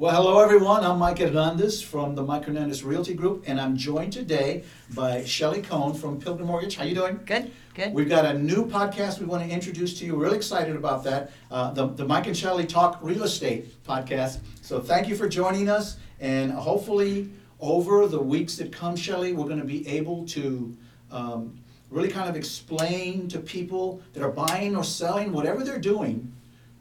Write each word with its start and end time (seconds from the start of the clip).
Well, 0.00 0.14
hello 0.14 0.40
everyone. 0.40 0.82
I'm 0.82 0.98
Mike 0.98 1.18
Hernandez 1.18 1.82
from 1.82 2.14
the 2.14 2.22
Mike 2.22 2.46
Hernandez 2.46 2.82
Realty 2.82 3.12
Group, 3.12 3.44
and 3.46 3.60
I'm 3.60 3.76
joined 3.76 4.14
today 4.14 4.64
by 4.94 5.24
Shelly 5.24 5.60
Cohn 5.60 5.92
from 5.92 6.18
Pilgrim 6.18 6.46
Mortgage. 6.46 6.74
How 6.76 6.84
you 6.84 6.94
doing? 6.94 7.20
Good, 7.26 7.52
good. 7.74 7.92
We've 7.92 8.08
got 8.08 8.24
a 8.24 8.32
new 8.32 8.64
podcast 8.64 9.20
we 9.20 9.26
want 9.26 9.46
to 9.46 9.50
introduce 9.50 9.98
to 9.98 10.06
you. 10.06 10.14
We're 10.14 10.22
Really 10.22 10.38
excited 10.38 10.74
about 10.74 11.04
that. 11.04 11.32
Uh, 11.50 11.72
the, 11.72 11.88
the 11.88 12.06
Mike 12.06 12.26
and 12.26 12.34
Shelly 12.34 12.64
Talk 12.64 12.98
Real 13.02 13.24
Estate 13.24 13.84
podcast. 13.84 14.38
So 14.62 14.80
thank 14.80 15.06
you 15.06 15.16
for 15.16 15.28
joining 15.28 15.68
us, 15.68 15.98
and 16.18 16.50
hopefully 16.50 17.28
over 17.60 18.06
the 18.06 18.22
weeks 18.22 18.56
that 18.56 18.72
come, 18.72 18.96
Shelly, 18.96 19.34
we're 19.34 19.48
going 19.48 19.58
to 19.58 19.66
be 19.66 19.86
able 19.86 20.24
to 20.28 20.74
um, 21.10 21.60
really 21.90 22.08
kind 22.08 22.26
of 22.26 22.36
explain 22.36 23.28
to 23.28 23.38
people 23.38 24.00
that 24.14 24.22
are 24.22 24.32
buying 24.32 24.76
or 24.76 24.82
selling, 24.82 25.30
whatever 25.30 25.62
they're 25.62 25.78
doing, 25.78 26.32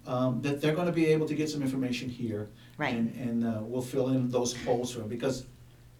um, 0.08 0.42
that 0.42 0.62
they're 0.62 0.74
going 0.74 0.88
to 0.88 0.94
be 0.94 1.08
able 1.08 1.28
to 1.28 1.36
get 1.36 1.50
some 1.50 1.62
information 1.62 2.08
here. 2.08 2.48
Right. 2.80 2.96
And, 2.96 3.14
and 3.16 3.44
uh, 3.46 3.60
we'll 3.62 3.82
fill 3.82 4.08
in 4.10 4.30
those 4.30 4.56
holes 4.64 4.92
for 4.94 5.00
them 5.00 5.10
because 5.10 5.46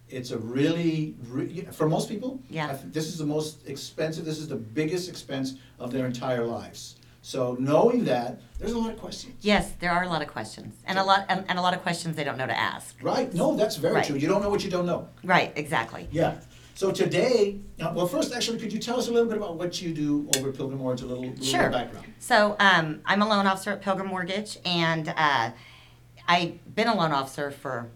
it's 0.08 0.30
a 0.32 0.38
really, 0.38 1.14
re- 1.28 1.68
for 1.70 1.88
most 1.88 2.08
people, 2.08 2.40
Yeah. 2.48 2.68
I 2.68 2.74
think 2.74 2.92
this 2.94 3.06
is 3.06 3.18
the 3.18 3.26
most 3.26 3.68
expensive, 3.68 4.24
this 4.24 4.38
is 4.38 4.48
the 4.48 4.56
biggest 4.56 5.08
expense 5.08 5.54
of 5.78 5.92
their 5.92 6.06
entire 6.06 6.44
lives. 6.44 6.96
So 7.22 7.54
knowing 7.60 8.04
that, 8.06 8.40
there's 8.58 8.72
a 8.72 8.78
lot 8.78 8.90
of 8.90 8.98
questions. 8.98 9.34
Yes, 9.42 9.72
there 9.78 9.90
are 9.92 10.02
a 10.04 10.08
lot 10.08 10.22
of 10.22 10.28
questions, 10.28 10.74
and 10.86 10.98
a 10.98 11.04
lot, 11.04 11.26
and, 11.28 11.44
and 11.50 11.58
a 11.58 11.62
lot 11.62 11.74
of 11.74 11.82
questions 11.82 12.16
they 12.16 12.24
don't 12.24 12.38
know 12.38 12.46
to 12.46 12.58
ask. 12.58 12.96
Right, 13.02 13.32
no, 13.34 13.54
that's 13.56 13.76
very 13.76 13.96
Right. 13.96 14.06
true. 14.06 14.16
You 14.16 14.26
don't 14.26 14.40
know 14.42 14.48
what 14.48 14.64
you 14.64 14.70
don't 14.70 14.86
know. 14.86 15.06
Right, 15.22 15.52
exactly. 15.54 16.08
Yeah. 16.10 16.40
So 16.74 16.90
today, 16.90 17.58
uh, 17.78 17.92
well, 17.94 18.06
first, 18.06 18.32
actually, 18.32 18.58
could 18.58 18.72
you 18.72 18.78
tell 18.78 18.98
us 18.98 19.08
a 19.08 19.12
little 19.12 19.28
bit 19.28 19.36
about 19.36 19.56
what 19.56 19.82
you 19.82 19.92
do 19.92 20.30
over 20.38 20.48
at 20.48 20.56
Pilgrim 20.56 20.78
Mortgage, 20.78 21.02
a 21.04 21.06
little, 21.06 21.26
little 21.26 21.44
Sure. 21.44 21.68
background? 21.68 22.06
So, 22.20 22.56
um, 22.58 23.02
I'm 23.04 23.20
a 23.20 23.28
loan 23.28 23.46
officer 23.46 23.70
at 23.72 23.82
Pilgrim 23.82 24.08
Mortgage, 24.08 24.56
and 24.64 25.12
uh, 25.14 25.50
I've 26.30 26.76
been 26.76 26.86
a 26.86 26.94
loan 26.94 27.10
officer 27.10 27.50
for, 27.50 27.88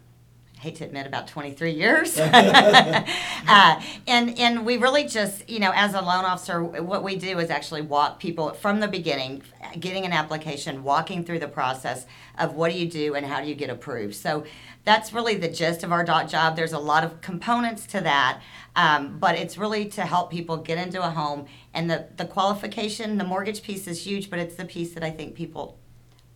I 0.57 0.61
hate 0.61 0.75
to 0.77 0.85
admit, 0.85 1.07
about 1.07 1.29
23 1.29 1.71
years. 1.71 2.19
uh, 2.19 3.81
and 4.09 4.37
and 4.37 4.67
we 4.67 4.77
really 4.77 5.07
just, 5.07 5.49
you 5.49 5.61
know, 5.61 5.71
as 5.73 5.95
a 5.95 6.01
loan 6.01 6.25
officer, 6.25 6.61
what 6.61 7.05
we 7.05 7.15
do 7.15 7.39
is 7.39 7.49
actually 7.49 7.83
walk 7.83 8.19
people 8.19 8.51
from 8.51 8.81
the 8.81 8.89
beginning, 8.89 9.43
getting 9.79 10.05
an 10.05 10.11
application, 10.11 10.83
walking 10.83 11.25
through 11.25 11.39
the 11.39 11.47
process 11.47 12.07
of 12.37 12.57
what 12.57 12.73
do 12.73 12.77
you 12.77 12.91
do 12.91 13.15
and 13.15 13.25
how 13.25 13.41
do 13.41 13.47
you 13.47 13.55
get 13.55 13.71
approved. 13.71 14.17
So 14.17 14.45
that's 14.83 15.13
really 15.13 15.37
the 15.37 15.49
gist 15.49 15.85
of 15.85 15.93
our 15.93 16.05
dot 16.05 16.29
job. 16.29 16.57
There's 16.57 16.73
a 16.73 16.79
lot 16.81 17.05
of 17.05 17.21
components 17.21 17.87
to 17.87 18.01
that, 18.01 18.41
um, 18.75 19.19
but 19.21 19.37
it's 19.37 19.57
really 19.57 19.85
to 19.91 20.03
help 20.03 20.33
people 20.33 20.57
get 20.57 20.77
into 20.77 21.01
a 21.01 21.11
home. 21.11 21.47
And 21.73 21.89
the, 21.89 22.09
the 22.17 22.25
qualification, 22.25 23.17
the 23.17 23.25
mortgage 23.25 23.63
piece 23.63 23.87
is 23.87 24.05
huge, 24.05 24.29
but 24.29 24.41
it's 24.41 24.57
the 24.57 24.65
piece 24.65 24.93
that 24.95 25.05
I 25.05 25.13
think 25.13 25.37
people 25.37 25.79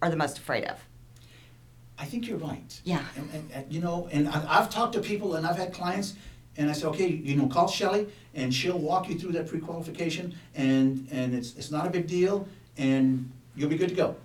are 0.00 0.08
the 0.08 0.16
most 0.16 0.38
afraid 0.38 0.62
of. 0.62 0.78
I 1.98 2.04
think 2.04 2.28
you're 2.28 2.38
right. 2.38 2.80
Yeah. 2.84 3.04
And, 3.16 3.28
and, 3.34 3.50
and, 3.52 3.72
you 3.72 3.80
know, 3.80 4.08
and 4.12 4.28
I, 4.28 4.60
I've 4.60 4.70
talked 4.70 4.92
to 4.94 5.00
people 5.00 5.34
and 5.34 5.46
I've 5.46 5.56
had 5.56 5.72
clients, 5.72 6.14
and 6.56 6.70
I 6.70 6.72
say, 6.72 6.86
okay, 6.88 7.08
you 7.08 7.36
know, 7.36 7.46
call 7.46 7.68
Shelly 7.68 8.08
and 8.38 8.54
she'll 8.54 8.78
walk 8.78 9.08
you 9.08 9.18
through 9.18 9.32
that 9.32 9.48
pre-qualification, 9.48 10.34
and 10.54 11.06
and 11.10 11.34
it's 11.34 11.54
it's 11.56 11.70
not 11.70 11.86
a 11.86 11.90
big 11.90 12.06
deal, 12.06 12.46
and 12.76 13.30
you'll 13.56 13.68
be 13.68 13.76
good 13.76 13.88
to 13.88 13.94
go. 13.94 14.16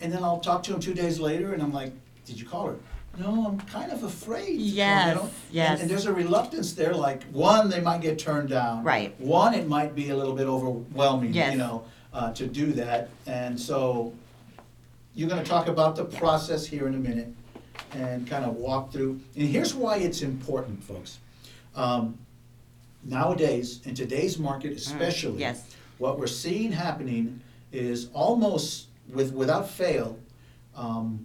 And 0.00 0.12
then 0.12 0.22
I'll 0.24 0.40
talk 0.40 0.62
to 0.64 0.74
him 0.74 0.80
two 0.80 0.94
days 0.94 1.18
later, 1.20 1.52
and 1.52 1.62
I'm 1.62 1.72
like, 1.72 1.92
did 2.24 2.40
you 2.40 2.46
call 2.46 2.68
her? 2.68 2.76
No, 3.18 3.46
I'm 3.46 3.58
kind 3.60 3.92
of 3.92 4.02
afraid. 4.02 4.46
call," 4.46 4.54
you 4.54 4.72
Yes. 4.74 5.18
And- 5.18 5.30
yes. 5.50 5.80
And, 5.80 5.90
there's 5.90 6.06
a 6.06 6.12
reluctance 6.12 6.72
there. 6.74 6.94
Like 6.94 7.22
one, 7.24 7.70
they 7.70 7.80
might 7.80 8.00
get 8.02 8.18
turned 8.18 8.48
down. 8.48 8.82
Right. 8.82 9.18
One, 9.20 9.54
it 9.54 9.66
might 9.68 9.94
be 9.94 10.10
a 10.10 10.16
little 10.16 10.34
bit 10.34 10.46
overwhelming. 10.46 11.32
Yes. 11.32 11.52
You 11.52 11.58
know, 11.58 11.84
uh, 12.12 12.32
to 12.32 12.46
do 12.46 12.72
that, 12.72 13.10
and 13.26 13.58
so 13.60 14.12
you're 15.16 15.28
gonna 15.28 15.42
talk 15.42 15.66
about 15.66 15.96
the 15.96 16.04
process 16.04 16.64
here 16.66 16.86
in 16.86 16.94
a 16.94 16.98
minute 16.98 17.28
and 17.92 18.26
kind 18.28 18.44
of 18.44 18.54
walk 18.56 18.92
through. 18.92 19.18
And 19.34 19.48
here's 19.48 19.74
why 19.74 19.96
it's 19.96 20.22
important, 20.22 20.84
folks. 20.84 21.18
Um, 21.74 22.18
Nowadays, 23.08 23.80
in 23.84 23.94
today's 23.94 24.36
market 24.36 24.72
especially. 24.72 25.38
yes. 25.38 25.62
What 25.98 26.18
we're 26.18 26.26
seeing 26.26 26.72
happening 26.72 27.40
is 27.70 28.08
almost 28.12 28.86
with, 29.12 29.32
without 29.32 29.70
fail, 29.70 30.18
um, 30.74 31.24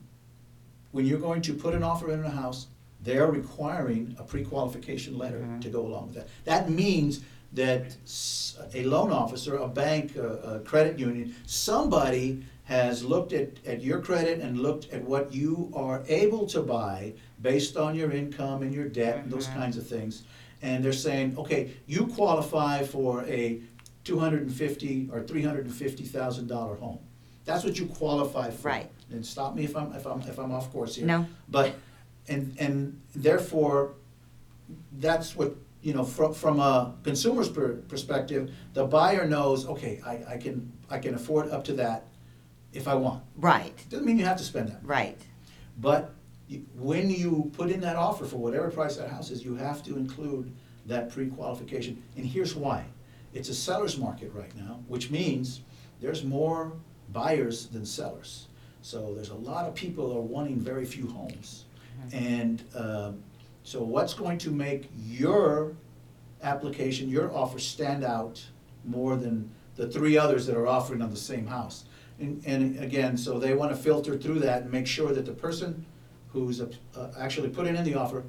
when 0.92 1.08
you're 1.08 1.20
going 1.20 1.42
to 1.42 1.54
put 1.56 1.74
an 1.74 1.82
offer 1.82 2.12
in 2.14 2.24
a 2.24 2.30
house, 2.30 2.68
they're 3.04 3.32
requiring 3.32 4.16
a 4.20 4.24
pre-qualification 4.24 5.18
letter 5.18 5.40
Mhm. 5.40 5.62
to 5.62 5.70
go 5.70 5.82
along 5.88 6.08
with 6.08 6.16
that. 6.18 6.28
That 6.46 6.70
means 6.70 7.22
that 7.54 7.96
s- 8.06 8.58
a 8.76 8.84
loan 8.84 9.12
officer, 9.12 9.56
a 9.58 9.68
bank, 9.68 10.16
a, 10.18 10.28
a 10.28 10.60
credit 10.60 11.00
union, 11.00 11.34
somebody 11.48 12.44
has 12.72 13.04
looked 13.04 13.34
at, 13.34 13.50
at 13.66 13.82
your 13.84 14.00
credit 14.00 14.40
and 14.40 14.58
looked 14.58 14.94
at 14.94 15.04
what 15.04 15.34
you 15.34 15.70
are 15.76 16.04
able 16.08 16.48
to 16.48 16.62
buy 16.62 17.14
based 17.42 17.76
on 17.76 17.94
your 17.94 18.12
income 18.12 18.64
and 18.64 18.74
your 18.74 18.88
debt 18.88 19.18
and 19.18 19.30
those 19.30 19.46
Mhm. 19.48 19.56
kinds 19.56 19.76
of 19.76 19.86
things. 19.86 20.24
And 20.62 20.82
they're 20.82 20.94
saying, 20.94 21.38
okay, 21.38 21.72
you 21.86 22.08
qualify 22.08 22.84
for 22.84 23.26
a 23.26 23.60
two 24.06 24.20
hundred 24.20 24.44
and 24.44 24.54
fifty 24.54 25.10
or 25.12 25.22
three 25.22 25.42
hundred 25.44 25.66
and 25.66 25.76
fifty 25.76 26.06
thousand 26.06 26.48
dollar 26.48 26.76
home. 26.76 27.00
That's 27.44 27.66
what 27.66 27.78
you 27.78 27.88
qualify 27.88 28.52
for. 28.52 28.70
Right. 28.70 28.90
And 29.12 29.26
stop 29.26 29.54
me 29.54 29.66
if 29.66 29.76
I'm, 29.76 29.92
if 29.94 30.06
I'm, 30.08 30.22
if 30.22 30.40
I'm 30.40 30.54
off 30.54 30.72
course 30.72 30.96
here. 30.96 31.06
No. 31.06 31.26
But, 31.50 31.76
and, 32.30 32.56
and 32.58 33.02
therefore, 33.14 33.96
that's 35.00 35.36
what, 35.36 35.56
you 35.82 35.94
know, 35.94 36.06
from, 36.06 36.34
from 36.34 36.62
a 36.62 36.94
consumer's 37.04 37.50
per- 37.50 37.82
perspective, 37.90 38.54
the 38.74 38.86
buyer 38.86 39.28
knows, 39.28 39.68
okay, 39.68 40.00
I, 40.06 40.36
I 40.36 40.38
can, 40.38 40.72
I 40.90 41.00
can 41.00 41.16
afford 41.16 41.50
up 41.50 41.66
to 41.66 41.74
that 41.74 42.06
if 42.74 42.88
I 42.88 42.96
want. 42.96 43.24
Right, 43.38 43.74
Doesn't 43.90 44.06
mean 44.06 44.18
you 44.18 44.26
have 44.26 44.38
to 44.38 44.44
spend 44.44 44.70
that. 44.70 44.80
right. 44.84 45.18
But 45.80 46.14
you- 46.48 46.66
when 46.78 47.10
you 47.10 47.52
put 47.54 47.70
in 47.70 47.82
that 47.82 47.96
offer 47.96 48.26
for 48.26 48.38
whatever 48.38 48.70
price 48.70 48.98
that 48.98 49.10
house 49.10 49.30
is, 49.32 49.44
you 49.44 49.56
have 49.56 49.84
to 49.84 49.98
include 49.98 50.52
that 50.86 51.10
pre-qualification. 51.10 52.02
And 52.18 52.26
here's 52.26 52.56
why. 52.56 52.86
It's 53.34 53.50
a 53.50 53.54
seller's 53.56 53.98
market 53.98 54.32
right 54.34 54.56
now, 54.58 54.80
which 54.88 55.10
means 55.12 55.62
there's 56.02 56.24
more 56.24 56.74
buyers 57.14 57.68
than 57.68 57.86
sellers. 57.86 58.48
So 58.82 59.14
there's 59.14 59.30
a 59.30 59.36
lot 59.36 59.66
of 59.68 59.76
people 59.76 60.12
are 60.16 60.22
wanting 60.22 60.60
very 60.60 60.86
few 60.86 61.08
homes. 61.08 61.66
And 62.12 62.64
um, 62.76 63.22
so 63.64 63.84
what's 63.84 64.14
going 64.16 64.38
to 64.40 64.50
make 64.52 64.90
your 65.08 65.74
application, 66.42 67.10
your 67.10 67.32
offer 67.34 67.60
stand 67.60 68.04
out 68.04 68.44
more 68.84 69.16
than 69.16 69.50
the 69.76 69.88
three 69.88 70.18
others 70.18 70.46
that 70.48 70.58
are 70.58 70.68
offering 70.68 71.02
on 71.02 71.12
the 71.12 71.16
same 71.16 71.46
house? 71.46 71.86
And, 72.22 72.44
and 72.46 72.80
again, 72.80 73.18
so 73.18 73.40
they 73.40 73.54
want 73.54 73.72
to 73.72 73.78
filter 73.78 74.16
through 74.16 74.40
that 74.40 74.62
and 74.64 74.72
make 74.72 74.86
sure 74.86 75.12
that 75.12 75.26
the 75.26 75.32
person 75.32 75.86
who's 76.30 76.62
uh, 76.62 76.68
actually 77.18 77.50
putting 77.50 77.76
in 77.76 77.84
the 77.84 77.96
offer 77.96 78.24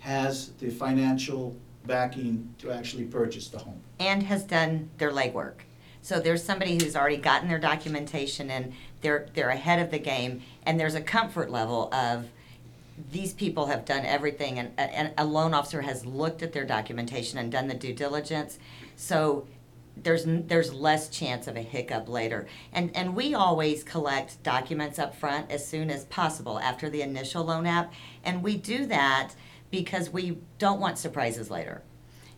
has 0.00 0.50
the 0.58 0.70
financial 0.70 1.56
backing 1.86 2.52
to 2.58 2.72
actually 2.72 3.04
purchase 3.04 3.48
the 3.48 3.58
home. 3.58 3.80
And 4.00 4.24
has 4.24 4.44
done 4.44 4.90
their 4.98 5.12
legwork. 5.12 5.60
So 6.02 6.18
there's 6.18 6.42
somebody 6.42 6.74
who's 6.74 6.96
already 6.96 7.18
gotten 7.18 7.48
their 7.48 7.58
documentation 7.58 8.50
and 8.50 8.72
they're, 9.00 9.28
they're 9.34 9.50
ahead 9.50 9.78
of 9.78 9.90
the 9.90 9.98
game. 9.98 10.42
And 10.64 10.80
there's 10.80 10.94
a 10.94 11.00
comfort 11.00 11.50
level 11.50 11.92
of, 11.94 12.26
these 13.12 13.32
people 13.32 13.66
have 13.66 13.84
done 13.84 14.04
everything 14.04 14.58
and, 14.58 14.72
and 14.76 15.12
a 15.16 15.24
loan 15.24 15.54
officer 15.54 15.82
has 15.82 16.04
looked 16.04 16.42
at 16.42 16.52
their 16.52 16.66
documentation 16.66 17.38
and 17.38 17.52
done 17.52 17.68
the 17.68 17.74
due 17.74 17.94
diligence. 17.94 18.58
So 18.96 19.46
there's, 19.96 20.24
there's 20.26 20.72
less 20.72 21.08
chance 21.08 21.46
of 21.46 21.56
a 21.56 21.62
hiccup 21.62 22.08
later. 22.08 22.46
And, 22.72 22.94
and 22.96 23.14
we 23.14 23.34
always 23.34 23.82
collect 23.84 24.42
documents 24.42 24.98
up 24.98 25.14
front 25.14 25.50
as 25.50 25.66
soon 25.66 25.90
as 25.90 26.04
possible 26.06 26.58
after 26.58 26.88
the 26.88 27.02
initial 27.02 27.44
loan 27.44 27.66
app. 27.66 27.92
And 28.24 28.42
we 28.42 28.56
do 28.56 28.86
that 28.86 29.32
because 29.70 30.10
we 30.10 30.38
don't 30.58 30.80
want 30.80 30.98
surprises 30.98 31.50
later. 31.50 31.82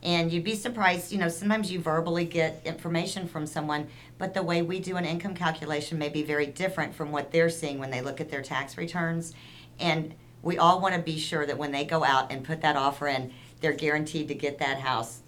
And 0.02 0.32
you'd 0.32 0.44
be 0.44 0.56
surprised, 0.56 1.12
you 1.12 1.18
know, 1.18 1.28
sometimes 1.28 1.70
you 1.70 1.78
verbally 1.78 2.24
get 2.24 2.60
information 2.64 3.28
from 3.28 3.46
someone, 3.46 3.86
but 4.18 4.34
the 4.34 4.42
way 4.42 4.60
we 4.60 4.80
do 4.80 4.96
an 4.96 5.04
income 5.04 5.34
calculation 5.34 5.96
may 5.96 6.08
be 6.08 6.24
very 6.24 6.46
different 6.46 6.94
from 6.94 7.12
what 7.12 7.30
they're 7.30 7.48
seeing 7.48 7.78
when 7.78 7.90
they 7.90 8.00
look 8.00 8.20
at 8.20 8.28
their 8.28 8.42
tax 8.42 8.76
returns. 8.76 9.32
And 9.78 10.14
we 10.42 10.58
all 10.58 10.80
want 10.80 10.96
to 10.96 11.00
be 11.00 11.18
sure 11.18 11.46
that 11.46 11.56
when 11.56 11.70
they 11.70 11.84
go 11.84 12.02
out 12.02 12.32
and 12.32 12.44
put 12.44 12.62
that 12.62 12.74
offer 12.74 13.06
in, 13.06 13.32
they're 13.60 13.72
guaranteed 13.72 14.26
to 14.26 14.34
get 14.34 14.58
that 14.58 14.80
house 14.80 15.21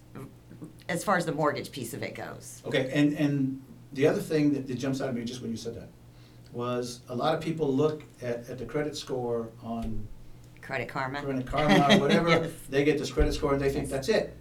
as 0.89 1.05
far 1.05 1.17
as 1.17 1.27
the 1.27 1.33
mortgage 1.33 1.71
piece 1.73 1.95
of 1.95 2.03
it 2.03 2.15
goes. 2.15 2.63
Okay, 2.67 2.91
and, 2.93 3.13
and 3.15 3.63
the 3.93 4.07
other 4.07 4.21
thing 4.21 4.53
that, 4.53 4.67
that 4.67 4.75
jumps 4.75 5.01
out 5.01 5.09
at 5.09 5.15
me 5.15 5.25
just 5.25 5.41
when 5.43 5.51
you 5.51 5.57
said 5.57 5.75
that 5.77 5.89
was 6.53 7.01
a 7.09 7.15
lot 7.15 7.35
of 7.35 7.41
people 7.41 7.73
look 7.73 8.05
at, 8.23 8.49
at 8.49 8.59
the 8.59 8.65
credit 8.65 8.97
score 8.97 9.49
on 9.63 10.07
Credit 10.63 10.89
Karma. 10.89 11.21
Credit 11.21 11.47
Karma 11.47 11.97
or 11.97 12.01
whatever, 12.01 12.29
Yes. 12.31 12.51
they 12.71 12.85
get 12.85 12.99
this 12.99 13.11
credit 13.11 13.35
score 13.35 13.53
and 13.53 13.61
they 13.61 13.71
think 13.71 13.89
that's 13.89 14.09
it. 14.09 14.37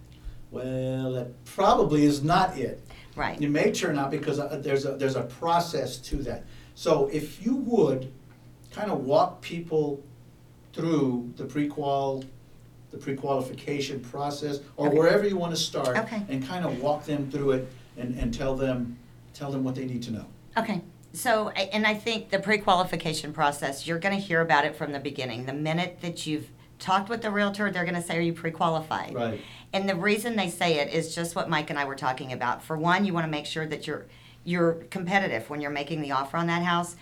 Well, 0.52 1.12
that 1.14 1.44
probably 1.46 2.06
is 2.06 2.24
not 2.24 2.58
it. 2.58 2.80
Right. 3.16 3.42
It 3.42 3.50
may 3.50 3.72
turn 3.72 3.98
out 3.98 4.12
because 4.12 4.40
uh, 4.40 4.60
there's 4.64 4.86
a, 4.86 4.96
there's 4.96 5.16
a 5.16 5.24
process 5.24 5.98
to 5.98 6.18
that. 6.18 6.46
So 6.76 7.08
if 7.12 7.44
you 7.46 7.56
would 7.56 8.12
kind 8.72 8.92
of 8.92 9.00
walk 9.06 9.42
people 9.42 10.04
through 10.74 11.34
the 11.36 11.46
pre-qual, 11.46 12.24
the 12.94 13.00
pre-qualification 13.00 14.00
process, 14.00 14.60
or 14.78 14.88
Okay. 14.88 14.98
wherever 14.98 15.28
you 15.28 15.36
want 15.36 15.52
to 15.54 15.60
start. 15.60 15.98
Okay. 15.98 16.22
And 16.30 16.48
kind 16.48 16.64
of 16.64 16.80
walk 16.82 17.06
them 17.06 17.30
through 17.30 17.52
it 17.52 17.68
and, 17.98 18.18
and 18.18 18.32
tell 18.34 18.56
them, 18.56 18.98
tell 19.34 19.52
them 19.52 19.64
what 19.64 19.74
they 19.76 19.86
need 19.86 20.04
to 20.04 20.12
know. 20.12 20.26
Okay. 20.56 20.82
So, 21.12 21.52
I- 21.56 21.70
and 21.74 21.86
I 21.88 21.96
think 21.96 22.30
the 22.30 22.40
pre-qualification 22.40 23.34
process, 23.34 23.86
you're 23.88 24.00
gonna 24.00 24.16
hear 24.16 24.42
about 24.42 24.64
it 24.66 24.76
from 24.76 24.92
the 24.92 25.00
beginning. 25.00 25.46
The 25.48 25.54
minute 25.54 25.98
that 26.02 26.26
you've 26.28 26.48
talked 26.80 27.10
with 27.10 27.22
the 27.24 27.32
realtor, 27.32 27.72
they're 27.72 27.86
gonna 27.86 28.02
say, 28.02 28.18
are 28.18 28.22
you 28.22 28.34
pre-qualified? 28.34 29.14
Right. 29.16 29.42
And 29.74 29.90
the 29.90 29.96
reason 29.96 30.36
they 30.36 30.50
say 30.50 30.80
it 30.80 30.94
is 30.94 31.16
just 31.16 31.36
what 31.36 31.50
Mike 31.50 31.72
and 31.72 31.80
I 31.80 31.86
were 31.86 31.96
talking 31.96 32.32
about. 32.32 32.64
For 32.64 32.78
one, 32.78 33.06
you 33.06 33.14
wanna 33.14 33.28
make 33.28 33.48
sure 33.48 33.66
that 33.66 33.88
you're, 33.88 34.06
you're 34.44 34.74
competitive 34.92 35.50
when 35.50 35.62
you're 35.62 35.72
making 35.72 36.02
the 36.02 36.12
offer 36.12 36.38
on 36.38 36.46
that 36.48 36.62
house. 36.64 36.96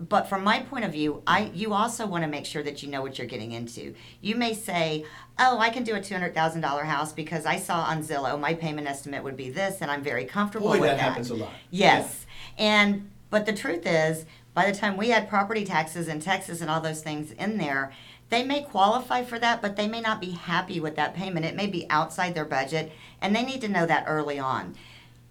But 0.00 0.28
from 0.28 0.44
my 0.44 0.60
point 0.60 0.84
of 0.84 0.92
view, 0.92 1.22
I, 1.26 1.50
you 1.54 1.74
also 1.74 2.06
wanna 2.06 2.28
make 2.28 2.46
sure 2.46 2.62
that 2.62 2.82
you 2.82 2.88
know 2.88 3.02
what 3.02 3.18
you're 3.18 3.26
getting 3.26 3.52
into. 3.52 3.94
You 4.20 4.36
may 4.36 4.54
say, 4.54 5.04
oh, 5.38 5.58
I 5.58 5.70
can 5.70 5.82
do 5.82 5.94
a 5.96 6.00
two 6.00 6.14
hundred 6.14 6.34
thousand 6.34 6.60
dollar 6.60 6.84
house 6.84 7.12
because 7.12 7.46
I 7.46 7.56
saw 7.56 7.80
on 7.80 8.02
Zillow, 8.02 8.38
my 8.38 8.54
payment 8.54 8.86
estimate 8.86 9.24
would 9.24 9.36
be 9.36 9.50
this, 9.50 9.80
and 9.80 9.90
I'm 9.90 10.02
very 10.02 10.24
comfortable 10.24 10.68
Boy, 10.68 10.80
with 10.80 10.90
that 10.90 11.00
happens 11.00 11.30
a 11.30 11.34
lot. 11.34 11.52
Yes. 11.70 12.26
And 12.56 13.10
but 13.30 13.44
the 13.46 13.52
truth 13.52 13.86
is, 13.86 14.24
by 14.54 14.70
the 14.70 14.76
time 14.76 14.96
we 14.96 15.10
had 15.10 15.28
property 15.28 15.64
taxes 15.64 16.08
in 16.08 16.20
Texas 16.20 16.60
and 16.60 16.70
all 16.70 16.80
those 16.80 17.02
things 17.02 17.32
in 17.32 17.58
there, 17.58 17.92
they 18.30 18.44
may 18.44 18.62
qualify 18.62 19.22
for 19.24 19.38
that, 19.38 19.62
but 19.62 19.76
they 19.76 19.88
may 19.88 20.00
not 20.00 20.20
be 20.20 20.30
happy 20.30 20.80
with 20.80 20.96
that 20.96 21.14
payment. 21.14 21.46
It 21.46 21.54
may 21.54 21.66
be 21.66 21.86
outside 21.90 22.34
their 22.34 22.44
budget, 22.44 22.92
and 23.20 23.34
they 23.34 23.42
need 23.42 23.60
to 23.62 23.68
know 23.68 23.86
that 23.86 24.04
early 24.06 24.38
on. 24.38 24.74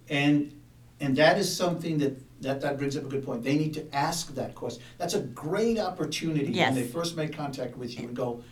And, 0.10 0.52
and 1.00 1.16
that 1.18 1.38
is 1.38 1.56
something 1.56 2.00
that, 2.00 2.18
that, 2.42 2.62
that 2.62 2.78
brings 2.78 2.96
up 2.98 3.04
a 3.06 3.08
good 3.08 3.26
point. 3.26 3.44
They 3.44 3.58
need 3.58 3.74
to 3.76 3.96
ask 3.96 4.34
that 4.36 4.56
question. 4.56 4.84
That's 4.98 5.14
a 5.14 5.22
great 5.22 5.80
opportunity 5.80 6.52
Yes. 6.52 6.74
when 6.74 6.84
they 6.84 6.88
first 6.88 7.16
make 7.16 7.34
contact 7.36 7.78
with 7.78 7.98
you 8.00 8.08
and 8.08 8.16
go, 8.16 8.44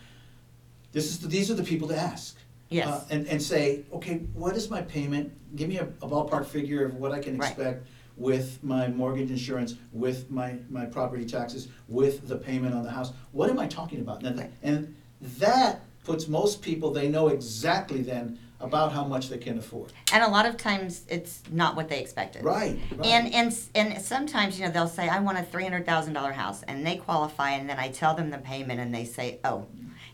this 0.92 1.06
is, 1.06 1.20
the 1.20 1.28
these 1.28 1.52
are 1.52 1.56
the 1.56 1.64
people 1.64 1.88
to 1.90 1.98
ask. 1.98 2.38
Yes. 2.70 2.88
Uh, 2.88 3.04
And, 3.10 3.28
and 3.28 3.42
say, 3.42 3.84
okay, 3.94 4.18
what 4.34 4.56
is 4.56 4.70
my 4.70 4.82
payment? 4.82 5.32
Give 5.56 5.70
me 5.70 5.78
a 5.78 5.84
a 6.02 6.08
ballpark 6.08 6.46
figure 6.46 6.86
of 6.86 6.96
what 6.96 7.12
I 7.12 7.20
can 7.20 7.38
Right. 7.38 7.50
expect 7.50 7.86
with 8.18 8.64
my 8.64 8.88
mortgage 8.88 9.30
insurance, 9.30 9.76
with 9.92 10.32
my, 10.32 10.56
my 10.70 10.86
property 10.86 11.26
taxes, 11.26 11.68
with 11.90 12.28
the 12.28 12.38
payment 12.38 12.74
on 12.74 12.82
the 12.84 12.90
house. 12.90 13.12
What 13.34 13.50
am 13.50 13.60
I 13.60 13.68
talking 13.68 14.00
about? 14.00 14.24
And, 14.24 14.40
Right. 14.40 14.52
and 14.64 14.96
that 15.40 15.82
puts 16.06 16.28
most 16.28 16.62
people, 16.62 16.92
they 16.92 17.10
know 17.10 17.28
exactly 17.28 18.02
then 18.02 18.40
about 18.60 18.92
how 18.92 19.04
much 19.04 19.30
they 19.30 19.38
can 19.38 19.58
afford. 19.58 19.92
And 20.14 20.24
a 20.24 20.28
lot 20.28 20.46
of 20.46 20.58
times, 20.58 21.04
it's 21.10 21.44
not 21.52 21.76
what 21.76 21.90
they 21.90 22.00
expected. 22.00 22.44
Right, 22.44 22.80
right. 22.96 23.06
And 23.06 23.34
and 23.34 23.58
and 23.76 24.02
sometimes 24.02 24.60
you 24.60 24.66
know 24.66 24.72
they'll 24.72 24.88
say 24.88 25.08
I 25.10 25.20
want 25.20 25.38
a 25.38 25.44
three 25.44 25.64
hundred 25.64 25.86
thousand 25.86 26.14
dollar 26.14 26.32
house, 26.32 26.64
and 26.64 26.86
they 26.86 26.98
qualify, 26.98 27.52
and 27.52 27.70
then 27.70 27.80
I 27.80 27.90
tell 27.90 28.16
them 28.16 28.30
the 28.30 28.38
payment, 28.38 28.80
and 28.80 28.94
they 28.94 29.06
say, 29.06 29.40
oh, 29.44 29.68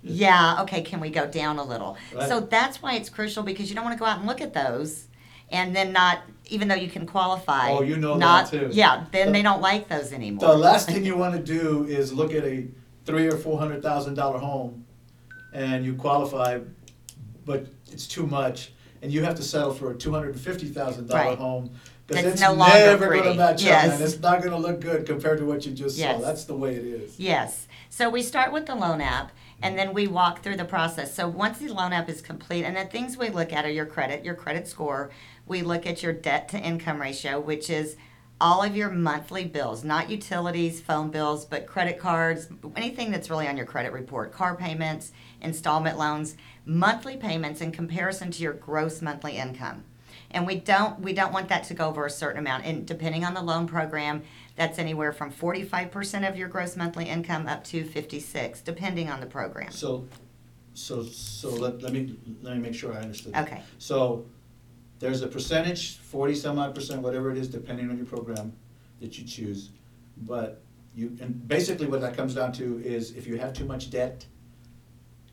yeah, 0.04 0.62
okay, 0.64 0.82
can 0.82 1.00
we 1.00 1.10
go 1.10 1.28
down 1.28 1.60
a 1.60 1.64
little? 1.64 1.98
Right. 2.14 2.28
So 2.28 2.40
that's 2.40 2.82
why 2.82 2.96
it's 2.96 3.10
crucial 3.10 3.44
because 3.44 3.70
you 3.70 3.76
don't 3.76 3.86
want 3.86 3.96
to 3.96 4.00
go 4.00 4.06
out 4.06 4.18
and 4.18 4.28
look 4.28 4.42
at 4.42 4.54
those, 4.54 5.08
and 5.50 5.76
then 5.76 5.92
not 5.94 6.20
even 6.48 6.68
though 6.68 6.76
you 6.76 6.90
can 6.90 7.06
qualify. 7.06 7.70
Oh, 7.70 7.82
you 7.82 7.96
know 7.98 8.14
that 8.14 8.20
not, 8.20 8.50
too. 8.50 8.70
Yeah, 8.72 9.06
then 9.12 9.28
The- 9.28 9.34
they 9.34 9.42
don't 9.42 9.62
like 9.62 9.88
those 9.88 10.12
anymore. 10.12 10.50
The 10.50 10.58
last 10.58 10.90
thing 10.90 11.06
you 11.06 11.16
want 11.16 11.36
to 11.36 11.42
do 11.42 11.86
is 11.86 12.12
look 12.12 12.34
at 12.34 12.44
a 12.44 12.68
three 13.06 13.28
or 13.28 13.38
four 13.38 13.60
hundred 13.60 13.84
thousand 13.84 14.16
dollar 14.16 14.40
home, 14.40 14.86
and 15.54 15.86
you 15.86 15.94
qualify, 15.94 16.60
but 17.46 17.68
it's 17.94 18.08
too 18.08 18.26
much, 18.26 18.72
and 19.02 19.12
you 19.12 19.24
have 19.24 19.36
to 19.36 19.44
settle 19.44 19.74
for 19.74 19.92
a 19.92 19.96
two 19.96 20.12
hundred 20.12 20.32
and 20.34 20.42
fifty 20.42 20.68
thousand 20.68 21.08
dollar 21.08 21.30
Right. 21.30 21.38
home. 21.38 21.72
Because 22.08 22.24
That's 22.24 22.34
it's 22.36 22.42
no 22.42 22.54
longer 22.54 22.86
never 22.86 23.08
going 23.08 23.24
to 23.24 23.34
match 23.36 23.62
up, 23.62 23.62
Yes. 23.62 23.94
and 23.94 24.04
it's 24.04 24.20
not 24.20 24.40
going 24.40 24.52
to 24.52 24.58
look 24.58 24.82
good 24.82 25.06
compared 25.06 25.38
to 25.38 25.46
what 25.46 25.66
you 25.66 25.72
just 25.72 25.98
Yes. 25.98 26.20
saw. 26.20 26.28
That's 26.28 26.44
the 26.44 26.56
way 26.56 26.76
it 26.76 26.84
is. 26.84 27.18
Yes. 27.18 27.68
So 27.90 28.10
we 28.10 28.22
start 28.22 28.52
with 28.52 28.66
the 28.66 28.76
loan 28.76 29.00
app 29.00 29.32
and 29.62 29.78
then 29.78 29.94
we 29.94 30.08
walk 30.08 30.42
through 30.44 30.58
the 30.58 30.66
process. 30.66 31.14
So 31.14 31.30
once 31.30 31.60
the 31.60 31.70
loan 31.70 31.94
app 31.94 32.10
is 32.10 32.20
complete, 32.22 32.66
and 32.66 32.76
the 32.76 32.84
things 32.84 33.16
we 33.16 33.30
look 33.30 33.54
at 33.54 33.64
are 33.64 33.72
your 33.72 33.86
credit, 33.86 34.26
your 34.26 34.34
credit 34.34 34.68
score. 34.68 35.12
We 35.46 35.62
look 35.62 35.86
at 35.86 36.02
your 36.04 36.12
debt 36.14 36.50
to 36.50 36.60
income 36.60 37.00
ratio, 37.00 37.40
which 37.40 37.70
is 37.70 37.96
all 38.42 38.64
of 38.64 38.76
your 38.76 38.90
monthly 38.90 39.46
bills, 39.46 39.84
not 39.84 40.10
utilities, 40.10 40.82
phone 40.82 41.12
bills, 41.12 41.46
but 41.46 41.68
credit 41.68 42.00
cards, 42.00 42.48
anything 42.76 43.12
that's 43.12 43.30
really 43.30 43.48
on 43.48 43.56
your 43.56 43.68
credit 43.68 43.94
report, 43.94 44.32
car 44.34 44.56
payments, 44.56 45.12
installment 45.42 45.98
loans, 45.98 46.36
monthly 46.66 47.18
payments 47.18 47.62
in 47.62 47.72
comparison 47.72 48.32
to 48.32 48.44
your 48.44 48.54
gross 48.54 49.02
monthly 49.02 49.38
income. 49.38 49.84
And 50.30 50.48
we 50.48 50.56
don't 50.56 51.00
we 51.02 51.14
don't 51.14 51.34
want 51.34 51.50
that 51.50 51.66
to 51.66 51.74
go 51.74 51.88
over 51.88 52.06
a 52.06 52.10
certain 52.10 52.40
amount. 52.40 52.66
And 52.66 52.86
depending 52.86 53.26
on 53.26 53.34
the 53.34 53.42
loan 53.42 53.68
program, 53.68 54.24
that's 54.56 54.80
anywhere 54.80 55.12
from 55.12 55.32
45% 55.32 56.28
of 56.28 56.38
your 56.38 56.48
gross 56.48 56.78
monthly 56.78 57.06
income 57.06 57.48
up 57.48 57.64
to 57.66 57.84
56, 57.84 58.62
depending 58.62 59.10
on 59.10 59.20
the 59.20 59.26
program. 59.26 59.72
So, 59.72 60.08
so, 60.74 61.04
so 61.04 61.50
let, 61.50 61.82
let 61.82 61.92
me, 61.92 62.16
let 62.42 62.56
me 62.56 62.62
make 62.62 62.76
sure 62.76 62.94
I 62.94 62.98
understood. 62.98 63.34
that. 63.34 63.48
Okay. 63.48 63.62
So, 63.78 64.26
there's 65.00 65.22
a 65.22 65.28
percentage, 65.28 65.98
forty 65.98 66.36
some 66.36 66.60
odd 66.60 66.76
percent, 66.76 67.02
whatever 67.02 67.32
it 67.32 67.38
is, 67.38 67.48
depending 67.48 67.90
on 67.90 67.98
your 67.98 68.06
program 68.06 68.54
that 69.02 69.18
you 69.18 69.26
choose. 69.26 69.72
But 70.16 70.62
you, 70.96 71.18
and 71.20 71.48
basically 71.48 71.88
what 71.88 72.02
that 72.02 72.16
comes 72.16 72.36
down 72.36 72.52
to 72.54 72.82
is 72.86 73.12
if 73.12 73.26
you 73.26 73.38
have 73.38 73.54
too 73.54 73.66
much 73.66 73.90
debt 73.90 74.26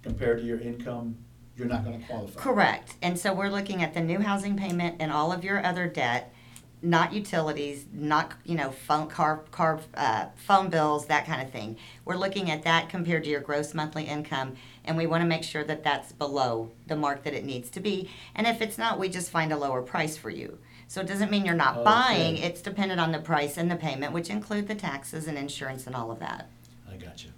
compared 0.02 0.38
to 0.38 0.44
your 0.44 0.60
income, 0.60 1.16
you're 1.56 1.66
not 1.66 1.84
gonna 1.84 1.98
qualify. 2.06 2.40
Correct. 2.40 2.94
And 3.02 3.18
so 3.18 3.32
we're 3.32 3.50
looking 3.50 3.82
at 3.82 3.94
the 3.94 4.00
new 4.00 4.20
housing 4.20 4.56
payment 4.56 4.96
and 5.00 5.10
all 5.12 5.32
of 5.32 5.42
your 5.44 5.64
other 5.64 5.86
debt, 5.88 6.32
not 6.80 7.12
utilities, 7.12 7.86
not, 7.92 8.34
you 8.44 8.54
know, 8.54 8.70
phone, 8.70 9.08
car, 9.08 9.38
car, 9.50 9.80
uh, 9.94 10.26
phone 10.36 10.68
bills, 10.70 11.06
that 11.06 11.26
kind 11.26 11.42
of 11.42 11.50
thing. 11.50 11.76
We're 12.04 12.14
looking 12.16 12.50
at 12.52 12.62
that 12.62 12.88
compared 12.88 13.24
to 13.24 13.30
your 13.30 13.40
gross 13.40 13.74
monthly 13.74 14.04
income, 14.04 14.54
and 14.84 14.96
we 14.96 15.06
want 15.08 15.22
to 15.22 15.26
make 15.26 15.42
sure 15.42 15.64
that 15.64 15.82
that's 15.82 16.12
below 16.12 16.70
the 16.86 16.94
mark 16.94 17.24
that 17.24 17.34
it 17.34 17.44
needs 17.44 17.68
to 17.70 17.80
be. 17.80 18.08
And 18.36 18.46
if 18.46 18.62
it's 18.62 18.78
not, 18.78 19.00
we 19.00 19.08
just 19.08 19.30
find 19.32 19.52
a 19.52 19.56
lower 19.58 19.82
price 19.82 20.16
for 20.16 20.30
you. 20.30 20.58
So 20.86 21.00
it 21.00 21.08
doesn't 21.08 21.30
mean 21.32 21.44
you're 21.44 21.54
not 21.56 21.78
Okay. 21.78 21.84
buying, 21.84 22.36
it's 22.38 22.62
dependent 22.62 23.00
on 23.00 23.10
the 23.10 23.18
price 23.18 23.56
and 23.56 23.68
the 23.68 23.76
payment, 23.76 24.12
which 24.12 24.30
include 24.30 24.68
the 24.68 24.74
taxes 24.76 25.26
and 25.26 25.36
insurance 25.36 25.86
and 25.88 25.96
all 25.96 26.12
of 26.12 26.20
that. 26.20 26.48
I 26.88 26.92
got 26.92 27.00
you, 27.02 27.06
I 27.06 27.10
got 27.10 27.24
you. 27.24 27.30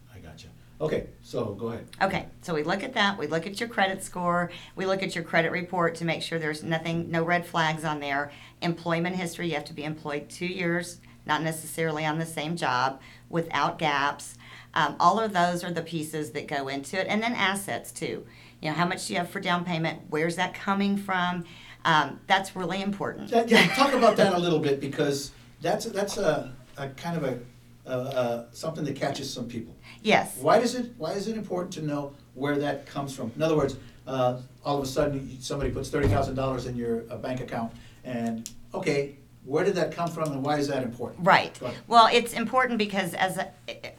Okay, 0.81 1.09
so 1.23 1.53
go 1.53 1.69
ahead. 1.69 1.87
Okay, 2.01 2.27
so 2.41 2.55
we 2.55 2.63
look 2.63 2.83
at 2.83 2.95
that, 2.95 3.19
we 3.19 3.27
look 3.27 3.47
at 3.47 3.61
your 3.61 3.69
credit 3.69 4.03
score, 4.03 4.51
we 4.77 4.87
look 4.87 5.03
at 5.03 5.15
your 5.15 5.23
credit 5.23 5.53
report 5.53 5.95
to 5.97 6.07
make 6.07 6.23
sure 6.23 6.39
there's 6.39 6.63
nothing, 6.63 7.11
no 7.11 7.23
red 7.23 7.45
flags 7.45 7.85
on 7.85 8.01
there. 8.01 8.33
Employment 8.63 9.15
history, 9.15 9.49
you 9.49 9.55
have 9.55 9.67
to 9.67 9.75
be 9.75 9.85
employed 9.85 10.31
two 10.31 10.47
years, 10.47 11.01
not 11.27 11.43
necessarily 11.43 12.07
on 12.07 12.19
the 12.19 12.25
same 12.25 12.57
job, 12.57 12.99
without 13.29 13.79
gaps. 13.79 14.39
Um, 14.73 14.97
all 14.99 15.21
of 15.21 15.35
those 15.35 15.63
are 15.65 15.71
the 15.71 15.83
pieces 15.83 16.31
that 16.31 16.47
go 16.47 16.69
into 16.69 16.99
it, 16.99 17.07
and 17.09 17.23
then 17.23 17.35
assets 17.35 17.93
too. 17.93 18.25
You 18.63 18.71
know, 18.71 18.75
how 18.75 18.87
much 18.87 19.07
do 19.07 19.13
you 19.13 19.19
have 19.19 19.29
for 19.29 19.41
down 19.41 19.67
payment? 19.67 20.01
Where's 20.09 20.37
that 20.37 20.55
coming 20.55 20.97
from? 20.97 21.45
Um, 21.85 22.21
that's 22.27 22.57
really 22.57 22.81
important. 22.81 23.31
Yeah, 23.31 23.45
yeah, 23.47 23.67
talk 23.75 23.93
about 23.93 24.17
that 24.17 24.33
a 24.33 24.39
little 24.39 24.61
bit, 24.61 24.81
because 24.81 25.33
that's, 25.61 25.85
that's 25.87 26.17
a, 26.17 26.55
a 26.79 26.89
kind 26.91 27.19
of 27.19 27.25
a, 27.25 27.39
uh, 27.87 27.91
uh, 27.91 28.47
something 28.53 28.85
that 28.85 28.97
catches 28.97 29.31
some 29.31 29.47
people. 29.47 29.75
Yes, 30.03 30.37
Why 30.41 30.59
does 30.59 30.75
it, 30.75 30.93
why 30.97 31.13
is 31.13 31.29
it 31.29 31.37
important 31.37 31.73
to 31.75 31.83
know 31.83 32.15
where 32.35 32.57
that 32.59 32.87
comes 32.87 33.15
from? 33.15 33.33
In 33.37 33.43
other 33.43 33.57
words, 33.57 33.77
uh, 34.07 34.41
all 34.65 34.79
of 34.79 34.85
a 34.85 34.87
sudden, 34.87 35.37
somebody 35.41 35.71
puts 35.71 35.91
thirty 35.91 36.09
thousand 36.09 36.35
dollars 36.37 36.67
in 36.67 36.75
your 36.75 37.05
uh, 37.11 37.17
bank 37.17 37.41
account, 37.41 37.73
and, 38.05 38.51
okay, 38.73 39.17
where 39.45 39.65
did 39.65 39.75
that 39.75 39.93
come 39.93 40.09
from 40.09 40.33
and 40.33 40.43
why 40.43 40.59
is 40.59 40.69
that 40.69 40.83
important? 40.83 41.25
Right. 41.25 41.59
Go 41.61 41.67
ahead. 41.67 41.79
Well, 41.87 42.09
it's 42.13 42.33
important 42.33 42.79
because 42.79 43.15
as 43.15 43.39
a 43.39 43.51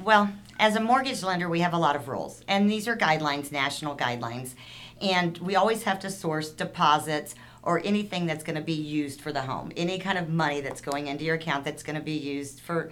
well, 0.04 0.32
as 0.60 0.76
a 0.76 0.80
mortgage 0.80 1.24
lender, 1.24 1.50
we 1.50 1.60
have 1.62 1.74
a 1.74 1.78
lot 1.78 1.96
of 1.96 2.08
rules, 2.08 2.44
and 2.48 2.70
these 2.70 2.88
are 2.88 2.96
guidelines, 2.96 3.52
national 3.52 3.96
guidelines, 3.96 4.56
and 5.02 5.38
we 5.38 5.56
always 5.56 5.84
have 5.84 6.00
to 6.00 6.10
source 6.10 6.50
deposits 6.50 7.36
or 7.64 7.80
anything 7.86 8.26
that's 8.26 8.44
going 8.44 8.56
to 8.56 8.62
be 8.64 8.74
used 8.74 9.22
for 9.22 9.32
the 9.32 9.42
home, 9.42 9.72
any 9.78 10.00
kind 10.00 10.18
of 10.18 10.30
money 10.30 10.62
that's 10.62 10.82
going 10.82 11.08
into 11.08 11.24
your 11.24 11.36
account 11.36 11.64
that's 11.64 11.84
going 11.84 11.96
to 11.96 12.02
be 12.02 12.18
used 12.18 12.60
for 12.60 12.92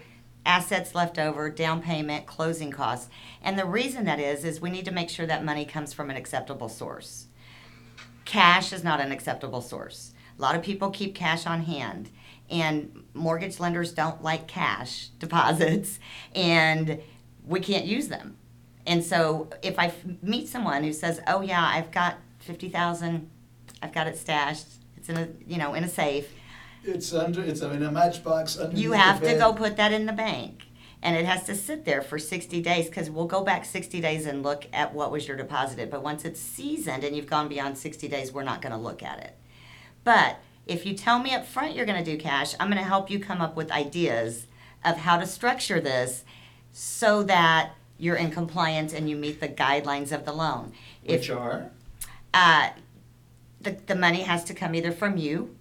assets 0.50 0.96
left 0.96 1.20
over, 1.20 1.50
down 1.50 1.82
payment, 1.82 2.26
closing 2.26 2.72
costs. 2.72 3.10
And 3.44 3.58
the 3.58 3.66
reason 3.66 4.06
that 4.06 4.20
is 4.20 4.44
is 4.44 4.60
we 4.60 4.72
need 4.72 4.86
to 4.86 4.92
make 4.92 5.10
sure 5.10 5.28
that 5.28 5.46
money 5.46 5.64
comes 5.64 5.94
from 5.94 6.10
an 6.10 6.18
acceptable 6.18 6.70
source 6.70 7.28
cash 8.30 8.72
is 8.72 8.84
not 8.84 9.02
an 9.02 9.12
acceptable 9.12 9.60
source. 9.60 10.14
A 10.38 10.42
lot 10.42 10.56
of 10.56 10.62
people 10.62 10.92
keep 10.92 11.16
cash 11.16 11.48
on 11.48 11.64
hand, 11.64 12.12
and 12.48 13.04
mortgage 13.16 13.60
lenders 13.60 13.92
don't 13.92 14.22
like 14.22 14.48
cash 14.48 15.08
deposits, 15.20 16.00
and 16.36 17.02
we 17.44 17.60
can't 17.60 17.86
use 17.86 18.08
them. 18.08 18.38
And 18.86 19.04
so, 19.04 19.50
if 19.64 19.80
I 19.80 19.88
f- 19.88 20.04
meet 20.22 20.48
someone 20.48 20.84
who 20.84 20.94
says, 20.94 21.20
"Oh 21.26 21.42
yeah, 21.42 21.64
I've 21.64 21.90
got 21.92 22.18
fifty 22.38 22.70
thousand, 22.70 23.30
I've 23.82 23.94
got 23.94 24.06
it 24.06 24.16
stashed. 24.16 24.68
It's 24.96 25.10
in 25.10 25.18
a 25.18 25.28
you 25.48 25.58
know 25.58 25.74
in 25.74 25.84
a 25.84 25.90
safe," 25.90 26.32
It's 26.90 27.14
under, 27.14 27.42
it's 27.42 27.62
in 27.62 27.84
a 27.84 27.92
matchbox 27.92 28.58
underneath 28.58 28.84
you 28.84 28.92
have 28.94 29.22
to 29.22 29.36
go 29.36 29.54
put 29.54 29.78
that 29.78 29.92
in 29.92 30.06
the 30.06 30.14
bank 30.14 30.64
and 31.02 31.16
it 31.16 31.26
has 31.26 31.44
to 31.44 31.56
sit 31.56 31.86
there 31.86 32.02
for 32.02 32.20
60 32.20 32.62
days 32.62 32.88
because 32.88 33.10
we'll 33.10 33.28
go 33.28 33.44
back 33.44 33.64
60 33.64 34.02
days 34.02 34.26
and 34.26 34.44
look 34.44 34.68
at 34.74 34.94
what 34.94 35.12
was 35.12 35.28
your 35.28 35.38
deposited 35.38 35.90
but 35.90 36.04
once 36.04 36.26
it's 36.26 36.40
seasoned 36.40 37.04
and 37.04 37.16
you've 37.16 37.28
gone 37.28 37.48
beyond 37.48 37.78
60 37.78 38.08
days 38.08 38.32
we're 38.32 38.44
not 38.44 38.62
going 38.62 38.74
to 38.74 38.78
look 38.78 39.02
at 39.04 39.20
it. 39.20 39.36
But 40.04 40.38
if 40.68 40.86
you 40.86 40.94
tell 40.94 41.20
me 41.20 41.34
up 41.34 41.46
front 41.46 41.76
you're 41.76 41.86
going 41.86 42.04
to 42.04 42.12
do 42.12 42.18
cash 42.18 42.54
i'm 42.60 42.68
going 42.68 42.78
to 42.82 42.88
help 42.88 43.10
you 43.10 43.20
come 43.20 43.42
up 43.42 43.56
with 43.56 43.72
ideas 43.72 44.46
of 44.84 44.98
how 44.98 45.18
to 45.18 45.26
structure 45.26 45.80
this 45.80 46.24
so 46.72 47.24
that 47.24 47.72
you're 47.98 48.16
in 48.16 48.32
compliance 48.32 48.94
and 48.94 49.10
you 49.10 49.16
meet 49.16 49.40
the 49.40 49.50
guidelines 49.50 50.12
of 50.12 50.26
the 50.26 50.32
loan. 50.32 50.72
If 51.04 51.22
Which 51.22 51.30
are, 51.32 51.70
uh, 52.34 52.70
the, 53.60 53.72
the 53.88 53.96
money 53.96 54.22
has 54.22 54.44
to 54.46 54.54
come 54.54 54.74
either 54.74 54.92
from 54.92 55.18
you. 55.18 55.56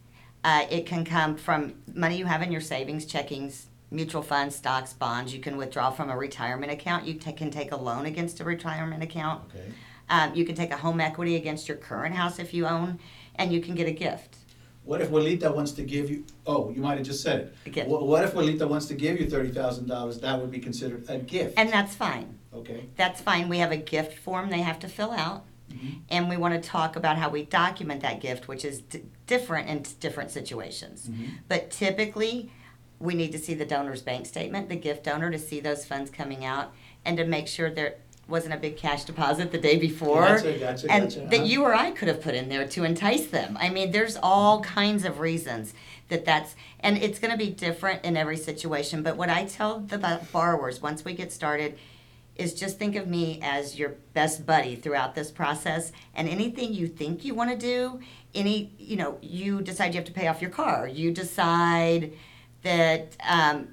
Uh, 0.44 0.66
it 0.70 0.86
can 0.86 1.04
come 1.04 1.36
from 1.36 1.74
money 1.94 2.16
you 2.16 2.24
have 2.26 2.42
in 2.42 2.52
your 2.52 2.60
savings, 2.60 3.04
checkings, 3.04 3.64
mutual 3.90 4.22
funds, 4.22 4.54
stocks, 4.54 4.92
bonds. 4.92 5.34
You 5.34 5.40
can 5.40 5.56
withdraw 5.56 5.90
from 5.90 6.10
a 6.10 6.16
retirement 6.16 6.70
account. 6.72 7.06
You 7.06 7.14
ta- 7.14 7.32
can 7.32 7.50
take 7.50 7.72
a 7.72 7.76
loan 7.76 8.06
against 8.06 8.40
a 8.40 8.44
retirement 8.44 9.02
account. 9.02 9.42
Okay, 9.54 9.64
Um, 10.10 10.34
you 10.34 10.44
can 10.44 10.54
take 10.54 10.70
a 10.72 10.76
home 10.76 11.00
equity 11.00 11.36
against 11.36 11.68
your 11.68 11.76
current 11.76 12.14
house 12.14 12.38
if 12.38 12.54
you 12.54 12.66
own, 12.66 12.98
and 13.34 13.52
you 13.52 13.60
can 13.60 13.74
get 13.74 13.86
a 13.88 13.92
gift. 13.92 14.36
what 14.84 15.02
if 15.02 15.10
Walita 15.10 15.54
wants 15.54 15.72
to 15.72 15.82
give 15.82 16.08
you, 16.08 16.24
oh, 16.46 16.70
you 16.70 16.80
might 16.80 16.96
have 16.96 17.06
just 17.06 17.22
said 17.22 17.52
A 17.66 17.68
it. 17.68 17.72
gift. 17.72 17.88
What, 17.90 18.06
what 18.06 18.24
if 18.24 18.32
Walita 18.32 18.66
wants 18.66 18.86
to 18.86 18.94
give 18.94 19.20
you 19.20 19.28
thirty 19.28 19.50
thousand 19.50 19.86
dollars, 19.86 20.18
that 20.20 20.40
would 20.40 20.50
be 20.50 20.60
considered 20.60 21.04
a 21.10 21.18
gift? 21.18 21.58
And 21.58 21.68
that's 21.70 21.94
fine. 21.94 22.38
Okay, 22.54 22.88
That's 22.96 23.20
fine. 23.20 23.48
We 23.50 23.58
have 23.58 23.70
a 23.72 23.76
gift 23.76 24.16
form 24.18 24.48
they 24.48 24.60
have 24.62 24.78
to 24.80 24.88
fill 24.88 25.10
out. 25.10 25.44
Mhm. 25.70 25.98
And 26.08 26.28
we 26.30 26.38
want 26.38 26.54
to 26.54 26.66
talk 26.66 26.96
about 26.96 27.18
how 27.18 27.28
we 27.28 27.44
document 27.44 28.00
that 28.00 28.20
gift, 28.22 28.48
which 28.48 28.64
is 28.64 28.80
d- 28.80 29.02
different 29.28 29.68
in 29.68 29.84
different 30.00 30.32
situations. 30.32 31.08
Mhm. 31.08 31.38
But 31.46 31.70
typically, 31.70 32.50
we 32.98 33.14
need 33.14 33.30
to 33.30 33.38
see 33.38 33.54
the 33.54 33.64
donor's 33.64 34.02
bank 34.02 34.26
statement, 34.26 34.68
the 34.68 34.76
gift 34.76 35.04
donor, 35.04 35.30
to 35.30 35.38
see 35.38 35.60
those 35.60 35.86
funds 35.86 36.10
coming 36.10 36.44
out 36.44 36.72
and 37.04 37.16
to 37.16 37.24
make 37.24 37.46
sure 37.46 37.70
there 37.70 37.94
wasn't 38.26 38.52
a 38.52 38.56
big 38.56 38.76
cash 38.76 39.04
deposit 39.04 39.52
the 39.52 39.58
day 39.58 39.78
before. 39.78 40.22
Gotcha, 40.22 40.58
gotcha, 40.58 40.90
and 40.90 41.04
gotcha, 41.04 41.20
that 41.20 41.34
uh-huh. 41.34 41.44
you 41.44 41.62
or 41.62 41.74
I 41.74 41.92
could 41.92 42.08
have 42.08 42.20
put 42.20 42.34
in 42.34 42.48
there 42.48 42.66
to 42.66 42.84
entice 42.84 43.26
them. 43.28 43.56
I 43.58 43.70
mean, 43.70 43.92
there's 43.92 44.18
all 44.22 44.60
kinds 44.62 45.04
of 45.04 45.20
reasons 45.20 45.72
that 46.08 46.24
that's, 46.24 46.54
and 46.80 46.98
it's 46.98 47.18
going 47.18 47.30
to 47.30 47.38
be 47.38 47.50
different 47.50 48.04
in 48.04 48.16
every 48.16 48.36
situation. 48.36 49.02
But 49.02 49.16
what 49.16 49.30
I 49.30 49.44
tell 49.44 49.80
the 49.80 50.20
borrowers 50.32 50.82
once 50.82 51.04
we 51.04 51.14
get 51.14 51.32
started 51.32 51.78
is 52.36 52.54
just 52.54 52.78
think 52.78 52.94
of 52.96 53.08
me 53.08 53.40
as 53.42 53.78
your 53.78 53.94
best 54.14 54.46
buddy 54.46 54.76
throughout 54.76 55.14
this 55.14 55.30
process 55.30 55.90
and 56.14 56.28
anything 56.28 56.72
you 56.72 56.86
think 56.86 57.24
you 57.24 57.34
want 57.34 57.50
to 57.50 57.56
do 57.56 58.00
any 58.38 58.72
you 58.78 58.96
know 58.96 59.18
you 59.20 59.60
decide 59.60 59.92
you 59.92 59.98
have 59.98 60.06
to 60.06 60.12
pay 60.12 60.28
off 60.28 60.40
your 60.40 60.50
car. 60.50 60.86
You 60.86 61.10
decide 61.12 62.12
that 62.62 63.16
um, 63.28 63.68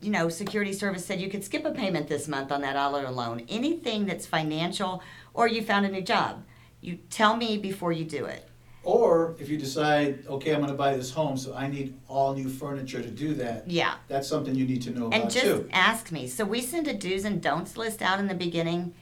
you 0.00 0.10
know 0.10 0.28
security 0.28 0.72
service 0.72 1.04
said 1.04 1.20
you 1.20 1.30
could 1.30 1.44
skip 1.44 1.64
a 1.64 1.70
payment 1.70 2.08
this 2.08 2.28
month 2.28 2.52
on 2.52 2.60
that 2.62 2.76
auto 2.76 3.10
loan. 3.10 3.46
Anything 3.48 4.06
that's 4.06 4.26
financial 4.26 5.02
or 5.32 5.46
you 5.48 5.62
found 5.62 5.86
a 5.86 5.88
new 5.88 6.02
job. 6.02 6.44
You 6.80 6.98
tell 7.10 7.36
me 7.36 7.58
before 7.58 7.92
you 7.92 8.04
do 8.04 8.24
it. 8.24 8.46
Or 8.82 9.36
if 9.38 9.50
you 9.50 9.58
decide, 9.58 10.26
okay, 10.26 10.54
I'm 10.54 10.60
gonna 10.60 10.72
buy 10.72 10.96
this 10.96 11.10
home, 11.10 11.36
so 11.36 11.54
I 11.54 11.68
need 11.68 11.98
all 12.08 12.34
new 12.34 12.48
furniture 12.48 13.02
to 13.02 13.10
do 13.10 13.34
that, 13.34 13.70
yeah. 13.70 13.96
That's 14.08 14.26
something 14.26 14.54
you 14.54 14.66
need 14.66 14.80
to 14.82 14.90
know 14.90 15.04
and 15.04 15.24
about 15.24 15.30
just 15.30 15.44
too. 15.44 15.68
ask 15.70 16.10
me. 16.10 16.26
So 16.26 16.46
we 16.46 16.62
send 16.62 16.88
a 16.88 16.94
do's 16.94 17.26
and 17.26 17.42
don'ts 17.42 17.76
list 17.76 18.00
out 18.00 18.18
in 18.18 18.26
the 18.26 18.34
beginning 18.34 18.94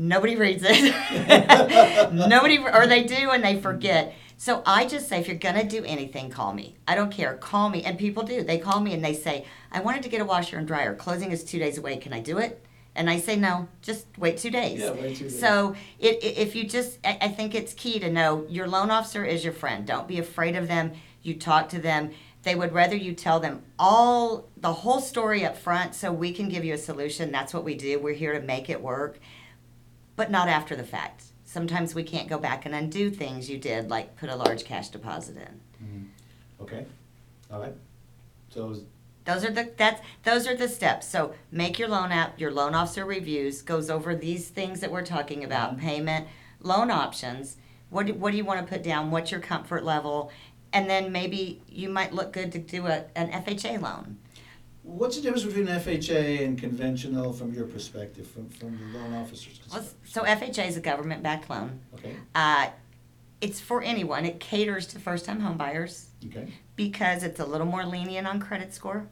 nobody 0.00 0.36
reads 0.36 0.62
it. 0.66 2.12
Nobody 2.12 2.58
or 2.58 2.86
they 2.86 3.04
do 3.04 3.30
and 3.30 3.44
they 3.44 3.60
forget. 3.60 4.14
So 4.36 4.62
i 4.64 4.86
just 4.86 5.06
say 5.08 5.20
if 5.20 5.28
you're 5.28 5.36
going 5.36 5.56
to 5.56 5.64
do 5.64 5.84
anything 5.84 6.30
call 6.30 6.54
me. 6.54 6.76
I 6.88 6.94
don't 6.94 7.12
care. 7.12 7.34
Call 7.34 7.68
me. 7.68 7.84
And 7.84 7.98
people 7.98 8.22
do. 8.22 8.42
They 8.42 8.58
call 8.58 8.80
me 8.80 8.94
and 8.94 9.04
they 9.04 9.12
say 9.14 9.44
i 9.70 9.80
wanted 9.80 10.02
to 10.04 10.08
get 10.08 10.20
a 10.20 10.24
washer 10.24 10.58
and 10.58 10.66
dryer. 10.66 10.94
Closing 10.94 11.30
is 11.30 11.44
two 11.44 11.58
days 11.58 11.76
away. 11.78 11.98
Can 11.98 12.12
i 12.12 12.20
do 12.20 12.38
it? 12.38 12.64
And 12.94 13.10
i 13.10 13.18
say 13.18 13.36
no. 13.36 13.68
Just 13.82 14.06
wait 14.16 14.38
two 14.38 14.50
days. 14.50 14.80
Yeah, 14.80 14.92
wait 14.92 15.16
two 15.16 15.24
days. 15.24 15.38
so 15.38 15.76
it, 15.98 16.18
i 16.22 16.26
if 16.40 16.56
you 16.56 16.64
just 16.64 16.98
I, 17.04 17.18
I 17.20 17.28
think 17.28 17.54
it's 17.54 17.74
key 17.74 17.98
to 18.00 18.10
know 18.10 18.46
your 18.48 18.66
loan 18.66 18.90
officer 18.90 19.24
is 19.24 19.44
your 19.44 19.52
friend. 19.52 19.86
Don't 19.86 20.08
be 20.08 20.18
afraid 20.18 20.56
of 20.56 20.66
them. 20.66 20.92
You 21.22 21.34
talk 21.34 21.68
to 21.70 21.78
them. 21.78 22.10
They 22.42 22.54
would 22.54 22.72
rather 22.72 22.96
you 22.96 23.12
tell 23.12 23.38
them 23.38 23.62
all 23.78 24.48
the 24.56 24.72
whole 24.72 25.02
story 25.02 25.44
up 25.44 25.58
front 25.58 25.94
so 25.94 26.10
we 26.10 26.32
can 26.32 26.48
give 26.48 26.64
you 26.64 26.72
a 26.72 26.78
solution. 26.78 27.30
That's 27.30 27.52
what 27.52 27.64
we 27.64 27.74
do. 27.74 27.98
We're 27.98 28.14
here 28.14 28.32
to 28.32 28.40
make 28.40 28.70
it 28.70 28.80
work 28.80 29.18
but 30.20 30.30
not 30.30 30.48
after 30.48 30.76
the 30.76 30.84
fact. 30.84 31.22
Sometimes 31.46 31.94
we 31.94 32.02
can't 32.02 32.28
go 32.28 32.36
back 32.38 32.66
and 32.66 32.74
undo 32.74 33.08
things 33.08 33.48
you 33.48 33.56
did 33.56 33.88
like 33.88 34.16
put 34.18 34.28
a 34.28 34.36
large 34.36 34.64
cash 34.66 34.88
deposit 34.90 35.34
in. 35.38 35.60
Mhm. 35.82 36.62
Okay, 36.62 36.84
all 37.50 37.58
right, 37.58 37.74
so, 38.50 38.68
is- 38.68 38.82
those 39.24 39.46
are 39.46 39.50
the 39.50 39.70
that's 39.78 40.02
those 40.24 40.46
are 40.46 40.54
the 40.54 40.68
steps. 40.68 41.06
So 41.08 41.32
make 41.50 41.78
your 41.78 41.88
loan 41.88 42.12
app 42.12 42.38
your 42.38 42.50
loan 42.52 42.74
officer 42.74 43.06
reviews 43.06 43.62
goes 43.62 43.88
over 43.88 44.14
these 44.14 44.48
things 44.48 44.80
that 44.80 44.92
we're 44.92 45.06
talking 45.16 45.42
about 45.42 45.76
Mhm. 45.76 45.80
payment 45.80 46.28
loan 46.60 46.90
options. 46.90 47.56
What 47.88 48.04
do, 48.06 48.12
what 48.14 48.32
do 48.32 48.36
you 48.36 48.44
want 48.44 48.60
to 48.60 48.70
put 48.70 48.82
down? 48.82 49.10
What's 49.10 49.30
your 49.30 49.40
comfort 49.40 49.84
level? 49.84 50.30
And 50.74 50.88
then 50.90 51.10
maybe 51.12 51.62
you 51.66 51.88
might 51.88 52.12
look 52.12 52.30
good 52.34 52.52
to 52.52 52.58
do 52.58 52.86
a, 52.88 53.04
an 53.16 53.30
fha 53.32 53.80
loan 53.80 54.18
what's 54.90 55.16
the 55.16 55.22
difference 55.22 55.44
between 55.44 55.66
FHA 55.66 56.44
and 56.44 56.58
conventional 56.58 57.32
from 57.32 57.52
your 57.54 57.66
perspective, 57.66 58.26
from, 58.26 58.48
from 58.48 58.78
the 58.78 58.98
loan 58.98 59.12
officer's 59.14 59.58
perspective? 59.58 59.94
so 60.04 60.22
fha 60.24 60.66
is 60.66 60.76
a 60.76 60.80
government-backed 60.80 61.48
loan 61.50 61.80
Okay, 61.94 62.14
uh, 62.34 62.68
it's 63.40 63.60
for 63.60 63.82
anyone 63.82 64.24
it 64.26 64.40
caters 64.40 64.86
to 64.88 64.98
first-time 64.98 65.40
home 65.40 65.56
buyers 65.56 66.08
okay, 66.26 66.46
because 66.76 67.22
it's 67.22 67.40
a 67.40 67.44
little 67.44 67.66
more 67.66 67.84
lenient 67.84 68.26
on 68.26 68.40
credit 68.40 68.72
score. 68.74 69.06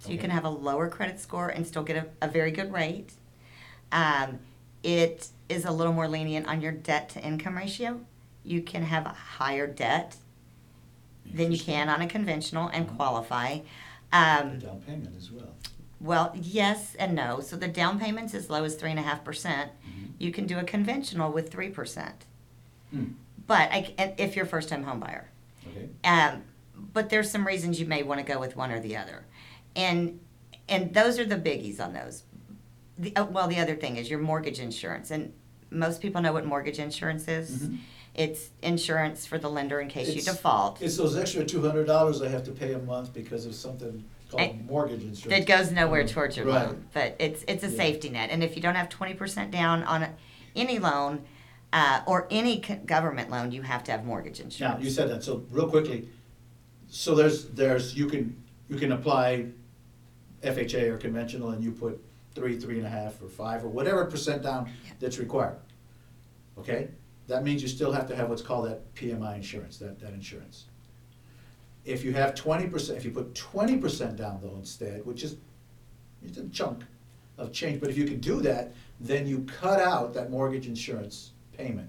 So 0.00 0.10
you 0.10 0.14
Okay. 0.14 0.22
can 0.22 0.30
have 0.30 0.44
a 0.44 0.48
lower 0.50 0.88
credit 0.88 1.18
score 1.18 1.48
and 1.48 1.66
still 1.66 1.82
get 1.82 1.96
a, 1.96 2.06
a 2.22 2.28
very 2.28 2.52
good 2.52 2.72
rate. 2.72 3.12
Um, 3.90 4.38
it 4.84 5.28
is 5.48 5.64
a 5.64 5.72
little 5.72 5.92
more 5.92 6.06
lenient 6.06 6.46
on 6.46 6.60
your 6.60 6.70
debt 6.70 7.08
to 7.10 7.20
income 7.20 7.56
ratio. 7.56 8.00
You 8.44 8.62
can 8.62 8.84
have 8.84 9.06
a 9.06 9.10
higher 9.38 9.66
debt 9.66 10.16
than 11.34 11.50
you 11.50 11.58
can 11.58 11.88
on 11.88 12.00
a 12.00 12.06
conventional 12.06 12.68
and 12.68 12.86
Mhm. 12.88 12.96
Qualify. 14.10 14.42
The 14.42 14.52
Um, 14.52 14.58
down 14.58 14.80
payment 14.82 15.14
as 15.16 15.30
well. 15.30 15.54
well, 16.00 16.32
yes 16.34 16.94
and 16.98 17.14
no. 17.14 17.40
So 17.40 17.56
the 17.56 17.68
down 17.68 17.98
payment's 17.98 18.34
as 18.34 18.50
low 18.50 18.64
as 18.64 18.74
three 18.74 18.90
and 18.90 18.98
a 18.98 19.02
half 19.02 19.24
percent. 19.24 19.70
Mhm. 19.86 20.10
You 20.18 20.30
can 20.32 20.46
do 20.46 20.58
a 20.58 20.64
conventional 20.64 21.32
with 21.32 21.50
three 21.50 21.68
percent. 21.70 22.24
Hmm, 22.90 23.04
But 23.46 23.70
I, 23.72 23.94
and 23.98 24.12
if 24.18 24.36
you're 24.36 24.44
a 24.44 24.48
first 24.48 24.68
time 24.68 24.84
home 24.84 25.00
buyer. 25.00 25.28
Okay, 25.66 25.88
Um, 26.04 26.42
but 26.92 27.10
there's 27.10 27.30
some 27.30 27.46
reasons 27.46 27.80
you 27.80 27.86
may 27.86 28.02
want 28.02 28.18
to 28.20 28.24
go 28.32 28.38
with 28.40 28.56
one 28.56 28.70
or 28.70 28.80
the 28.80 28.96
other, 28.96 29.24
and 29.76 30.20
and 30.68 30.92
those 30.94 31.18
are 31.18 31.24
the 31.24 31.36
biggies 31.36 31.80
on 31.80 31.92
those. 31.94 32.24
The, 32.98 33.14
uh, 33.16 33.24
well, 33.26 33.48
the 33.48 33.58
other 33.58 33.74
thing 33.76 33.96
is 33.96 34.10
your 34.10 34.18
mortgage 34.18 34.58
insurance, 34.60 35.10
and 35.10 35.32
most 35.70 36.00
people 36.02 36.20
know 36.20 36.32
what 36.32 36.44
mortgage 36.46 36.78
insurance 36.78 37.26
is. 37.28 37.68
Mhm. 37.68 37.78
It's 38.18 38.50
insurance 38.62 39.26
for 39.26 39.38
the 39.38 39.48
lender 39.48 39.80
in 39.80 39.86
case 39.88 40.08
you 40.08 40.14
It's- 40.14 40.24
default. 40.26 40.82
it's 40.82 40.96
those 40.96 41.16
extra 41.16 41.44
two 41.44 41.62
hundred 41.62 41.86
dollars 41.86 42.20
I 42.20 42.26
have 42.28 42.42
to 42.44 42.50
pay 42.50 42.72
a 42.72 42.78
month 42.80 43.14
because 43.14 43.46
of 43.46 43.54
something 43.54 44.04
called 44.28 44.42
And- 44.42 44.66
mortgage 44.66 45.02
insurance. 45.04 45.24
That 45.28 45.46
goes 45.46 45.70
nowhere 45.70 46.06
towards 46.06 46.36
your 46.36 46.46
Right. 46.46 46.66
loan, 46.66 46.84
but 46.92 47.14
it's 47.20 47.44
it's 47.46 47.62
a 47.62 47.68
Yeah. 47.70 47.76
safety 47.76 48.08
net. 48.10 48.30
And 48.30 48.42
if 48.42 48.56
you 48.56 48.60
don't 48.62 48.74
have 48.74 48.88
twenty 48.88 49.14
percent 49.14 49.52
down 49.52 49.84
on 49.84 50.08
any 50.56 50.80
loan 50.80 51.22
uh, 51.72 52.00
or 52.06 52.26
any 52.30 52.56
government 52.86 53.30
loan, 53.30 53.52
you 53.52 53.62
have 53.62 53.84
to 53.84 53.92
have 53.92 54.04
mortgage 54.04 54.40
insurance. 54.40 54.78
Now, 54.80 54.82
you 54.84 54.90
said 54.90 55.08
that, 55.10 55.22
so 55.22 55.44
real 55.50 55.68
quickly, 55.68 56.08
so 56.88 57.14
there's, 57.14 57.44
there's, 57.50 57.94
you 57.94 58.06
can, 58.08 58.34
you 58.70 58.76
can 58.78 58.90
apply 58.92 59.48
FHA 60.42 60.88
or 60.88 60.96
conventional 60.96 61.50
and 61.50 61.62
you 61.62 61.70
put 61.72 62.02
three, 62.34 62.58
three 62.58 62.78
and 62.78 62.86
a 62.86 62.88
half, 62.90 63.20
or 63.22 63.28
five, 63.28 63.62
or 63.64 63.68
whatever 63.68 64.06
percent 64.06 64.42
down 64.42 64.70
that's 64.98 65.18
required. 65.18 65.58
Okay? 66.58 66.88
That 67.28 67.44
means 67.44 67.62
you 67.62 67.68
still 67.68 67.92
have 67.92 68.08
to 68.08 68.16
have 68.16 68.28
what's 68.30 68.42
called 68.42 68.66
that 68.68 68.94
PMI 68.94 69.36
insurance, 69.36 69.76
that, 69.78 70.00
that 70.00 70.12
insurance. 70.14 70.64
If 71.84 72.02
you 72.04 72.12
have 72.14 72.34
twenty 72.34 72.66
percent, 72.66 72.98
if 72.98 73.04
you 73.04 73.10
put 73.10 73.34
twenty 73.34 73.76
percent 73.78 74.16
down 74.16 74.40
though 74.42 74.56
instead, 74.56 75.04
which 75.06 75.22
is, 75.22 75.36
it's 76.22 76.38
a 76.38 76.48
chunk 76.48 76.82
of 77.36 77.52
change, 77.52 77.80
but 77.80 77.88
if 77.90 77.96
you 77.96 78.04
can 78.04 78.18
do 78.18 78.40
that, 78.40 78.72
then 79.00 79.26
you 79.26 79.40
cut 79.60 79.80
out 79.80 80.12
that 80.14 80.30
mortgage 80.30 80.66
insurance 80.66 81.32
payment. 81.56 81.88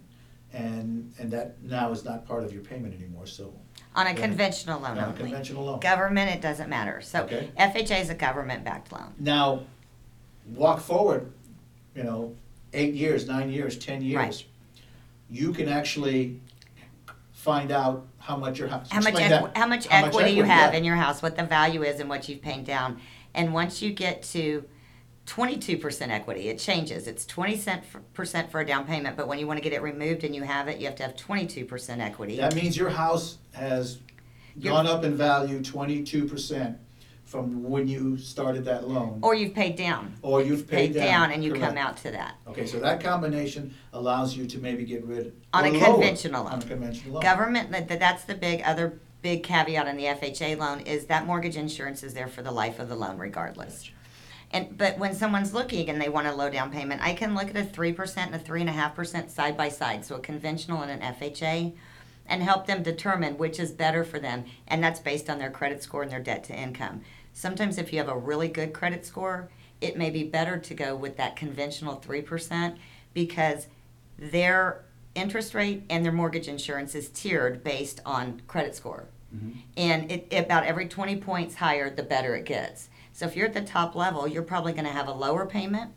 And, 0.52 1.14
and 1.20 1.30
that 1.32 1.62
now 1.62 1.92
is 1.92 2.04
not 2.04 2.26
part 2.26 2.44
of 2.44 2.52
your 2.52 2.64
payment 2.64 2.96
anymore, 2.96 3.28
so. 3.28 3.54
on 3.96 4.08
a 4.08 4.16
conventional 4.16 4.80
loan 4.82 4.98
On 4.98 5.04
a 5.04 5.08
only. 5.08 5.18
conventional 5.20 5.64
loan. 5.64 5.80
Government, 5.80 6.32
it 6.32 6.42
doesn't 6.42 6.70
matter. 6.70 7.02
So 7.02 7.22
Okay. 7.26 7.52
FHA 7.56 8.02
is 8.02 8.10
a 8.10 8.16
government-backed 8.16 8.92
loan. 8.92 9.14
Now, 9.20 9.62
walk 10.56 10.80
forward, 10.80 11.32
you 11.96 12.02
know, 12.04 12.36
eight 12.74 12.96
years, 12.96 13.28
nine 13.28 13.52
years, 13.52 13.78
ten 13.78 14.02
years. 14.02 14.16
Right. 14.16 14.46
You 15.30 15.54
can 15.54 15.70
actually 15.70 16.42
find 17.32 17.72
out 17.72 18.08
how 18.18 18.36
much 18.36 18.60
your 18.60 18.68
house. 18.68 18.90
How 18.90 19.00
much, 19.00 19.14
explain 19.14 19.32
equi- 19.32 19.48
that. 19.48 19.58
how 19.58 19.68
much 19.68 19.88
equity 19.90 20.32
you 20.32 20.44
have 20.44 20.74
yeah. 20.74 20.80
in 20.80 20.84
your 20.84 20.96
house, 20.96 21.22
what 21.22 21.36
the 21.38 21.44
value 21.44 21.84
is 21.84 22.00
and 22.00 22.10
what 22.10 22.28
you've 22.28 22.42
paid 22.42 22.66
down. 22.66 23.00
And 23.34 23.54
once 23.54 23.82
you 23.82 23.94
get 23.94 24.24
to 24.24 24.66
twenty-two 25.26 25.78
percent 25.78 26.12
equity, 26.12 26.50
it 26.50 26.58
changes. 26.58 27.08
It's 27.08 27.26
twenty 27.26 27.62
percent 28.14 28.52
for 28.52 28.60
a 28.60 28.66
down 28.66 28.86
payment, 28.86 29.16
but 29.16 29.28
when 29.28 29.40
you 29.40 29.48
want 29.48 29.58
to 29.58 29.64
get 29.64 29.74
it 29.74 29.82
removed 29.82 30.24
and 30.24 30.36
you 30.36 30.44
have 30.44 30.68
it, 30.68 30.80
you 30.80 30.88
have 30.88 30.96
to 30.96 31.04
have 31.04 31.16
twenty-two 31.16 31.66
percent 31.66 32.02
equity. 32.02 32.38
That 32.38 32.56
means 32.56 32.76
your 32.76 32.90
house 32.90 33.38
has 33.54 34.00
Your- 34.56 34.74
gone 34.74 34.88
up 34.88 35.04
in 35.04 35.16
value 35.16 35.62
twenty-two 35.62 36.28
percent 36.28 36.78
from 37.30 37.64
when 37.64 37.88
you 37.88 38.18
started 38.18 38.66
that 38.66 38.90
loan. 38.90 39.20
Or 39.22 39.36
you've 39.36 39.54
paid 39.54 39.76
down. 39.76 40.16
Or 40.24 40.42
you've 40.42 40.68
paid 40.68 40.96
down. 40.96 41.32
and 41.32 41.44
you 41.44 41.52
come 41.52 41.62
correct. 41.62 41.78
out 41.78 41.98
to 41.98 42.12
that. 42.12 42.36
Okay, 42.48 42.66
so 42.66 42.80
that 42.80 43.04
combination 43.04 43.72
allows 43.94 44.36
you 44.36 44.48
to 44.48 44.58
maybe 44.58 44.84
get 44.84 45.06
rid. 45.06 45.28
Of 45.28 45.34
on 45.54 45.66
or 45.66 45.68
a 45.68 45.72
lower 45.74 45.94
conventional 45.94 46.44
loan. 46.44 46.54
On 46.54 46.62
a 46.62 46.66
conventional 46.66 47.14
loan. 47.14 47.22
Government, 47.22 47.72
that, 47.72 47.88
that's 48.00 48.24
the 48.24 48.34
big, 48.34 48.64
other 48.64 49.00
big 49.22 49.44
caveat 49.44 49.88
on 49.88 49.96
the 49.96 50.06
FHA 50.06 50.58
loan 50.58 50.80
is 50.82 51.06
that 51.06 51.28
mortgage 51.28 51.56
insurance 51.56 52.02
is 52.02 52.16
there 52.16 52.28
for 52.28 52.42
the 52.42 52.52
life 52.52 52.80
of 52.80 52.90
the 52.90 52.96
loan 52.96 53.20
regardless. 53.20 53.92
And, 54.52 54.76
but 54.76 54.98
when 54.98 55.14
someone's 55.14 55.54
looking 55.54 55.88
and 55.90 56.02
they 56.02 56.10
want 56.10 56.26
a 56.26 56.34
low 56.34 56.50
down 56.50 56.72
payment, 56.72 57.04
I 57.04 57.14
can 57.14 57.36
look 57.36 57.52
at 57.52 57.58
a 57.58 57.64
three 57.64 57.94
percent 57.94 58.32
and 58.32 58.42
a 58.42 58.44
three 58.44 58.62
and 58.62 58.70
a 58.70 58.74
half 58.74 58.96
percent 58.96 59.30
side 59.30 59.56
by 59.56 59.70
side, 59.70 60.04
so 60.04 60.16
a 60.16 60.20
conventional 60.20 60.82
and 60.82 61.04
an 61.04 61.14
FHA. 61.14 61.74
and 62.26 62.44
help 62.44 62.68
them 62.68 62.84
determine 62.84 63.38
which 63.38 63.60
is 63.60 63.72
better 63.72 64.04
for 64.04 64.20
them. 64.20 64.46
And 64.68 64.84
that's 64.84 65.00
based 65.00 65.30
on 65.30 65.40
their 65.40 65.52
credit 65.52 65.84
score 65.84 66.04
and 66.04 66.12
their 66.12 66.20
debt 66.20 66.44
to 66.46 66.56
income. 66.56 67.02
Sometimes, 67.34 67.78
if 67.78 67.92
you 67.94 68.00
have 68.00 68.10
a 68.10 68.18
really 68.18 68.48
good 68.48 68.74
credit 68.74 69.06
score, 69.06 69.50
it 69.82 69.98
may 69.98 70.10
be 70.10 70.24
better 70.24 70.58
to 70.58 70.74
go 70.74 70.96
with 70.96 71.18
that 71.18 71.36
conventional 71.36 71.98
3% 72.06 72.78
because 73.14 73.68
their 74.18 74.84
interest 75.16 75.54
rate 75.54 75.84
and 75.90 76.04
their 76.04 76.12
mortgage 76.12 76.48
insurance 76.48 76.96
is 76.96 77.10
tiered 77.10 77.64
based 77.64 78.02
on 78.06 78.42
credit 78.48 78.76
score. 78.76 79.06
Mhm. 79.36 79.58
And 79.78 80.12
it, 80.12 80.28
about 80.34 80.66
every 80.66 80.88
20 80.88 81.18
points 81.18 81.56
higher, 81.56 81.90
the 81.90 82.04
better 82.04 82.36
it 82.36 82.46
gets. 82.46 82.90
So 83.14 83.26
if 83.26 83.36
you're 83.36 83.48
at 83.48 83.54
the 83.54 83.62
top 83.62 83.96
level, 83.96 84.28
you're 84.28 84.44
probably 84.44 84.74
going 84.74 84.86
to 84.86 84.92
have 84.92 85.08
a 85.08 85.14
lower 85.14 85.46
payment 85.46 85.92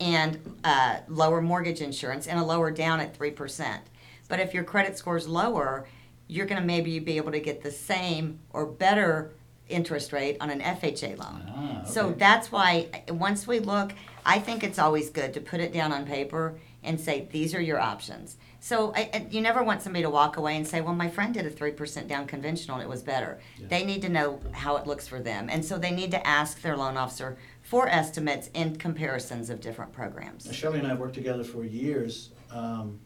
and 0.00 0.58
uh, 0.64 0.98
lower 1.08 1.40
mortgage 1.40 1.80
insurance 1.80 2.26
and 2.26 2.38
a 2.38 2.44
lower 2.44 2.70
down 2.70 3.00
at 3.00 3.16
3%. 3.16 3.80
But 4.28 4.40
if 4.40 4.54
your 4.54 4.64
credit 4.64 4.96
score 4.96 5.16
is 5.16 5.28
lower, 5.28 5.86
you're 6.28 6.46
going 6.46 6.60
to 6.60 6.66
maybe 6.66 6.98
be 6.98 7.16
able 7.16 7.32
to 7.32 7.40
get 7.40 7.62
the 7.62 7.70
same 7.70 8.38
or 8.52 8.64
better 8.64 9.32
interest 9.72 10.12
rate 10.12 10.36
on 10.40 10.50
an 10.50 10.60
FHA 10.60 11.18
loan. 11.18 11.42
Ah, 11.48 11.84
So 11.84 12.12
that's 12.12 12.52
why 12.52 12.88
once 13.08 13.46
we 13.46 13.58
look, 13.58 13.92
I 14.24 14.38
think 14.38 14.62
it's 14.62 14.78
always 14.78 15.10
good 15.10 15.34
to 15.34 15.40
put 15.40 15.60
it 15.60 15.72
down 15.72 15.92
on 15.92 16.06
paper 16.06 16.54
and 16.84 17.00
say 17.00 17.28
these 17.30 17.54
are 17.54 17.60
your 17.60 17.78
options. 17.80 18.36
So 18.60 18.92
I, 18.94 19.10
I- 19.14 19.26
you 19.30 19.40
never 19.40 19.62
want 19.62 19.82
somebody 19.82 20.02
to 20.04 20.10
walk 20.10 20.36
away 20.36 20.56
and 20.56 20.66
say, 20.66 20.80
"Well, 20.80 20.94
my 20.94 21.08
friend 21.08 21.32
did 21.34 21.46
a 21.46 21.50
three 21.50 21.70
percent 21.72 22.06
down 22.08 22.26
conventional 22.26 22.76
and 22.76 22.84
it 22.84 22.88
was 22.88 23.02
better." 23.02 23.40
Yeah. 23.58 23.66
They 23.68 23.84
need 23.84 24.02
to 24.02 24.08
know 24.08 24.40
how 24.52 24.76
it 24.76 24.86
looks 24.86 25.06
for 25.08 25.20
them, 25.20 25.48
and 25.50 25.64
so 25.64 25.78
they 25.78 25.90
need 25.92 26.10
to 26.12 26.24
ask 26.26 26.60
their 26.60 26.76
loan 26.76 26.96
officer 26.96 27.36
for 27.62 27.88
estimates 27.88 28.50
and 28.54 28.78
comparisons 28.78 29.48
of 29.50 29.60
different 29.60 29.92
programs. 29.92 30.46
Now, 30.46 30.52
Shelly 30.52 30.78
and 30.78 30.86
I 30.86 30.90
have 30.90 30.98
worked 31.00 31.14
together 31.14 31.44
for 31.44 31.64
years, 31.64 32.30
um, 32.50 32.98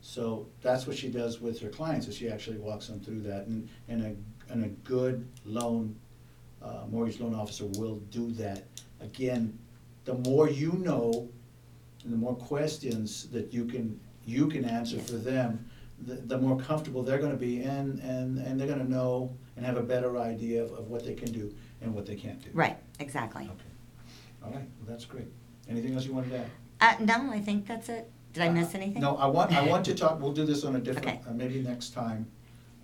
so 0.00 0.46
that's 0.60 0.86
what 0.86 0.96
she 0.96 1.08
does 1.08 1.40
with 1.40 1.60
her 1.60 1.68
clients, 1.70 2.06
is 2.08 2.16
she 2.16 2.28
actually 2.28 2.58
walks 2.58 2.86
them 2.88 3.00
through 3.00 3.22
that, 3.22 3.46
and, 3.46 3.68
and 3.88 4.02
a, 4.04 4.14
and 4.50 4.64
a 4.64 4.68
good 4.68 5.26
loan, 5.44 5.94
uh, 6.62 6.82
mortgage 6.90 7.20
loan 7.20 7.34
officer 7.34 7.66
will 7.66 7.96
do 8.10 8.30
that. 8.32 8.64
Again, 9.00 9.58
the 10.04 10.14
more 10.14 10.48
you 10.48 10.72
know, 10.72 11.28
and 12.04 12.12
the 12.12 12.16
more 12.16 12.34
questions 12.34 13.28
that 13.30 13.52
you 13.52 13.64
can, 13.64 13.98
you 14.26 14.46
can 14.48 14.64
answer 14.64 14.98
for 14.98 15.16
them, 15.16 15.68
the, 16.06 16.14
the 16.14 16.38
more 16.38 16.58
comfortable 16.58 17.02
they're 17.02 17.18
gonna 17.18 17.36
be, 17.36 17.62
and, 17.62 17.98
and, 18.00 18.38
and 18.38 18.60
they're 18.60 18.68
gonna 18.68 18.84
know 18.84 19.34
and 19.56 19.64
have 19.64 19.76
a 19.76 19.82
better 19.82 20.18
idea 20.18 20.62
of, 20.62 20.72
of 20.72 20.88
what 20.88 21.04
they 21.04 21.14
can 21.14 21.30
do 21.32 21.54
and 21.80 21.94
what 21.94 22.04
they 22.06 22.16
can't 22.16 22.42
do. 22.42 22.50
Right, 22.52 22.76
exactly. 22.98 23.44
Okay, 23.44 23.52
all 24.44 24.50
right, 24.50 24.68
well, 24.78 24.86
that's 24.88 25.04
great. 25.04 25.28
Anything 25.68 25.94
else 25.94 26.04
you 26.04 26.12
wanted 26.12 26.30
to 26.30 26.38
add? 26.38 26.50
Uh, 26.80 27.04
no, 27.04 27.30
I 27.32 27.40
think 27.40 27.66
that's 27.66 27.88
it. 27.88 28.10
Did 28.32 28.42
I 28.42 28.48
miss 28.50 28.74
anything? 28.74 29.00
No, 29.00 29.16
I 29.16 29.26
want, 29.26 29.52
I 29.52 29.62
want 29.66 29.84
to 29.86 29.94
talk, 30.02 30.20
we'll 30.20 30.32
do 30.32 30.44
this 30.44 30.64
on 30.64 30.76
a 30.76 30.80
different, 30.80 31.06
Okay. 31.06 31.20
uh, 31.28 31.32
maybe 31.32 31.62
next 31.62 31.90
time. 31.94 32.26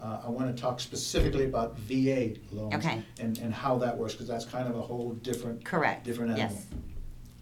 Uh, 0.02 0.22
I 0.24 0.30
want 0.30 0.54
to 0.54 0.60
talk 0.60 0.80
specifically 0.80 1.44
about 1.44 1.76
VA 1.78 2.34
loans. 2.52 2.74
Okay. 2.74 3.02
And, 3.20 3.38
and 3.38 3.52
how 3.52 3.76
that 3.78 3.96
works, 3.96 4.14
because 4.14 4.28
that's 4.28 4.44
kind 4.44 4.66
of 4.66 4.76
a 4.76 4.80
whole 4.80 5.12
different. 5.22 5.64
Correct, 5.64 6.04
Different 6.04 6.32
animal. 6.32 6.54
yes. 6.54 6.66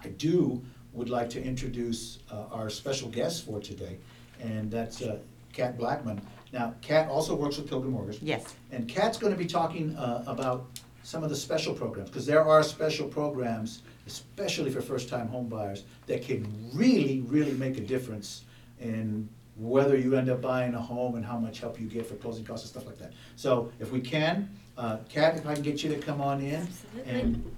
I 0.03 0.09
do, 0.09 0.62
would 0.93 1.09
like 1.09 1.31
to 1.31 1.43
introduce 1.43 2.19
uh, 2.31 2.45
our 2.50 2.69
special 2.71 3.09
guest 3.09 3.45
for 3.47 3.61
today, 3.61 3.99
and 4.41 4.71
that's 4.71 5.03
uh, 5.03 5.19
Kat 5.53 5.79
Blackmon. 5.79 6.21
Now, 6.53 6.75
Kat 6.81 7.09
also 7.09 7.35
works 7.35 7.59
with 7.59 7.69
Pilgrim 7.69 7.93
Mortgage. 7.93 8.21
Yes. 8.23 8.55
And 8.73 8.88
Kat's 8.88 9.19
gonna 9.19 9.37
be 9.37 9.47
talking 9.47 9.95
uh, 9.97 10.25
about 10.27 10.67
some 11.03 11.23
of 11.23 11.31
the 11.31 11.37
special 11.37 11.75
programs, 11.75 12.11
because 12.11 12.27
there 12.27 12.45
are 12.45 12.62
special 12.62 13.07
programs, 13.09 13.83
especially 14.07 14.71
for 14.71 14.81
first-time 14.81 15.29
home 15.29 15.49
buyers, 15.49 15.85
that 16.07 16.23
can 16.23 16.47
really, 16.75 17.21
really 17.23 17.53
make 17.53 17.77
a 17.79 17.83
difference 17.83 18.43
in 18.81 19.29
whether 19.59 19.97
you 19.97 20.15
end 20.15 20.31
up 20.31 20.41
buying 20.41 20.75
a 20.75 20.81
home 20.81 21.17
and 21.17 21.25
how 21.25 21.37
much 21.37 21.59
help 21.61 21.81
you 21.81 21.87
get 21.87 22.07
for 22.07 22.15
closing 22.15 22.45
costs 22.45 22.65
and 22.65 22.71
stuff 22.71 22.87
like 22.87 22.99
that. 22.99 23.12
So 23.37 23.73
if 23.81 23.91
we 23.91 24.00
can, 24.00 24.49
uh, 24.77 24.99
Kat, 25.09 25.37
if 25.37 25.47
I 25.47 25.55
can 25.55 25.62
get 25.62 25.83
you 25.83 25.91
to 25.91 25.99
come 25.99 26.21
on 26.21 26.41
in, 26.41 26.55
Absolutely. 26.55 27.12
and 27.12 27.57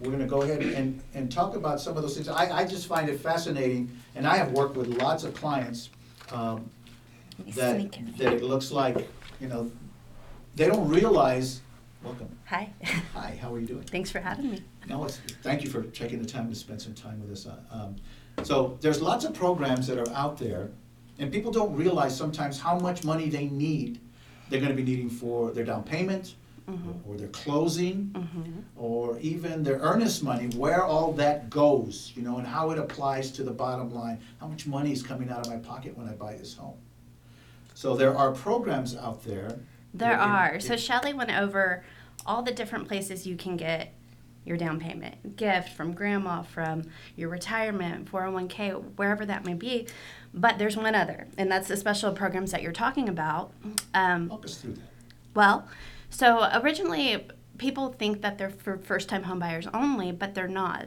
we're 0.00 0.10
gonna 0.10 0.26
go 0.26 0.42
ahead 0.42 0.62
and, 0.62 1.00
and 1.14 1.30
talk 1.30 1.54
about 1.54 1.80
some 1.80 1.96
of 1.96 2.02
those 2.02 2.14
things. 2.14 2.28
I, 2.28 2.50
I 2.50 2.64
just 2.64 2.86
find 2.88 3.08
it 3.08 3.20
fascinating, 3.20 3.96
and 4.16 4.26
I 4.26 4.36
have 4.36 4.52
worked 4.52 4.76
with 4.76 4.88
lots 5.00 5.22
of 5.22 5.34
clients, 5.34 5.90
um, 6.32 6.68
that, 7.54 7.92
that 8.18 8.32
it 8.32 8.42
looks 8.42 8.70
like, 8.72 9.08
you 9.40 9.48
know, 9.48 9.70
they 10.56 10.66
don't 10.66 10.88
realize, 10.88 11.60
welcome, 12.02 12.28
Hi. 12.46 12.72
hi, 13.14 13.38
how 13.40 13.54
are 13.54 13.60
you 13.60 13.66
doing? 13.66 13.82
Thanks 13.84 14.10
for 14.10 14.18
having 14.18 14.50
me. 14.50 14.62
No, 14.88 15.04
it's, 15.04 15.18
thank 15.42 15.62
you 15.62 15.70
for 15.70 15.82
taking 15.84 16.20
the 16.20 16.28
time 16.28 16.48
to 16.48 16.56
spend 16.56 16.82
some 16.82 16.94
time 16.94 17.20
with 17.20 17.30
us. 17.30 17.46
Uh, 17.46 17.58
um, 17.70 17.96
So 18.42 18.78
there's 18.80 19.00
lots 19.00 19.24
of 19.24 19.32
programs 19.34 19.86
that 19.86 19.98
are 19.98 20.12
out 20.14 20.36
there, 20.38 20.70
and 21.20 21.30
people 21.30 21.52
don't 21.52 21.74
realize 21.76 22.16
sometimes 22.16 22.58
how 22.58 22.78
much 22.78 23.04
money 23.04 23.28
they 23.28 23.46
need, 23.46 24.00
they're 24.48 24.60
gonna 24.60 24.74
be 24.74 24.82
needing 24.82 25.10
for 25.10 25.52
their 25.52 25.64
down 25.64 25.84
payment, 25.84 26.34
mm-hmm. 26.68 26.92
or 27.08 27.16
their 27.16 27.28
closing, 27.28 28.10
mm-hmm. 28.14 28.60
or 28.76 29.18
even 29.20 29.62
their 29.62 29.78
earnest 29.78 30.22
money, 30.22 30.46
where 30.56 30.82
all 30.82 31.12
that 31.12 31.50
goes, 31.50 32.12
you 32.16 32.22
know, 32.22 32.38
and 32.38 32.46
how 32.46 32.70
it 32.70 32.78
applies 32.78 33.30
to 33.32 33.44
the 33.44 33.50
bottom 33.50 33.94
line. 33.94 34.18
How 34.40 34.46
much 34.46 34.66
money 34.66 34.92
is 34.92 35.02
coming 35.02 35.28
out 35.30 35.46
of 35.46 35.52
my 35.52 35.58
pocket 35.58 35.96
when 35.96 36.08
I 36.08 36.12
buy 36.12 36.34
this 36.34 36.54
home? 36.54 36.78
So 37.74 37.96
there 37.96 38.16
are 38.16 38.32
programs 38.32 38.96
out 38.96 39.22
there. 39.22 39.58
There 39.92 40.14
in- 40.14 40.18
are. 40.18 40.58
So 40.58 40.72
in- 40.72 40.78
Shelly 40.78 41.12
went 41.12 41.30
over 41.30 41.84
all 42.26 42.42
the 42.42 42.52
different 42.52 42.88
places 42.88 43.26
you 43.26 43.36
can 43.36 43.56
get 43.56 43.94
your 44.44 44.56
down 44.56 44.80
payment, 44.80 45.36
gift 45.36 45.70
from 45.70 45.92
grandma, 45.92 46.42
from 46.42 46.82
your 47.14 47.28
retirement, 47.28 48.10
401k, 48.10 48.96
wherever 48.96 49.26
that 49.26 49.44
may 49.44 49.54
be. 49.54 49.86
But 50.32 50.58
there's 50.58 50.76
one 50.76 50.94
other, 50.94 51.26
and 51.36 51.50
that's 51.50 51.68
the 51.68 51.76
special 51.76 52.12
programs 52.12 52.52
that 52.52 52.62
you're 52.62 52.72
talking 52.72 53.08
about. 53.08 53.52
Um, 53.94 54.28
Walk 54.28 54.44
us 54.44 54.58
through 54.58 54.74
that. 54.74 54.82
Well, 55.34 55.68
so 56.08 56.48
originally 56.62 57.26
people 57.58 57.90
think 57.92 58.22
that 58.22 58.38
they're 58.38 58.50
for 58.50 58.78
first 58.78 59.08
time 59.08 59.24
homebuyers 59.24 59.68
only, 59.74 60.12
but 60.12 60.34
they're 60.34 60.48
not. 60.48 60.86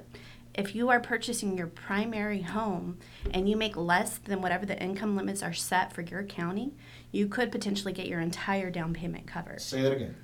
If 0.54 0.76
you 0.76 0.90
are 0.90 1.00
purchasing 1.00 1.58
your 1.58 1.68
primary 1.68 2.42
home 2.42 3.00
and 3.32 3.50
you 3.50 3.58
make 3.58 3.76
less 3.76 4.20
than 4.20 4.42
whatever 4.42 4.66
the 4.66 4.82
income 4.82 5.16
limits 5.16 5.42
are 5.42 5.54
set 5.54 5.94
for 5.94 6.02
your 6.02 6.24
county, 6.24 6.74
you 7.12 7.28
could 7.28 7.52
potentially 7.52 7.92
get 7.92 8.08
your 8.08 8.20
entire 8.20 8.70
down 8.70 8.94
payment 8.94 9.26
covered. 9.26 9.62
Say 9.62 9.82
that 9.82 9.92
again. 9.92 10.16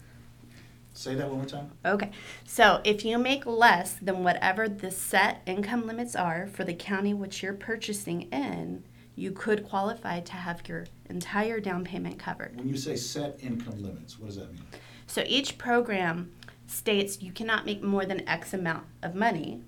Say 0.93 1.15
that 1.15 1.27
one 1.29 1.37
more 1.37 1.45
time. 1.45 1.71
Okay, 1.85 2.11
so 2.45 2.81
if 2.83 3.05
you 3.05 3.17
make 3.17 3.45
less 3.45 3.93
than 3.93 4.23
whatever 4.23 4.67
the 4.67 4.91
set 4.91 5.41
income 5.45 5.87
limits 5.87 6.15
are 6.15 6.47
for 6.47 6.63
the 6.63 6.73
county 6.73 7.13
which 7.13 7.41
you're 7.41 7.53
purchasing 7.53 8.23
in, 8.31 8.83
you 9.19 9.31
could 9.31 9.63
qualify 9.67 10.21
to 10.21 10.33
have 10.33 10.61
your 10.67 10.85
entire 11.09 11.59
down 11.59 11.83
payment 11.83 12.17
covered. 12.17 12.55
When 12.55 12.69
you 12.69 12.77
say 12.77 12.95
set 12.95 13.37
income 13.43 13.83
limits, 13.83 14.17
what 14.17 14.27
does 14.27 14.37
that 14.37 14.51
mean? 14.51 14.63
So 15.07 15.23
each 15.27 15.57
program 15.57 16.31
states 16.67 17.21
you 17.21 17.31
cannot 17.31 17.65
make 17.65 17.83
more 17.83 18.05
than 18.05 18.27
X 18.29 18.53
amount 18.53 18.85
of 19.03 19.15
money 19.15 19.61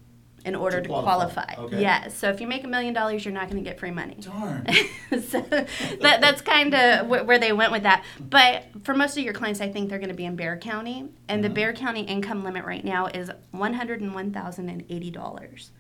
in 0.46 0.56
order 0.56 0.78
To 0.78 0.84
to, 0.84 0.90
qualify, 0.90 1.54
qualify. 1.54 1.56
okay. 1.76 1.82
Yes. 1.82 2.18
So 2.18 2.30
if 2.30 2.40
you 2.42 2.48
make 2.48 2.64
a 2.64 2.68
million 2.68 2.94
dollars, 2.94 3.26
you're 3.26 3.34
not 3.34 3.50
going 3.50 3.64
to 3.64 3.70
get 3.70 3.80
free 3.80 3.92
money. 3.92 4.16
Darn. 4.22 4.66
so 5.28 5.42
that, 5.42 6.20
that's 6.22 6.42
kind 6.42 6.74
of 6.74 7.06
wh- 7.08 7.28
where 7.28 7.38
they 7.38 7.52
went 7.52 7.72
with 7.72 7.84
that. 7.84 8.04
But 8.20 8.64
for 8.84 8.96
most 8.96 9.18
of 9.18 9.24
your 9.24 9.34
clients, 9.34 9.62
I 9.62 9.70
think 9.70 9.90
they're 9.90 10.00
going 10.00 10.10
to 10.10 10.16
be 10.16 10.26
in 10.26 10.36
Bexar 10.36 10.58
County, 10.58 11.10
and 11.28 11.44
the 11.44 11.50
Mhm. 11.50 11.54
Bexar 11.56 11.74
County 11.74 12.02
income 12.04 12.44
limit 12.44 12.66
right 12.66 12.84
now 12.84 13.06
is 13.08 13.30
one 13.52 13.74
hundred 13.74 14.02
and 14.02 14.16
one 14.16 14.32
thousand 14.32 14.70
and 14.70 14.84
eighty 14.90 15.12
dollars. 15.12 15.72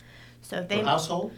So 0.43 0.57
if 0.57 0.67
they 0.67 0.79
Per 0.79 0.85
household? 0.85 1.31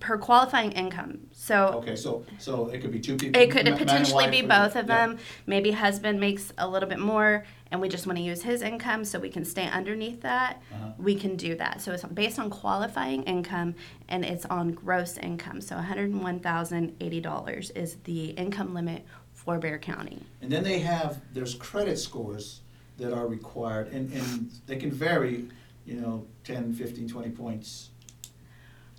Per 0.00 0.16
qualifying 0.16 0.72
income. 0.72 1.18
So 1.32 1.66
Okay, 1.82 1.94
so, 1.94 2.24
so 2.38 2.68
it 2.68 2.80
could 2.80 2.90
be 2.90 2.98
two 3.00 3.16
people? 3.16 3.40
it 3.40 3.50
could 3.50 3.66
ma- 3.66 3.72
man 3.72 3.78
and 3.78 3.86
potentially 3.86 4.24
wife, 4.24 4.30
be 4.32 4.42
or- 4.42 4.48
both 4.48 4.74
of 4.76 4.88
yeah. 4.88 5.06
them. 5.06 5.18
Maybe 5.46 5.70
husband 5.72 6.18
makes 6.18 6.52
a 6.56 6.66
little 6.66 6.88
bit 6.88 6.98
more, 6.98 7.44
and 7.70 7.82
we 7.82 7.88
just 7.90 8.06
want 8.06 8.16
to 8.16 8.24
use 8.24 8.42
his 8.42 8.62
income 8.62 9.04
so 9.04 9.18
we 9.18 9.28
can 9.28 9.44
stay 9.44 9.68
underneath 9.68 10.22
that. 10.22 10.62
Uh-huh. 10.72 10.92
We 10.98 11.14
can 11.14 11.36
do 11.36 11.54
that. 11.56 11.82
So 11.82 11.92
it's 11.92 12.02
based 12.04 12.38
on 12.38 12.48
qualifying 12.48 13.24
income, 13.24 13.74
and 14.08 14.24
it's 14.24 14.46
on 14.46 14.72
gross 14.72 15.18
income. 15.18 15.60
So 15.60 15.76
one 15.76 15.84
hundred 15.84 16.08
and 16.10 16.22
one 16.22 16.40
thousand 16.40 16.96
eighty 17.00 17.20
dollars 17.20 17.68
is 17.72 17.96
the 18.04 18.30
income 18.30 18.72
limit 18.72 19.04
for 19.34 19.58
Bexar 19.58 19.78
County. 19.80 20.22
And 20.40 20.50
then 20.50 20.64
they 20.64 20.78
have, 20.78 21.20
there's 21.34 21.54
credit 21.54 21.98
scores 21.98 22.60
that 22.96 23.12
are 23.12 23.26
required, 23.26 23.88
and, 23.92 24.10
and 24.12 24.50
they 24.66 24.76
can 24.76 24.90
vary, 24.90 25.44
you 25.84 25.94
know, 26.00 26.26
10, 26.44 26.72
15, 26.74 27.08
20 27.08 27.30
points 27.30 27.90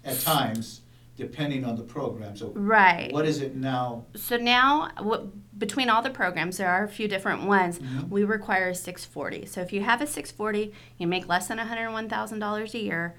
at 0.03 0.19
times, 0.19 0.81
depending 1.25 1.63
on 1.63 1.75
the 1.75 1.83
program. 1.83 2.35
So 2.35 2.51
Right. 2.55 3.13
what 3.13 3.25
is 3.25 3.41
it 3.41 3.55
now? 3.55 4.05
So 4.15 4.37
now, 4.37 4.89
w- 4.97 5.31
between 5.57 5.87
all 5.89 6.01
the 6.01 6.09
programs, 6.09 6.57
there 6.57 6.67
are 6.69 6.83
a 6.83 6.89
few 6.89 7.07
different 7.07 7.43
ones. 7.43 7.77
Mhm. 7.79 8.09
We 8.09 8.23
require 8.23 8.69
a 8.69 8.75
640. 8.75 9.45
So 9.45 9.61
if 9.61 9.71
you 9.71 9.81
have 9.81 10.01
a 10.01 10.07
640, 10.07 10.73
you 10.97 11.05
make 11.07 11.27
less 11.29 11.47
than 11.47 11.59
$101,000 11.59 12.73
a 12.73 12.79
year, 12.79 13.15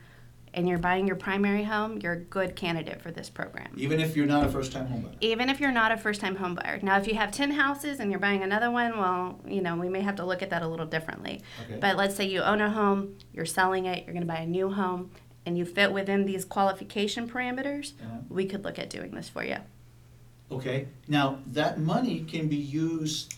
and 0.55 0.69
you're 0.69 0.79
buying 0.79 1.07
your 1.07 1.17
primary 1.17 1.63
home, 1.63 1.99
you're 2.03 2.13
a 2.13 2.19
good 2.21 2.55
candidate 2.57 3.01
for 3.01 3.11
this 3.11 3.31
program. 3.31 3.69
Even 3.77 4.01
if 4.01 4.15
you're 4.17 4.27
not 4.27 4.45
a 4.45 4.49
first-time 4.51 4.87
homebuyer? 4.87 5.15
Even 5.23 5.49
if 5.49 5.61
you're 5.61 5.73
not 5.73 5.93
a 5.93 5.97
first-time 5.97 6.37
homebuyer. 6.37 6.83
Now, 6.83 6.99
if 6.99 7.07
you 7.07 7.15
have 7.15 7.31
10 7.31 7.53
houses 7.53 8.01
and 8.01 8.11
you're 8.11 8.21
buying 8.21 8.43
another 8.43 8.71
one, 8.71 8.99
well, 8.99 9.41
you 9.47 9.63
know, 9.63 9.77
we 9.77 9.89
may 9.89 10.03
have 10.03 10.17
to 10.17 10.25
look 10.27 10.43
at 10.43 10.51
that 10.51 10.61
a 10.63 10.69
little 10.69 10.85
differently. 10.87 11.41
Okay. 11.65 11.79
But 11.81 11.97
let's 11.97 12.15
say 12.17 12.27
you 12.29 12.43
own 12.43 12.61
a 12.61 12.69
home, 12.71 13.15
you're 13.33 13.47
selling 13.47 13.87
it, 13.87 14.05
you're 14.05 14.13
going 14.13 14.27
to 14.27 14.33
buy 14.33 14.41
a 14.41 14.47
new 14.47 14.71
home, 14.71 15.11
and 15.45 15.59
you 15.59 15.65
fit 15.65 15.93
within 15.93 16.25
these 16.25 16.45
qualification 16.45 17.29
parameters, 17.29 17.93
Uh-huh. 18.03 18.19
we 18.29 18.47
could 18.47 18.65
look 18.65 18.79
at 18.79 18.89
doing 18.91 19.11
this 19.13 19.29
for 19.29 19.45
you. 19.45 19.57
Okay, 20.51 20.87
now, 21.09 21.39
that 21.47 21.79
money 21.79 22.21
can 22.29 22.49
be 22.49 22.57
used 22.57 23.35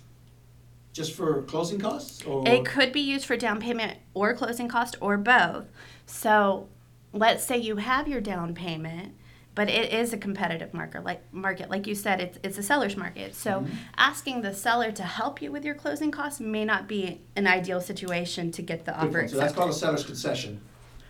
just 0.93 1.13
for 1.13 1.43
closing 1.43 1.79
costs, 1.79 2.23
or? 2.25 2.47
It 2.47 2.65
could 2.65 2.93
be 2.93 3.01
used 3.01 3.25
for 3.27 3.37
down 3.37 3.61
payment 3.61 3.99
or 4.15 4.35
closing 4.35 4.69
cost 4.69 4.97
or 5.01 5.17
both. 5.17 5.65
So 6.07 6.69
let's 7.13 7.45
say 7.45 7.57
you 7.59 7.77
have 7.77 8.07
your 8.09 8.21
down 8.21 8.55
payment, 8.55 9.15
but 9.55 9.69
it 9.69 9.93
is 9.93 10.13
a 10.13 10.17
competitive 10.19 10.75
market 10.75 11.05
like 11.05 11.23
market 11.33 11.71
like 11.71 11.87
you 11.87 11.95
said 11.95 12.21
it's, 12.21 12.39
it's 12.43 12.59
a 12.59 12.63
seller's 12.63 12.97
market 12.97 13.37
so 13.37 13.61
Mhm. 13.61 13.69
asking 13.97 14.43
the 14.43 14.53
seller 14.53 14.91
to 14.91 15.05
help 15.05 15.41
you 15.41 15.53
with 15.53 15.65
your 15.65 15.77
closing 15.77 16.11
costs 16.11 16.41
may 16.41 16.65
not 16.65 16.89
be 16.89 17.21
an 17.37 17.47
ideal 17.47 17.81
situation 17.81 18.51
to 18.51 18.63
get 18.63 18.85
the 18.85 18.91
Good 18.91 18.99
offer 18.99 19.19
point. 19.21 19.31
So 19.31 19.37
that's 19.37 19.53
accepted. 19.53 19.57
called 19.57 19.71
a 19.71 19.75
seller's 19.75 20.05
concession. 20.05 20.61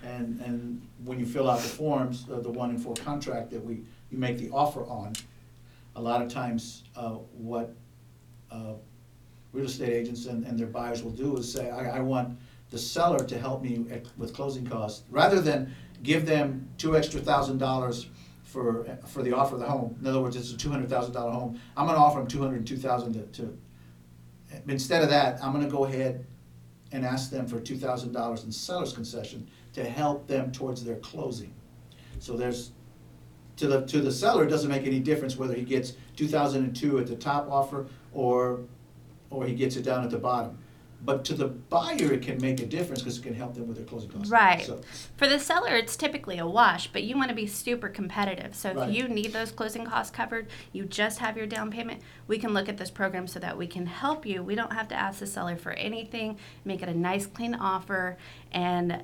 And, 0.05 0.41
and 0.41 0.87
when 1.05 1.19
you 1.19 1.27
fill 1.27 1.51
out 1.51 1.61
the 1.61 1.69
forms, 1.69 2.27
uh, 2.31 2.41
the 2.41 2.51
one 2.51 2.71
in 2.71 2.79
four 2.79 2.95
contract 2.95 3.51
that 3.51 3.65
we, 3.65 3.81
you 4.11 4.19
make 4.19 4.39
the 4.39 4.51
offer 4.51 4.85
on, 4.85 5.15
a 5.97 6.03
lot 6.03 6.21
of 6.21 6.29
times, 6.29 6.85
uh, 6.97 7.11
what, 7.33 7.75
uh, 8.51 8.75
real 9.53 9.65
estate 9.67 9.93
agents 9.93 10.27
and, 10.27 10.45
and 10.45 10.59
their 10.59 10.67
buyers 10.67 11.03
will 11.03 11.11
do 11.13 11.37
is 11.37 11.51
say, 11.51 11.71
I, 11.71 11.99
I 11.99 12.01
want 12.01 12.37
the 12.71 12.79
seller 12.79 13.25
to 13.25 13.39
help 13.39 13.63
me 13.63 13.87
at- 13.91 14.07
with 14.19 14.35
closing 14.35 14.67
costs, 14.67 15.05
rather 15.11 15.41
than 15.41 15.73
give 16.03 16.27
them 16.27 16.69
two 16.77 16.97
extra 16.97 17.21
thousand 17.21 17.59
dollars 17.59 18.07
for, 18.43 18.85
for 19.07 19.23
the 19.23 19.33
offer 19.33 19.55
of 19.55 19.61
the 19.61 19.67
home. 19.67 19.97
In 20.01 20.07
other 20.07 20.21
words, 20.21 20.37
it's 20.37 20.53
a 20.53 20.57
two 20.57 20.71
hundred 20.71 20.89
thousand 20.91 21.15
dollar 21.15 21.33
home, 21.33 21.59
I'm 21.77 21.87
gonna 21.87 21.99
offer 21.99 22.19
them 22.19 22.29
two 22.29 22.41
hundred 22.43 22.57
and 22.59 22.67
two 22.67 22.77
thousand 22.77 23.15
to, 23.15 23.43
to, 23.43 23.59
instead 24.69 25.03
of 25.03 25.09
that, 25.11 25.43
I'm 25.43 25.53
gonna 25.53 25.69
go 25.69 25.85
ahead 25.85 26.27
and 26.93 27.05
ask 27.05 27.31
them 27.31 27.47
for 27.47 27.61
two 27.61 27.77
thousand 27.77 28.13
dollars 28.13 28.45
in 28.45 28.53
seller's 28.53 28.93
concession 28.93 29.49
to 29.75 29.85
help 29.85 30.27
them 30.27 30.51
towards 30.53 30.85
their 30.85 30.97
closing. 30.97 31.53
So 32.19 32.37
there's, 32.37 32.71
to 33.57 33.67
the, 33.67 33.83
to 33.87 34.01
the 34.01 34.11
seller, 34.13 34.45
it 34.45 34.49
doesn't 34.51 34.71
make 34.71 34.87
any 34.87 35.01
difference 35.01 35.37
whether 35.37 35.55
he 35.55 35.63
gets 35.63 35.95
two 36.17 36.29
thousand 36.29 36.65
and 36.65 36.75
two 36.75 36.99
at 36.99 37.07
the 37.07 37.17
top 37.17 37.51
offer 37.51 37.87
or, 38.13 38.61
or 39.31 39.45
he 39.47 39.55
gets 39.55 39.77
it 39.77 39.83
down 39.83 40.05
at 40.05 40.11
the 40.11 40.19
bottom. 40.19 40.59
But 41.05 41.23
to 41.27 41.35
the 41.35 41.49
buyer, 41.49 42.15
it 42.15 42.23
can 42.23 42.41
make 42.41 42.61
a 42.61 42.67
difference 42.67 43.03
because 43.03 43.19
it 43.19 43.23
can 43.23 43.35
help 43.35 43.55
them 43.55 43.69
with 43.69 43.77
their 43.77 43.85
closing 43.85 44.09
costs. 44.09 44.31
Right. 44.31 44.65
So, 44.65 44.81
For 45.19 45.29
the 45.29 45.39
seller, 45.39 45.77
it's 45.77 45.97
typically 45.97 46.39
a 46.39 46.47
wash, 46.47 46.87
but 46.87 47.03
you 47.03 47.15
want 47.15 47.29
to 47.29 47.35
be 47.35 47.47
super 47.47 47.89
competitive. 47.91 48.55
So 48.55 48.71
if 48.71 48.77
Right. 48.77 48.91
you 48.91 49.07
need 49.09 49.35
those 49.35 49.53
closing 49.53 49.85
costs 49.85 50.11
covered, 50.11 50.47
you 50.73 50.87
just 50.87 51.19
have 51.19 51.37
your 51.37 51.47
down 51.47 51.71
payment, 51.71 52.01
we 52.27 52.39
can 52.39 52.55
look 52.55 52.71
at 52.71 52.79
this 52.79 52.91
program 52.91 53.27
so 53.27 53.39
that 53.41 53.59
we 53.59 53.67
can 53.67 53.85
help 53.85 54.25
you. 54.25 54.43
We 54.43 54.55
don't 54.55 54.73
have 54.73 54.89
to 54.89 54.95
ask 54.95 55.19
the 55.19 55.27
seller 55.27 55.57
for 55.57 55.73
anything, 55.73 56.39
make 56.65 56.81
it 56.81 56.89
a 56.89 56.95
nice, 56.95 57.27
clean 57.27 57.55
offer, 57.55 58.17
and 58.51 59.03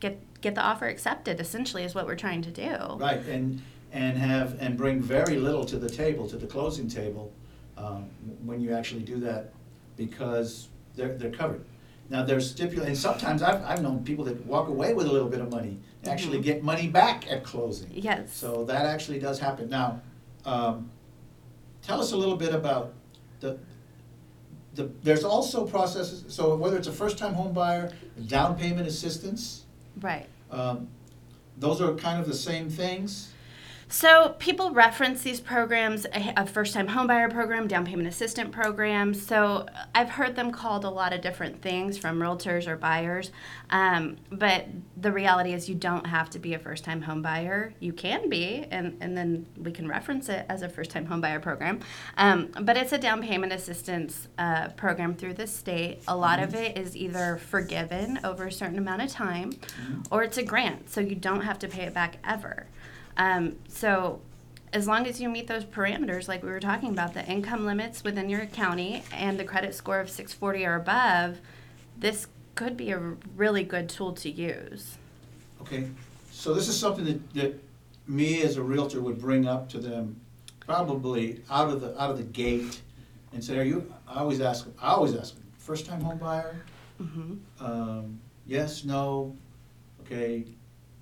get 0.00 0.18
get 0.40 0.54
the 0.54 0.62
offer 0.62 0.86
accepted. 0.86 1.38
Essentially, 1.40 1.84
is 1.84 1.94
what 1.94 2.06
we're 2.06 2.16
trying 2.16 2.42
to 2.42 2.50
do. 2.50 2.76
Right, 2.96 3.24
and, 3.26 3.62
and 3.92 4.16
have, 4.16 4.56
and 4.60 4.76
bring 4.76 5.00
very 5.02 5.36
little 5.36 5.64
to 5.66 5.78
the 5.78 5.88
table, 5.88 6.26
to 6.28 6.36
the 6.36 6.46
closing 6.46 6.88
table, 6.88 7.30
um, 7.76 8.08
when 8.44 8.60
you 8.60 8.72
actually 8.72 9.02
do 9.02 9.18
that, 9.20 9.52
because 9.96 10.68
they're, 10.96 11.16
they're 11.18 11.30
covered. 11.30 11.64
Now, 12.08 12.24
there's 12.24 12.54
stipula, 12.54 12.86
and 12.86 12.96
sometimes 12.96 13.42
I've, 13.42 13.62
I've 13.64 13.82
known 13.82 14.02
people 14.02 14.24
that 14.24 14.44
walk 14.46 14.68
away 14.68 14.94
with 14.94 15.06
a 15.06 15.12
little 15.12 15.28
bit 15.28 15.40
of 15.40 15.50
money, 15.50 15.78
actually 16.06 16.38
Mhm. 16.38 16.42
get 16.42 16.62
money 16.64 16.88
back 16.88 17.30
at 17.30 17.44
closing. 17.44 17.90
Yes. 17.92 18.34
So 18.34 18.64
that 18.64 18.86
actually 18.86 19.18
does 19.18 19.38
happen. 19.38 19.68
Now, 19.68 20.00
um, 20.44 20.90
tell 21.82 22.00
us 22.00 22.12
a 22.12 22.16
little 22.16 22.36
bit 22.36 22.54
about 22.54 22.94
the, 23.40 23.58
the, 24.74 24.90
there's 25.02 25.24
also 25.24 25.66
processes, 25.66 26.24
so 26.28 26.56
whether 26.56 26.76
it's 26.76 26.88
a 26.88 26.92
first-time 26.92 27.34
home 27.34 27.52
buyer, 27.52 27.92
down 28.26 28.56
payment 28.58 28.88
assistance, 28.88 29.59
Right. 30.00 30.26
um, 30.50 30.88
those 31.58 31.80
are 31.80 31.94
kind 31.94 32.20
of 32.20 32.26
the 32.26 32.34
same 32.34 32.70
things? 32.70 33.32
So 33.92 34.36
people 34.38 34.70
reference 34.70 35.22
these 35.22 35.40
programs, 35.40 36.06
a, 36.06 36.32
a 36.36 36.46
first-time 36.46 36.86
homebuyer 36.86 37.28
program, 37.28 37.66
down 37.66 37.84
payment 37.84 38.06
assistant 38.06 38.52
program. 38.52 39.12
So 39.12 39.66
I've 39.96 40.10
heard 40.10 40.36
them 40.36 40.52
called 40.52 40.84
a 40.84 40.88
lot 40.88 41.12
of 41.12 41.20
different 41.20 41.60
things 41.60 41.98
from 41.98 42.20
realtors 42.20 42.68
or 42.68 42.76
buyers. 42.76 43.32
Um, 43.70 44.18
but 44.30 44.66
the 44.96 45.10
reality 45.10 45.54
is, 45.54 45.68
you 45.68 45.74
don't 45.74 46.06
have 46.06 46.30
to 46.30 46.38
be 46.38 46.54
a 46.54 46.58
first-time 46.60 47.02
homebuyer. 47.02 47.72
You 47.80 47.92
can 47.92 48.28
be, 48.28 48.64
and, 48.70 48.96
and 49.00 49.16
then 49.18 49.44
we 49.56 49.72
can 49.72 49.88
reference 49.88 50.28
it 50.28 50.46
as 50.48 50.62
a 50.62 50.68
first-time 50.68 51.08
homebuyer 51.08 51.42
program. 51.42 51.80
Um, 52.16 52.52
but 52.62 52.76
it's 52.76 52.92
a 52.92 52.98
down 52.98 53.20
payment 53.20 53.52
assistance 53.52 54.28
uh, 54.38 54.68
program 54.68 55.16
through 55.16 55.34
the 55.34 55.48
state. 55.48 56.02
A 56.06 56.16
lot 56.16 56.38
of 56.38 56.54
it 56.54 56.78
is 56.78 56.96
either 56.96 57.38
forgiven 57.38 58.20
over 58.22 58.46
a 58.46 58.52
certain 58.52 58.78
amount 58.78 59.02
of 59.02 59.10
time, 59.10 59.50
or 60.12 60.22
it's 60.22 60.38
a 60.38 60.44
grant, 60.44 60.88
so 60.90 61.00
you 61.00 61.16
don't 61.16 61.40
have 61.40 61.58
to 61.58 61.66
pay 61.66 61.82
it 61.82 61.92
back 61.92 62.18
ever. 62.22 62.66
Um, 63.20 63.56
so 63.68 64.22
as 64.72 64.88
long 64.88 65.06
as 65.06 65.20
you 65.20 65.28
meet 65.28 65.46
those 65.46 65.64
parameters, 65.64 66.26
like 66.26 66.42
we 66.42 66.48
were 66.48 66.58
talking 66.58 66.88
about, 66.88 67.12
the 67.12 67.24
income 67.26 67.66
limits 67.66 68.02
within 68.02 68.30
your 68.30 68.46
county 68.46 69.02
and 69.12 69.38
the 69.38 69.44
credit 69.44 69.74
score 69.74 70.00
of 70.00 70.08
640 70.08 70.64
or 70.64 70.76
above, 70.76 71.38
this 71.98 72.28
could 72.54 72.78
be 72.78 72.90
a 72.92 72.98
really 73.36 73.62
good 73.62 73.90
tool 73.90 74.14
to 74.14 74.30
use. 74.30 74.96
Okay, 75.60 75.86
so 76.30 76.54
this 76.54 76.66
is 76.66 76.80
something 76.80 77.04
that, 77.04 77.34
that 77.34 77.62
me 78.08 78.40
as 78.40 78.56
a 78.56 78.62
realtor 78.62 79.02
would 79.02 79.20
bring 79.20 79.46
up 79.46 79.68
to 79.68 79.78
them 79.78 80.18
probably 80.60 81.42
out 81.50 81.68
of 81.68 81.82
the, 81.82 82.00
out 82.00 82.10
of 82.10 82.16
the 82.16 82.24
gate 82.24 82.80
and 83.34 83.44
say, 83.44 83.58
are 83.58 83.64
you, 83.64 83.92
I 84.08 84.20
always 84.20 84.40
ask, 84.40 84.66
I 84.80 84.92
always 84.92 85.14
ask, 85.14 85.36
first 85.58 85.84
time 85.84 86.00
home 86.00 86.16
buyer? 86.16 86.56
hmm 86.96 87.34
Um, 87.60 88.18
yes, 88.46 88.84
no, 88.84 89.36
okay, 90.02 90.46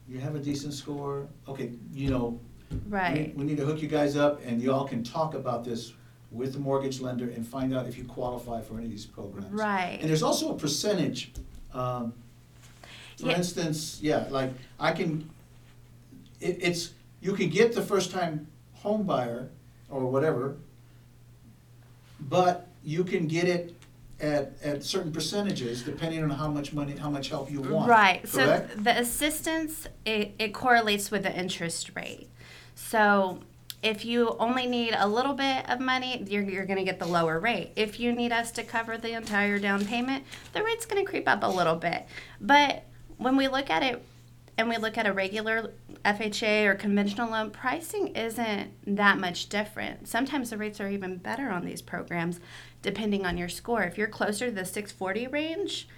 you 0.09 0.19
have 0.21 0.35
a 0.35 0.39
decent 0.39 0.73
score, 0.75 1.27
okay, 1.47 1.73
you 1.93 2.11
know, 2.11 2.41
we- 2.71 2.77
Right. 2.89 3.35
We 3.37 3.45
need 3.45 3.57
to 3.59 3.65
hook 3.65 3.81
you 3.81 3.89
guys 3.89 4.17
up 4.17 4.41
and 4.45 4.61
y'all 4.61 4.87
can 4.87 5.03
talk 5.03 5.35
about 5.35 5.65
this 5.65 5.95
with 6.31 6.53
the 6.53 6.59
mortgage 6.59 7.01
lender 7.01 7.31
and 7.31 7.47
find 7.47 7.75
out 7.75 7.87
if 7.87 7.97
you 7.97 8.05
qualify 8.05 8.61
for 8.61 8.75
any 8.75 8.85
of 8.85 8.91
these 8.91 9.07
programs. 9.07 9.47
Right. 9.51 9.99
And 10.01 10.09
there's 10.09 10.23
also 10.23 10.55
a 10.55 10.59
percentage, 10.59 11.33
um, 11.73 12.13
for 13.17 13.29
Yeah. 13.29 13.37
instance, 13.39 13.99
yeah, 14.03 14.27
like, 14.31 14.53
I 14.79 14.93
can, 14.93 15.29
it, 16.41 16.59
it's, 16.61 16.93
you 17.23 17.33
can 17.33 17.49
get 17.49 17.75
the 17.75 17.81
first 17.83 18.11
time 18.11 18.47
home 18.75 19.05
buyer 19.05 19.49
or 19.89 20.07
whatever, 20.11 20.57
but 22.21 22.69
you 22.85 23.05
can 23.05 23.27
get 23.27 23.49
it 23.49 23.75
at, 24.21 24.53
at 24.63 24.85
certain 24.85 25.13
percentages 25.13 25.83
depending 25.83 26.23
on 26.23 26.31
how 26.31 26.49
much 26.49 26.73
money, 26.73 26.97
how 26.97 27.11
much 27.11 27.29
help 27.29 27.51
you 27.51 27.61
want. 27.61 27.89
Right. 27.89 28.23
Correct? 28.31 28.73
So 28.73 28.81
the 28.81 28.99
assistance 28.99 29.87
it, 30.05 30.35
it 30.39 30.55
correlates 30.55 31.11
with 31.11 31.23
the 31.23 31.37
interest 31.37 31.91
rate. 31.95 32.29
So 32.75 33.41
if 33.83 34.05
you 34.05 34.37
only 34.41 34.67
need 34.67 34.95
a 34.97 35.07
little 35.07 35.35
bit 35.35 35.69
of 35.71 35.79
money, 35.79 36.25
you're, 36.27 36.43
you're 36.43 36.67
going 36.67 36.79
to 36.79 36.85
get 36.85 36.99
the 36.99 37.07
lower 37.07 37.39
rate. 37.39 37.71
If 37.77 38.01
you 38.01 38.13
need 38.13 38.33
us 38.33 38.51
to 38.53 38.65
cover 38.65 38.99
the 38.99 39.13
entire 39.13 39.59
down 39.59 39.85
payment, 39.85 40.25
the 40.53 40.63
rate's 40.63 40.85
going 40.85 41.05
to 41.05 41.09
creep 41.09 41.29
up 41.29 41.45
a 41.45 41.49
little 41.49 41.77
bit. 41.77 42.07
But 42.41 42.85
when 43.19 43.37
we 43.37 43.47
look 43.47 43.71
at 43.71 43.83
it 43.83 44.05
and 44.59 44.69
we 44.69 44.77
look 44.77 44.99
at 44.99 45.07
a 45.07 45.13
regular 45.13 45.73
FHA 46.05 46.67
or 46.67 46.75
conventional 46.75 47.31
loan, 47.31 47.51
pricing 47.51 48.09
isn't 48.09 48.97
that 48.97 49.19
much 49.19 49.49
different. 49.49 50.09
Sometimes 50.09 50.51
the 50.51 50.59
rates 50.59 50.81
are 50.81 50.89
even 50.89 51.17
better 51.17 51.49
on 51.49 51.65
these 51.65 51.81
programs 51.81 52.41
depending 52.83 53.25
on 53.25 53.39
your 53.39 53.49
score. 53.49 53.85
If 53.85 53.97
you're 53.97 54.09
closer 54.09 54.47
to 54.47 54.53
the 54.53 54.65
640 54.65 55.29
range, 55.29 55.89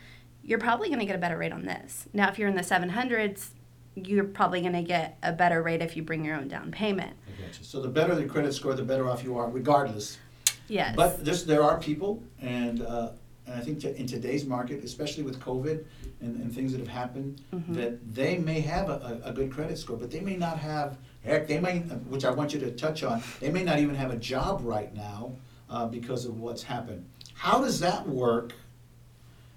you're 0.45 0.59
probably 0.59 0.89
going 0.89 1.01
to 1.01 1.07
get 1.07 1.17
a 1.17 1.19
better 1.19 1.39
rate 1.39 1.53
on 1.53 1.65
this. 1.65 2.07
Now, 2.13 2.29
if 2.29 2.39
you're 2.39 2.49
in 2.49 2.55
the 2.55 2.63
700s, 2.63 3.49
you're 3.95 4.25
probably 4.25 4.61
going 4.61 4.75
to 4.75 4.83
get 4.83 5.19
a 5.23 5.33
better 5.33 5.63
rate 5.63 5.81
if 5.81 5.97
you 5.97 6.03
bring 6.03 6.25
your 6.25 6.37
own 6.37 6.49
down 6.49 6.71
payment. 6.71 7.17
I 7.27 7.43
got. 7.43 7.55
So 7.55 7.81
the 7.81 7.89
better 7.89 8.15
the 8.15 8.27
credit 8.27 8.53
score, 8.53 8.75
the 8.75 8.83
better 8.83 9.09
off 9.09 9.25
you 9.25 9.39
are 9.39 9.49
regardless. 9.49 10.19
Yes. 10.69 10.95
But 10.95 11.25
there 11.25 11.63
are 11.63 11.79
people, 11.79 12.23
and, 12.41 12.83
uh, 12.83 13.11
and 13.51 13.61
I 13.61 13.65
think 13.65 13.83
in 13.85 14.07
today's 14.07 14.45
market, 14.47 14.85
especially 14.85 15.25
with 15.25 15.41
COVID 15.41 15.85
and, 16.21 16.37
and 16.41 16.55
things 16.55 16.71
that 16.73 16.79
have 16.79 16.89
happened, 16.89 17.43
Mhm. 17.53 17.75
that 17.75 18.15
they 18.15 18.39
may 18.39 18.61
have 18.61 18.89
a, 18.89 19.21
a, 19.25 19.31
a 19.31 19.33
good 19.33 19.51
credit 19.51 19.77
score, 19.77 19.97
but 19.97 20.11
they 20.11 20.21
may 20.21 20.37
not 20.37 20.59
have, 20.59 20.97
heck, 21.25 21.49
they 21.49 21.59
may, 21.59 21.79
which 22.09 22.25
I 22.25 22.31
want 22.31 22.55
you 22.55 22.61
to 22.61 22.71
touch 22.71 23.03
on, 23.03 23.23
they 23.41 23.51
may 23.51 23.65
not 23.65 23.79
even 23.81 23.95
have 23.97 24.13
a 24.13 24.17
job 24.17 24.61
right 24.63 24.95
now, 24.95 25.33
uh, 25.69 25.87
because 25.87 26.25
of 26.25 26.39
what's 26.39 26.63
happened. 26.63 27.05
How 27.35 27.61
does 27.61 27.81
that 27.81 28.07
work 28.09 28.53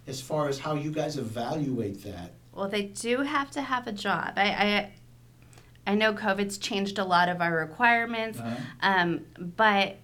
as 0.08 0.20
far 0.22 0.50
as 0.50 0.58
how 0.60 0.74
you 0.76 0.92
guys 0.92 1.18
evaluate 1.18 2.04
that? 2.04 2.32
Well, 2.54 2.68
they 2.70 2.84
do 2.84 3.22
have 3.22 3.52
to 3.52 3.62
have 3.62 3.88
a 3.88 3.92
job. 3.92 4.34
I, 4.38 4.90
I, 5.86 5.92
I 5.92 5.96
know 5.96 6.14
COVID's 6.14 6.58
changed 6.58 6.98
a 6.98 7.04
lot 7.06 7.30
of 7.30 7.42
our 7.42 7.56
requirements, 7.56 8.40
Uh-huh. 8.40 8.56
um, 8.82 9.22
but 9.56 9.98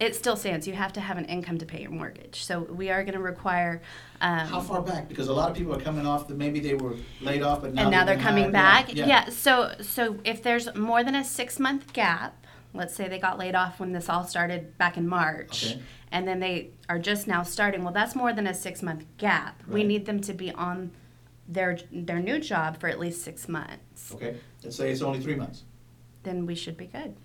it 0.00 0.16
still 0.16 0.34
stands. 0.36 0.66
You 0.66 0.72
have 0.72 0.94
to 0.94 1.00
have 1.00 1.18
an 1.18 1.26
income 1.26 1.58
to 1.58 1.66
pay 1.66 1.82
your 1.82 1.90
mortgage. 1.90 2.42
So 2.44 2.60
we 2.60 2.90
are 2.90 3.04
going 3.04 3.14
to 3.14 3.20
require. 3.22 3.82
Um, 4.22 4.46
How 4.48 4.60
far 4.60 4.80
back? 4.82 5.08
Because 5.08 5.28
a 5.28 5.32
lot 5.32 5.50
of 5.50 5.56
people 5.56 5.74
are 5.74 5.80
coming 5.80 6.06
off, 6.06 6.26
that 6.28 6.36
maybe 6.38 6.58
they 6.58 6.74
were 6.74 6.96
laid 7.20 7.42
off, 7.42 7.60
but 7.60 7.74
now 7.74 7.82
and 7.82 7.90
now 7.90 8.04
they're 8.04 8.16
they're 8.16 8.24
coming 8.24 8.44
hired. 8.44 8.52
back. 8.54 8.94
Yeah. 8.94 9.06
yeah. 9.06 9.28
So 9.28 9.74
so 9.80 10.18
if 10.24 10.42
there's 10.42 10.74
more 10.74 11.04
than 11.04 11.14
a 11.14 11.22
six 11.22 11.58
month 11.60 11.92
gap, 11.92 12.46
let's 12.72 12.94
say 12.94 13.08
they 13.08 13.18
got 13.18 13.38
laid 13.38 13.54
off 13.54 13.78
when 13.78 13.92
this 13.92 14.08
all 14.08 14.24
started 14.24 14.76
back 14.78 14.96
in 14.96 15.06
March, 15.06 15.66
Okay. 15.72 15.82
and 16.12 16.26
then 16.26 16.40
they 16.40 16.70
are 16.88 16.98
just 16.98 17.26
now 17.26 17.42
starting. 17.42 17.84
Well, 17.84 17.92
that's 17.92 18.16
more 18.16 18.32
than 18.32 18.46
a 18.46 18.54
six 18.54 18.82
month 18.82 19.04
gap. 19.18 19.62
We 19.68 19.84
need 19.84 20.06
them 20.06 20.20
to 20.22 20.32
be 20.32 20.50
on 20.52 20.92
their 21.46 21.78
their 21.92 22.20
new 22.20 22.38
job 22.38 22.80
for 22.80 22.88
at 22.88 22.98
least 22.98 23.22
six 23.22 23.48
months. 23.48 24.14
Okay, 24.14 24.36
let's 24.64 24.76
say 24.76 24.90
it's 24.90 25.02
only 25.02 25.20
three 25.20 25.34
months. 25.34 25.64
Then 26.22 26.46
we 26.46 26.54
should 26.54 26.76
be 26.78 26.86
good. 26.86 27.16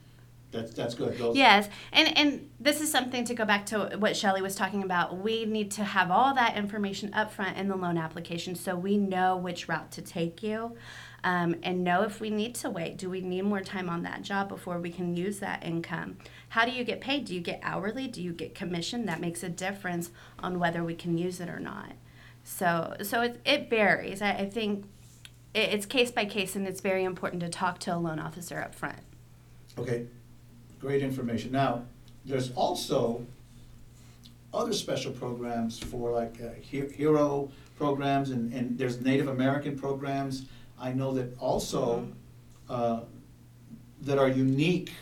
That's, 0.55 0.73
that's 0.73 0.95
good. 0.95 1.17
Those- 1.17 1.35
Yes, 1.35 1.69
and 1.91 2.17
and 2.17 2.49
this 2.59 2.81
is 2.81 2.91
something 2.91 3.25
to 3.25 3.33
go 3.33 3.45
back 3.45 3.65
to 3.67 3.95
what 3.97 4.15
Shelly 4.15 4.41
was 4.41 4.55
talking 4.55 4.83
about. 4.83 5.17
We 5.17 5.45
need 5.45 5.71
to 5.71 5.83
have 5.83 6.09
all 6.11 6.33
that 6.35 6.55
information 6.57 7.13
up 7.13 7.31
front 7.31 7.57
in 7.57 7.67
the 7.67 7.75
loan 7.75 7.97
application 7.97 8.55
so 8.55 8.75
we 8.75 8.97
know 8.97 9.35
which 9.37 9.67
route 9.67 9.91
to 9.91 10.01
take 10.01 10.41
you, 10.41 10.75
um, 11.23 11.55
and 11.63 11.83
know 11.83 12.03
if 12.03 12.19
we 12.21 12.29
need 12.29 12.55
to 12.55 12.69
wait. 12.69 12.97
Do 12.97 13.09
we 13.09 13.21
need 13.21 13.43
more 13.43 13.61
time 13.61 13.89
on 13.89 14.03
that 14.03 14.21
job 14.21 14.47
before 14.49 14.79
we 14.79 14.89
can 14.91 15.15
use 15.15 15.39
that 15.39 15.63
income? 15.63 16.17
How 16.49 16.65
do 16.65 16.71
you 16.71 16.83
get 16.83 17.01
paid? 17.01 17.25
Do 17.25 17.35
you 17.35 17.41
get 17.41 17.59
hourly? 17.61 18.07
Do 18.07 18.21
you 18.21 18.31
get 18.31 18.55
commission? 18.55 19.05
That 19.05 19.19
makes 19.19 19.43
a 19.43 19.49
difference 19.49 20.11
on 20.39 20.57
whether 20.59 20.83
we 20.83 20.95
can 20.95 21.17
use 21.17 21.39
it 21.39 21.49
or 21.49 21.59
not. 21.59 21.91
So 22.43 22.95
so 23.03 23.21
it 23.21 23.41
it 23.45 23.69
varies. 23.69 24.21
I, 24.21 24.31
I 24.31 24.49
think 24.49 24.85
it, 25.53 25.73
it's 25.73 25.85
case 25.85 26.11
by 26.11 26.25
case, 26.25 26.55
and 26.55 26.67
it's 26.67 26.81
very 26.81 27.03
important 27.03 27.41
to 27.41 27.49
talk 27.49 27.79
to 27.79 27.95
a 27.95 27.97
loan 27.97 28.19
officer 28.19 28.61
up 28.61 28.73
front. 28.73 28.99
Okay, 29.77 30.05
great 30.85 31.01
information. 31.01 31.51
Now, 31.51 31.81
there's 32.25 32.51
also 32.51 33.25
other 34.53 34.71
special 34.71 35.11
programs 35.11 35.79
for 35.79 36.11
like 36.11 36.39
uh, 36.39 36.49
he- 36.61 36.93
hero 37.01 37.49
programs 37.75 38.29
and, 38.29 38.53
and 38.53 38.77
there's 38.77 39.01
Native 39.01 39.27
American 39.27 39.75
programs. 39.77 40.45
I 40.79 40.93
know 40.93 41.11
that 41.13 41.35
also, 41.39 42.07
uh, 42.69 42.99
that 44.01 44.19
are 44.19 44.27
unique, 44.27 44.93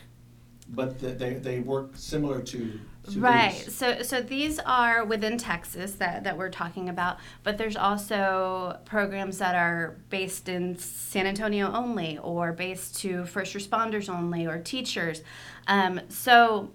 but 0.70 1.00
that 1.02 1.20
they, 1.20 1.34
they 1.34 1.60
work 1.60 1.90
similar 1.96 2.40
to, 2.54 2.80
to 3.12 3.20
Right. 3.20 3.54
So 3.54 4.02
so 4.02 4.22
these 4.22 4.60
are 4.60 5.04
within 5.04 5.38
Texas 5.38 5.94
that, 5.94 6.24
that 6.24 6.38
we're 6.38 6.50
talking 6.50 6.90
about, 6.90 7.18
but 7.44 7.58
there's 7.58 7.76
also 7.76 8.80
programs 8.86 9.38
that 9.40 9.56
are 9.56 9.98
based 10.10 10.50
in 10.50 10.78
San 10.78 11.28
Antonio 11.28 11.72
only 11.72 12.18
or 12.18 12.54
based 12.54 12.98
to 13.02 13.26
first 13.26 13.54
responders 13.54 14.10
only 14.10 14.46
or 14.46 14.60
teachers. 14.60 15.22
Um, 15.68 16.02
so 16.10 16.72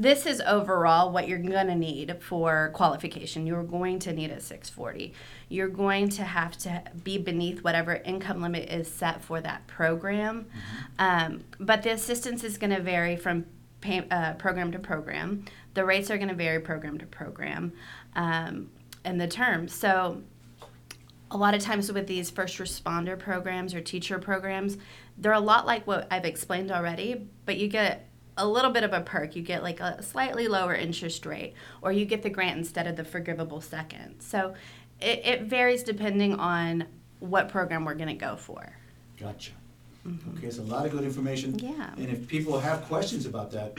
this 0.00 0.24
is 0.24 0.40
overall 0.46 1.12
what 1.12 1.28
you're 1.28 1.38
going 1.38 1.66
to 1.66 1.74
need 1.74 2.16
for 2.22 2.70
qualification. 2.72 3.46
You're 3.46 3.62
going 3.62 3.98
to 4.00 4.14
need 4.14 4.30
a 4.30 4.40
640. 4.40 5.12
You're 5.50 5.68
going 5.68 6.08
to 6.10 6.24
have 6.24 6.56
to 6.58 6.82
be 7.04 7.18
beneath 7.18 7.62
whatever 7.62 7.96
income 7.96 8.40
limit 8.40 8.70
is 8.70 8.88
set 8.88 9.22
for 9.22 9.42
that 9.42 9.66
program. 9.66 10.46
Um, 10.98 11.44
but 11.58 11.82
the 11.82 11.90
assistance 11.90 12.44
is 12.44 12.56
going 12.56 12.70
to 12.70 12.80
vary 12.80 13.16
from 13.16 13.44
pay, 13.82 14.06
uh, 14.10 14.34
program 14.34 14.72
to 14.72 14.78
program. 14.78 15.44
The 15.74 15.84
rates 15.84 16.10
are 16.10 16.16
going 16.16 16.28
to 16.28 16.34
vary 16.34 16.60
program 16.60 16.98
to 16.98 17.06
program 17.06 17.72
um, 18.16 18.70
and 19.04 19.20
the 19.20 19.28
terms. 19.28 19.74
So 19.74 20.22
a 21.30 21.36
lot 21.36 21.54
of 21.54 21.62
times 21.62 21.92
with 21.92 22.06
these 22.06 22.30
first 22.30 22.58
responder 22.58 23.18
programs 23.18 23.74
or 23.74 23.80
teacher 23.80 24.18
programs, 24.18 24.78
they're 25.16 25.32
a 25.32 25.40
lot 25.40 25.66
like 25.66 25.86
what 25.86 26.08
I've 26.10 26.24
explained 26.24 26.72
already, 26.72 27.28
but 27.44 27.56
you 27.56 27.68
get 27.68 28.08
a 28.36 28.46
little 28.46 28.70
bit 28.70 28.84
of 28.84 28.92
a 28.92 29.00
perk. 29.00 29.36
You 29.36 29.42
get 29.42 29.62
like 29.62 29.80
a 29.80 30.02
slightly 30.02 30.48
lower 30.48 30.74
interest 30.74 31.26
rate, 31.26 31.54
or 31.82 31.92
you 31.92 32.04
get 32.04 32.22
the 32.22 32.30
grant 32.30 32.56
instead 32.58 32.86
of 32.86 32.96
the 32.96 33.04
forgivable 33.04 33.60
second. 33.60 34.20
So 34.20 34.54
it, 35.00 35.20
it 35.24 35.42
varies 35.42 35.82
depending 35.82 36.34
on 36.34 36.86
what 37.20 37.48
program 37.48 37.84
we're 37.84 37.94
going 37.94 38.08
to 38.08 38.14
go 38.14 38.36
for. 38.36 38.72
Gotcha. 39.18 39.52
Okay, 40.06 40.46
it's 40.46 40.58
a 40.58 40.62
lot 40.62 40.86
of 40.86 40.92
good 40.92 41.04
information. 41.04 41.58
Yeah. 41.58 41.90
And 41.96 42.08
if 42.08 42.26
people 42.26 42.58
have 42.58 42.82
questions 42.84 43.26
about 43.26 43.50
that, 43.52 43.76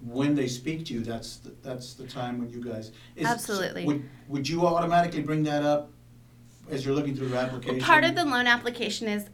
when 0.00 0.34
they 0.34 0.46
speak 0.46 0.86
to 0.86 0.94
you, 0.94 1.00
that's, 1.00 1.38
the- 1.38 1.54
that's 1.62 1.94
the 1.94 2.06
time 2.06 2.38
when 2.38 2.50
you 2.50 2.62
guys. 2.62 2.92
is- 3.16 3.26
Absolutely. 3.26 3.84
Would, 3.84 4.08
would 4.28 4.48
you 4.48 4.66
automatically 4.66 5.22
bring 5.22 5.42
that 5.44 5.62
up 5.62 5.90
as 6.70 6.84
you're 6.84 6.94
looking 6.94 7.16
through 7.16 7.28
your 7.28 7.38
application? 7.38 7.80
Part 7.80 8.04
of 8.04 8.14
the 8.14 8.24
loan 8.24 8.46
application 8.46 9.08
is 9.08 9.28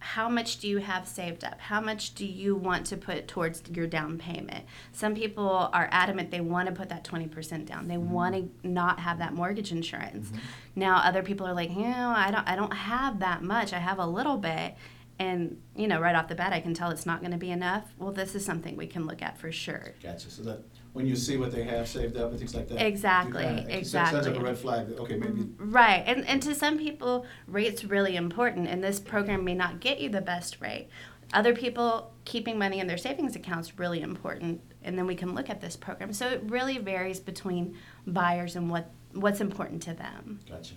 how 0.00 0.30
much 0.30 0.58
do 0.58 0.68
you 0.68 0.78
have 0.78 1.06
saved 1.06 1.44
up? 1.44 1.60
How 1.60 1.80
much 1.80 2.14
do 2.14 2.24
you 2.24 2.56
want 2.56 2.86
to 2.86 2.96
put 2.96 3.28
towards 3.28 3.62
your 3.70 3.86
down 3.86 4.16
payment? 4.16 4.64
Some 4.92 5.14
people 5.14 5.70
are 5.72 5.88
adamant 5.92 6.30
they 6.30 6.40
want 6.40 6.68
to 6.68 6.74
put 6.74 6.88
that 6.88 7.04
20% 7.04 7.66
down. 7.66 7.86
They 7.86 7.94
mm-hmm. 7.94 8.10
want 8.10 8.34
to 8.34 8.68
not 8.68 8.98
have 8.98 9.18
that 9.18 9.34
mortgage 9.34 9.72
insurance. 9.72 10.28
Mm-hmm. 10.28 10.38
Now 10.76 11.02
other 11.04 11.22
people 11.22 11.46
are 11.46 11.52
like, 11.52 11.70
"You 11.70 11.82
know, 11.82 12.14
I 12.16 12.30
don't 12.30 12.48
I 12.48 12.56
don't 12.56 12.72
have 12.72 13.20
that 13.20 13.42
much. 13.42 13.72
I 13.72 13.78
have 13.78 13.98
a 13.98 14.06
little 14.06 14.38
bit." 14.38 14.74
And, 15.20 15.60
you 15.76 15.86
know, 15.86 16.00
right 16.00 16.14
off 16.14 16.28
the 16.28 16.34
bat 16.34 16.54
I 16.54 16.60
can 16.60 16.72
tell 16.72 16.90
it's 16.90 17.04
not 17.04 17.20
going 17.20 17.32
to 17.32 17.36
be 17.36 17.50
enough. 17.50 17.92
Well, 17.98 18.10
this 18.10 18.34
is 18.34 18.42
something 18.42 18.74
we 18.74 18.86
can 18.86 19.06
look 19.06 19.20
at 19.20 19.36
for 19.36 19.52
sure. 19.52 19.94
Gotcha, 20.02 20.30
so 20.30 20.42
that, 20.44 20.62
when 20.94 21.06
you 21.06 21.14
see 21.14 21.36
what 21.36 21.52
they 21.52 21.62
have 21.64 21.86
saved 21.86 22.16
up 22.16 22.30
and 22.30 22.38
things 22.38 22.54
like 22.54 22.68
that. 22.68 22.80
Exactly, 22.80 23.44
kinda- 23.44 23.62
it 23.64 23.86
Sends 23.86 24.14
up 24.14 24.20
exactly. 24.20 24.40
a 24.40 24.42
red 24.42 24.56
flag, 24.56 24.88
that, 24.88 24.98
okay, 24.98 25.16
maybe, 25.16 25.42
mm-hmm, 25.42 25.70
Right. 25.72 26.02
And 26.06 26.26
and 26.26 26.42
to 26.44 26.54
some 26.54 26.78
people 26.78 27.26
rate's 27.46 27.84
really 27.84 28.16
important 28.16 28.66
and 28.66 28.82
this 28.82 28.98
program 28.98 29.44
may 29.44 29.54
not 29.54 29.80
get 29.80 30.00
you 30.00 30.08
the 30.08 30.22
best 30.22 30.58
rate. 30.60 30.88
Other 31.34 31.54
people 31.54 32.12
keeping 32.24 32.58
money 32.58 32.80
in 32.80 32.86
their 32.86 32.96
savings 32.96 33.36
accounts 33.36 33.78
really 33.78 34.00
important 34.00 34.62
and 34.82 34.96
then 34.96 35.06
we 35.06 35.14
can 35.14 35.34
look 35.34 35.50
at 35.50 35.60
this 35.60 35.76
program. 35.76 36.14
So 36.14 36.28
it 36.28 36.42
really 36.46 36.78
varies 36.78 37.20
between 37.20 37.76
buyers 38.06 38.56
and 38.56 38.70
what 38.70 38.90
what's 39.12 39.40
important 39.42 39.82
to 39.82 39.92
them. 39.92 40.40
gotcha. 40.48 40.74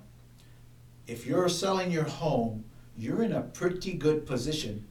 if 1.06 1.26
you're 1.26 1.48
selling 1.48 1.90
your 1.90 2.04
home, 2.04 2.64
you're 2.96 3.22
in 3.22 3.32
a 3.32 3.42
pretty 3.42 3.92
good 3.92 4.26
position 4.26 4.86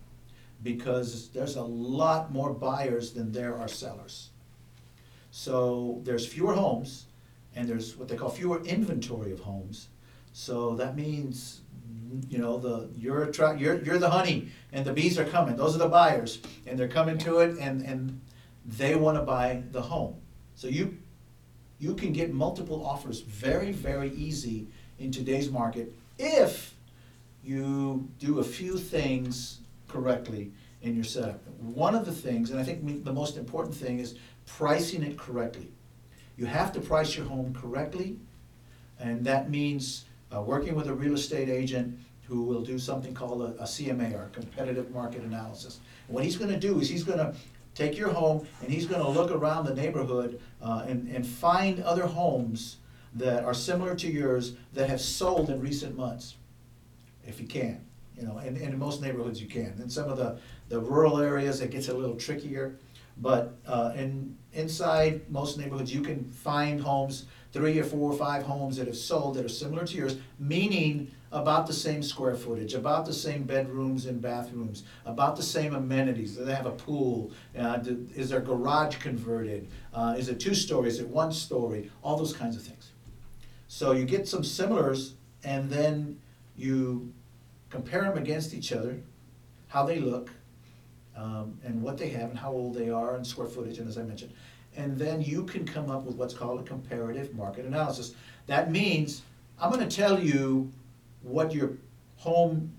because 0.61 1.29
there's 1.29 1.55
a 1.55 1.63
lot 1.63 2.31
more 2.31 2.53
buyers 2.53 3.11
than 3.11 3.31
there 3.31 3.55
are 3.57 3.67
sellers. 3.67 4.29
So 5.31 5.99
there's 6.03 6.25
fewer 6.25 6.53
homes, 6.53 7.05
and 7.55 7.67
there's 7.67 7.97
what 7.97 8.07
they 8.07 8.15
call 8.15 8.29
fewer 8.29 8.63
inventory 8.63 9.31
of 9.31 9.39
homes. 9.39 9.89
So 10.31 10.75
that 10.75 10.95
means, 10.95 11.61
you 12.29 12.37
know, 12.37 12.57
the, 12.57 12.89
you're 12.97 13.23
attract, 13.23 13.59
you're, 13.59 13.81
you're 13.83 13.99
the 13.99 14.09
honey, 14.09 14.49
and 14.71 14.85
the 14.85 14.93
bees 14.93 15.19
are 15.19 15.25
coming, 15.25 15.55
those 15.55 15.75
are 15.75 15.79
the 15.79 15.87
buyers, 15.87 16.39
and 16.65 16.77
they're 16.77 16.87
coming 16.87 17.17
to 17.19 17.39
it, 17.39 17.57
and, 17.59 17.81
and 17.81 18.21
they 18.65 18.95
wanna 18.95 19.21
buy 19.21 19.63
the 19.71 19.81
home. 19.81 20.15
So 20.55 20.67
you, 20.67 20.97
you 21.79 21.95
can 21.95 22.13
get 22.13 22.33
multiple 22.33 22.85
offers 22.85 23.21
very, 23.21 23.71
very 23.71 24.11
easy 24.11 24.67
in 24.99 25.11
today's 25.11 25.49
market 25.49 25.93
if 26.17 26.75
you 27.43 28.07
do 28.19 28.39
a 28.39 28.43
few 28.43 28.77
things 28.77 29.59
correctly 29.87 30.51
in 30.81 30.95
your 30.95 31.03
setup. 31.03 31.41
One 31.59 31.95
of 31.95 32.05
the 32.05 32.11
things, 32.11 32.51
and 32.51 32.59
I 32.59 32.63
think 32.63 33.03
the 33.03 33.13
most 33.13 33.37
important 33.37 33.75
thing, 33.75 33.99
is 33.99 34.15
pricing 34.45 35.03
it 35.03 35.17
correctly. 35.17 35.69
You 36.37 36.45
have 36.45 36.71
to 36.73 36.81
price 36.81 37.15
your 37.15 37.25
home 37.25 37.53
correctly, 37.53 38.17
and 38.99 39.23
that 39.25 39.49
means 39.49 40.05
uh, 40.35 40.41
working 40.41 40.75
with 40.75 40.87
a 40.87 40.93
real 40.93 41.13
estate 41.13 41.49
agent 41.49 41.97
who 42.27 42.43
will 42.43 42.61
do 42.61 42.79
something 42.79 43.13
called 43.13 43.41
a, 43.41 43.61
a 43.61 43.65
CMA, 43.65 44.13
or 44.13 44.29
competitive 44.29 44.89
market 44.91 45.23
analysis. 45.23 45.79
And 46.07 46.15
What 46.15 46.23
he's 46.23 46.37
gonna 46.37 46.59
do 46.59 46.79
is 46.79 46.89
he's 46.89 47.03
gonna 47.03 47.33
take 47.75 47.97
your 47.97 48.09
home 48.09 48.47
and 48.61 48.71
he's 48.71 48.85
gonna 48.85 49.07
look 49.07 49.31
around 49.31 49.65
the 49.65 49.73
neighborhood 49.73 50.39
uh, 50.61 50.85
and, 50.87 51.07
and 51.07 51.25
find 51.25 51.81
other 51.83 52.05
homes 52.05 52.77
that 53.15 53.43
are 53.43 53.53
similar 53.53 53.95
to 53.95 54.11
yours 54.11 54.55
that 54.73 54.89
have 54.89 55.01
sold 55.01 55.49
in 55.49 55.59
recent 55.59 55.95
months 55.95 56.35
if 57.25 57.39
you 57.39 57.47
can, 57.47 57.83
you 58.17 58.23
know, 58.23 58.37
and, 58.37 58.57
and 58.57 58.73
in 58.73 58.79
most 58.79 59.01
neighborhoods 59.01 59.41
you 59.41 59.47
can. 59.47 59.73
In 59.81 59.89
some 59.89 60.09
of 60.09 60.17
the, 60.17 60.37
the 60.69 60.79
rural 60.79 61.19
areas, 61.19 61.61
it 61.61 61.71
gets 61.71 61.87
a 61.87 61.93
little 61.93 62.15
trickier. 62.15 62.77
But, 63.17 63.55
uh, 63.67 63.93
in, 63.95 64.35
inside 64.53 65.29
most 65.29 65.57
neighborhoods, 65.57 65.93
you 65.93 66.01
can 66.01 66.25
find 66.25 66.81
homes 66.81 67.25
three 67.53 67.79
or 67.79 67.83
four 67.83 68.11
or 68.11 68.17
five 68.17 68.43
homes 68.43 68.77
that 68.77 68.87
have 68.87 68.97
sold 68.97 69.35
that 69.35 69.45
are 69.45 69.49
similar 69.49 69.85
to 69.85 69.95
yours, 69.95 70.17
meaning 70.39 71.11
about 71.31 71.67
the 71.67 71.73
same 71.73 72.01
square 72.03 72.35
footage, 72.35 72.73
about 72.73 73.05
the 73.05 73.13
same 73.13 73.43
bedrooms 73.43 74.07
and 74.07 74.21
bathrooms, 74.21 74.83
about 75.05 75.35
the 75.35 75.43
same 75.43 75.73
amenities. 75.75 76.35
Do 76.35 76.45
they 76.45 76.55
have 76.55 76.65
a 76.65 76.71
pool? 76.71 77.31
Uh, 77.57 77.77
do- 77.77 78.07
is 78.15 78.29
their 78.29 78.41
garage 78.41 78.97
converted? 78.97 79.67
Uh, 79.93 80.15
is 80.17 80.29
it 80.29 80.39
two 80.39 80.55
story? 80.55 80.89
Is 80.89 80.99
it 80.99 81.07
one 81.07 81.31
story? 81.31 81.91
All 82.01 82.17
those 82.17 82.33
kinds 82.33 82.55
of 82.55 82.63
things. 82.63 82.89
So 83.67 83.91
you 83.91 84.05
get 84.05 84.27
some 84.27 84.43
similars, 84.43 85.13
and 85.43 85.69
then 85.69 86.19
you 86.55 87.11
compare 87.69 88.03
them 88.03 88.17
against 88.17 88.53
each 88.53 88.71
other, 88.71 88.99
how 89.67 89.85
they 89.85 89.99
look, 89.99 90.29
um, 91.15 91.59
and 91.63 91.81
what 91.81 91.97
they 91.97 92.09
have, 92.09 92.29
and 92.29 92.37
how 92.37 92.51
old 92.51 92.75
they 92.75 92.89
are, 92.89 93.15
and 93.15 93.25
square 93.25 93.47
footage, 93.47 93.77
and 93.79 93.87
as 93.87 93.97
I 93.97 94.03
mentioned. 94.03 94.33
And 94.75 94.97
then 94.97 95.21
you 95.21 95.43
can 95.43 95.65
come 95.65 95.89
up 95.89 96.03
with 96.03 96.15
what's 96.15 96.33
called 96.33 96.59
a 96.59 96.63
comparative 96.63 97.33
market 97.35 97.65
analysis. 97.65 98.15
That 98.47 98.71
means, 98.71 99.21
I'm 99.59 99.71
gonna 99.71 99.87
tell 99.87 100.19
you 100.19 100.71
what 101.21 101.53
your 101.53 101.71
home, 102.17 102.71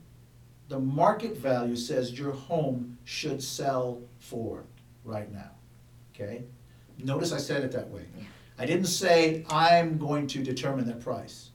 the 0.68 0.78
market 0.78 1.36
value 1.36 1.76
says 1.76 2.18
your 2.18 2.32
home 2.32 2.98
should 3.04 3.42
sell 3.42 4.00
for 4.18 4.64
right 5.04 5.30
now, 5.32 5.50
okay? 6.14 6.44
Notice 6.98 7.32
I 7.32 7.38
said 7.38 7.64
it 7.64 7.72
that 7.72 7.88
way. 7.90 8.04
I 8.58 8.66
didn't 8.66 8.86
say, 8.86 9.44
I'm 9.50 9.98
going 9.98 10.26
to 10.28 10.42
determine 10.42 10.86
that 10.86 11.00
price. 11.00 11.50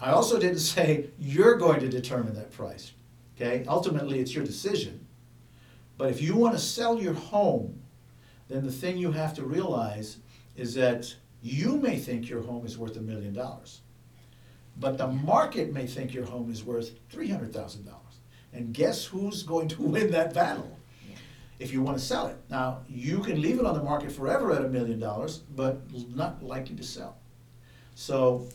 I 0.00 0.10
also 0.10 0.38
didn't 0.38 0.58
say, 0.74 1.06
you're 1.18 1.56
going 1.56 1.80
to 1.80 1.88
determine 1.88 2.34
that 2.34 2.52
price, 2.52 2.92
okay? 3.36 3.64
Ultimately, 3.68 4.20
it's 4.20 4.34
your 4.34 4.44
decision. 4.44 5.06
But 5.96 6.10
if 6.10 6.20
you 6.20 6.36
wanna 6.36 6.58
sell 6.58 7.00
your 7.00 7.14
home, 7.14 7.80
then 8.54 8.64
the 8.64 8.72
thing 8.72 8.96
you 8.96 9.10
have 9.10 9.34
to 9.34 9.44
realize 9.44 10.18
is 10.56 10.74
that 10.74 11.14
you 11.42 11.76
may 11.76 11.96
think 11.96 12.28
your 12.28 12.42
home 12.42 12.64
is 12.64 12.78
worth 12.78 12.96
a 12.96 13.00
million 13.00 13.32
dollars. 13.32 13.80
But 14.78 14.96
the 14.96 15.08
market 15.08 15.72
may 15.72 15.86
think 15.86 16.14
your 16.14 16.24
home 16.24 16.50
is 16.50 16.64
worth 16.64 16.92
three 17.10 17.28
hundred 17.28 17.52
thousand 17.52 17.84
dollars. 17.84 18.00
And 18.52 18.72
guess 18.72 19.04
who's 19.04 19.42
going 19.42 19.68
to 19.68 19.82
win 19.94 20.10
that 20.12 20.32
battle? 20.32 20.78
If 21.58 21.72
you 21.72 21.82
wanna 21.82 21.98
sell 21.98 22.26
it. 22.28 22.36
Now, 22.50 22.82
you 22.88 23.18
can 23.20 23.40
leave 23.40 23.58
it 23.58 23.66
on 23.66 23.74
the 23.74 23.82
market 23.82 24.10
forever 24.10 24.52
at 24.52 24.64
a 24.64 24.68
million 24.68 24.98
dollars, 24.98 25.38
but 25.38 25.80
not 26.14 26.42
likely 26.42 26.76
to 26.76 26.82
sell. 26.82 27.16
So, 27.94 28.48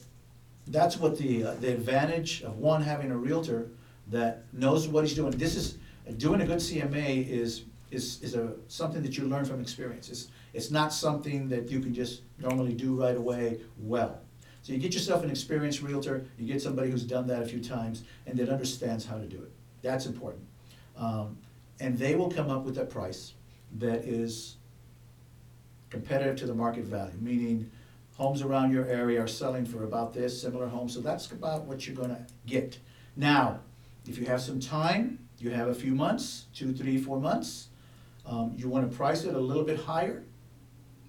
that's 0.67 0.97
what 0.97 1.17
the, 1.17 1.43
uh, 1.45 1.53
the 1.55 1.71
advantage 1.73 2.43
of 2.43 2.57
one, 2.57 2.81
having 2.81 3.11
a 3.11 3.17
Realtor 3.17 3.69
that 4.07 4.43
knows 4.53 4.87
what 4.87 5.03
he's 5.03 5.15
doing. 5.15 5.31
This 5.31 5.55
is, 5.55 5.77
doing 6.17 6.41
a 6.41 6.45
good 6.45 6.57
CMA 6.57 7.27
is, 7.27 7.63
is, 7.91 8.21
is 8.21 8.35
a, 8.35 8.53
something 8.67 9.01
that 9.01 9.17
you 9.17 9.25
learn 9.25 9.45
from 9.45 9.61
experience. 9.61 10.09
It's, 10.09 10.27
it's 10.53 10.71
not 10.71 10.93
something 10.93 11.49
that 11.49 11.69
you 11.69 11.79
can 11.79 11.93
just 11.93 12.21
normally 12.39 12.73
do 12.73 12.95
right 12.95 13.15
away 13.15 13.59
well. 13.79 14.19
So 14.61 14.73
you 14.73 14.79
get 14.79 14.93
yourself 14.93 15.23
an 15.23 15.29
experienced 15.29 15.81
Realtor, 15.81 16.25
you 16.37 16.45
get 16.45 16.61
somebody 16.61 16.91
who's 16.91 17.03
done 17.03 17.27
that 17.27 17.41
a 17.41 17.45
few 17.45 17.63
times, 17.63 18.03
and 18.25 18.37
that 18.37 18.49
understands 18.49 19.05
how 19.05 19.17
to 19.17 19.25
do 19.25 19.37
it. 19.37 19.51
That's 19.81 20.05
important. 20.05 20.43
Um, 20.97 21.37
and 21.79 21.97
they 21.97 22.15
will 22.15 22.29
come 22.29 22.49
up 22.49 22.63
with 22.65 22.77
a 22.77 22.85
price 22.85 23.33
that 23.77 24.03
is 24.03 24.57
competitive 25.89 26.35
to 26.37 26.45
the 26.45 26.53
market 26.53 26.83
value, 26.83 27.17
meaning 27.19 27.71
homes 28.15 28.41
around 28.41 28.71
your 28.71 28.85
area 28.85 29.23
are 29.23 29.27
selling 29.27 29.65
for 29.65 29.85
about 29.85 30.13
this, 30.13 30.39
similar 30.41 30.67
homes, 30.67 30.93
so 30.93 30.99
that's 30.99 31.31
about 31.31 31.63
what 31.63 31.87
you're 31.87 31.95
gonna 31.95 32.25
get. 32.45 32.77
Now, 33.15 33.61
if 34.05 34.17
you 34.17 34.25
have 34.25 34.41
some 34.41 34.59
time, 34.59 35.19
you 35.37 35.51
have 35.51 35.69
a 35.69 35.73
few 35.73 35.95
months, 35.95 36.45
two, 36.53 36.73
three, 36.73 36.97
four 36.97 37.19
months, 37.19 37.68
um, 38.29 38.53
you 38.55 38.69
wanna 38.69 38.87
price 38.87 39.23
it 39.23 39.33
a 39.33 39.39
little 39.39 39.63
bit 39.63 39.79
higher, 39.79 40.23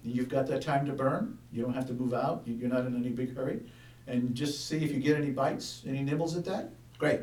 you've 0.03 0.27
got 0.27 0.47
that 0.47 0.61
time 0.61 0.85
to 0.87 0.91
burn, 0.91 1.37
you 1.53 1.61
don't 1.61 1.73
have 1.73 1.85
to 1.87 1.93
move 1.93 2.13
out, 2.13 2.41
you- 2.45 2.55
you're 2.55 2.69
not 2.69 2.85
in 2.85 2.95
any 2.95 3.09
big 3.09 3.35
hurry, 3.35 3.61
and 4.07 4.33
just 4.33 4.65
see 4.67 4.83
if 4.83 4.91
you 4.91 4.99
get 4.99 5.15
any 5.15 5.29
bites, 5.29 5.83
any 5.85 6.01
nibbles 6.01 6.35
at 6.35 6.43
that, 6.45 6.73
great. 6.97 7.21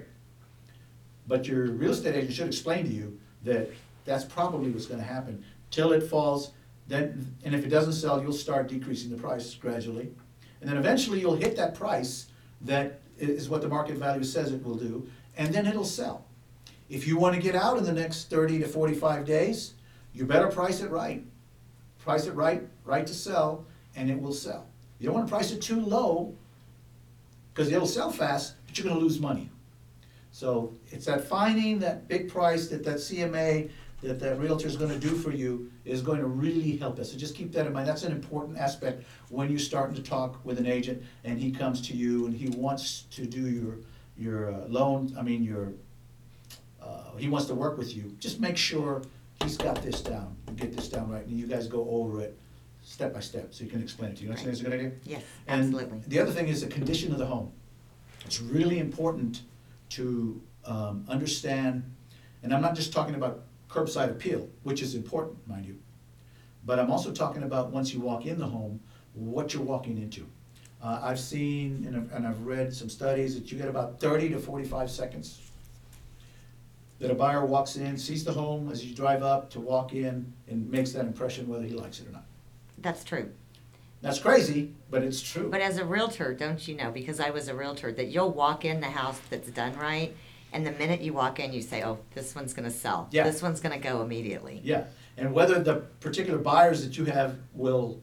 But 1.26 1.48
your 1.48 1.72
real 1.72 1.90
estate 1.90 2.14
agent 2.14 2.32
should 2.32 2.46
explain 2.46 2.84
to 2.84 2.92
you 2.92 3.18
that 3.44 3.68
that's 4.04 4.24
probably 4.24 4.70
what's 4.70 4.86
gonna 4.86 5.02
happen, 5.02 5.42
till 5.70 5.92
it 5.92 6.04
falls, 6.04 6.52
then, 6.86 7.34
and 7.44 7.54
if 7.54 7.66
it 7.66 7.68
doesn't 7.68 7.92
sell, 7.92 8.22
you'll 8.22 8.32
start 8.32 8.68
decreasing 8.68 9.10
the 9.10 9.16
price 9.16 9.54
gradually. 9.54 10.14
And 10.60 10.70
then 10.70 10.76
eventually 10.76 11.20
you'll 11.20 11.36
hit 11.36 11.56
that 11.56 11.74
price 11.74 12.26
that 12.62 13.00
is 13.18 13.48
what 13.48 13.62
the 13.62 13.68
market 13.68 13.96
value 13.98 14.24
says 14.24 14.52
it 14.52 14.64
will 14.64 14.76
do, 14.76 15.08
and 15.36 15.52
then 15.52 15.66
it'll 15.66 15.84
sell. 15.84 16.24
If 16.88 17.06
you 17.06 17.18
wanna 17.18 17.40
get 17.40 17.54
out 17.54 17.76
in 17.78 17.84
the 17.84 17.92
next 17.92 18.30
thirty 18.30 18.58
to 18.60 18.66
forty-five 18.66 19.26
days, 19.26 19.74
you 20.18 20.24
better 20.24 20.48
price 20.48 20.80
it 20.80 20.90
right. 20.90 21.24
Price 22.00 22.26
it 22.26 22.32
right, 22.32 22.66
right 22.84 23.06
to 23.06 23.14
sell, 23.14 23.64
and 23.94 24.10
it 24.10 24.20
will 24.20 24.32
sell. 24.32 24.66
You 24.98 25.06
don't 25.06 25.14
wanna 25.14 25.28
price 25.28 25.52
it 25.52 25.62
too 25.62 25.80
low, 25.80 26.34
cause 27.54 27.70
it'll 27.70 27.86
sell 27.86 28.10
fast, 28.10 28.54
but 28.66 28.76
you're 28.76 28.88
gonna 28.88 28.98
lose 28.98 29.20
money. 29.20 29.48
So 30.32 30.74
it's 30.88 31.06
that 31.06 31.24
finding 31.24 31.78
that 31.80 32.08
big 32.08 32.28
price 32.28 32.66
that 32.68 32.82
that 32.84 32.96
CMA, 32.96 33.70
that 34.02 34.18
that 34.18 34.40
realtor 34.40 34.66
is 34.66 34.76
gonna 34.76 34.98
do 34.98 35.10
for 35.10 35.30
you 35.30 35.70
is 35.84 36.02
going 36.02 36.18
to 36.18 36.26
really 36.26 36.76
help 36.76 36.98
us. 36.98 37.12
So 37.12 37.18
just 37.18 37.36
keep 37.36 37.52
that 37.52 37.66
in 37.66 37.72
mind. 37.72 37.86
That's 37.88 38.02
an 38.02 38.12
important 38.12 38.58
aspect 38.58 39.04
when 39.28 39.50
you're 39.50 39.58
starting 39.58 39.94
to 39.96 40.02
talk 40.02 40.44
with 40.44 40.58
an 40.58 40.66
agent 40.66 41.02
and 41.24 41.38
he 41.38 41.50
comes 41.52 41.80
to 41.88 41.96
you 41.96 42.26
and 42.26 42.34
he 42.34 42.48
wants 42.50 43.04
to 43.12 43.24
do 43.24 43.48
your, 43.48 43.76
your 44.16 44.52
uh, 44.52 44.66
loan, 44.68 45.14
I 45.18 45.22
mean, 45.22 45.42
your, 45.42 45.72
uh, 46.82 47.16
he 47.16 47.28
wants 47.28 47.46
to 47.48 47.54
work 47.54 47.78
with 47.78 47.96
you. 47.96 48.14
Just 48.18 48.40
make 48.40 48.56
sure 48.56 49.02
he's 49.42 49.56
got 49.56 49.82
this 49.82 50.00
down, 50.00 50.36
and 50.46 50.56
get 50.56 50.74
this 50.76 50.88
down 50.88 51.10
right, 51.10 51.26
and 51.26 51.38
you 51.38 51.46
guys 51.46 51.66
go 51.66 51.88
over 51.90 52.20
it 52.20 52.38
step 52.82 53.12
by 53.12 53.20
step, 53.20 53.48
so 53.52 53.64
you 53.64 53.70
can 53.70 53.82
explain 53.82 54.12
it 54.12 54.16
to 54.16 54.22
you. 54.22 54.28
You 54.28 54.30
understand 54.32 54.52
it's 54.52 54.60
a 54.60 54.64
good 54.64 54.72
idea? 54.72 54.92
Yes, 55.04 55.22
And 55.46 55.74
absolutely. 55.74 56.00
the 56.06 56.18
other 56.20 56.32
thing 56.32 56.48
is 56.48 56.62
the 56.62 56.68
condition 56.68 57.12
of 57.12 57.18
the 57.18 57.26
home. 57.26 57.52
It's 58.24 58.40
really 58.40 58.78
important 58.78 59.42
to 59.90 60.40
um, 60.64 61.04
understand, 61.08 61.82
and 62.42 62.54
I'm 62.54 62.62
not 62.62 62.74
just 62.74 62.92
talking 62.92 63.14
about 63.14 63.44
curbside 63.68 64.10
appeal, 64.10 64.48
which 64.62 64.80
is 64.82 64.94
important, 64.94 65.46
mind 65.46 65.66
you, 65.66 65.78
but 66.64 66.78
I'm 66.78 66.90
also 66.90 67.12
talking 67.12 67.42
about 67.42 67.70
once 67.70 67.92
you 67.92 68.00
walk 68.00 68.26
in 68.26 68.38
the 68.38 68.46
home, 68.46 68.80
what 69.14 69.52
you're 69.52 69.62
walking 69.62 69.98
into. 69.98 70.26
Uh, 70.82 71.00
I've 71.02 71.18
seen 71.18 71.84
and 71.86 71.96
I've, 71.96 72.12
and 72.12 72.26
I've 72.26 72.40
read 72.42 72.72
some 72.72 72.88
studies 72.88 73.34
that 73.34 73.50
you 73.50 73.58
get 73.58 73.68
about 73.68 73.98
thirty 73.98 74.28
to 74.28 74.38
forty-five 74.38 74.88
seconds 74.90 75.47
that 76.98 77.10
a 77.10 77.14
buyer 77.14 77.44
walks 77.44 77.76
in, 77.76 77.96
sees 77.96 78.24
the 78.24 78.32
home 78.32 78.70
as 78.70 78.84
you 78.84 78.94
drive 78.94 79.22
up 79.22 79.50
to 79.50 79.60
walk 79.60 79.92
in, 79.94 80.32
and 80.48 80.68
makes 80.70 80.92
that 80.92 81.04
impression 81.04 81.46
whether 81.46 81.64
he 81.64 81.74
likes 81.74 82.00
it 82.00 82.08
or 82.08 82.12
not. 82.12 82.24
That's 82.78 83.04
true. 83.04 83.30
That's 84.00 84.18
crazy, 84.18 84.72
but 84.90 85.02
it's 85.02 85.20
true. 85.20 85.48
But 85.50 85.60
as 85.60 85.78
a 85.78 85.84
realtor, 85.84 86.32
don't 86.32 86.66
you 86.68 86.76
know, 86.76 86.90
because 86.90 87.18
I 87.20 87.30
was 87.30 87.48
a 87.48 87.54
realtor, 87.54 87.92
that 87.92 88.08
you'll 88.08 88.30
walk 88.32 88.64
in 88.64 88.80
the 88.80 88.86
house 88.86 89.20
that's 89.30 89.50
done 89.50 89.76
right, 89.76 90.14
and 90.52 90.66
the 90.66 90.72
minute 90.72 91.00
you 91.00 91.12
walk 91.12 91.40
in, 91.40 91.52
you 91.52 91.62
say, 91.62 91.84
oh, 91.84 91.98
this 92.14 92.34
one's 92.34 92.54
gonna 92.54 92.70
sell. 92.70 93.08
Yeah. 93.10 93.24
This 93.24 93.42
one's 93.42 93.60
gonna 93.60 93.78
go 93.78 94.02
immediately. 94.02 94.60
Yeah, 94.64 94.84
and 95.16 95.32
whether 95.32 95.60
the 95.60 95.76
particular 96.00 96.38
buyers 96.38 96.84
that 96.84 96.96
you 96.96 97.04
have 97.06 97.36
will, 97.54 98.00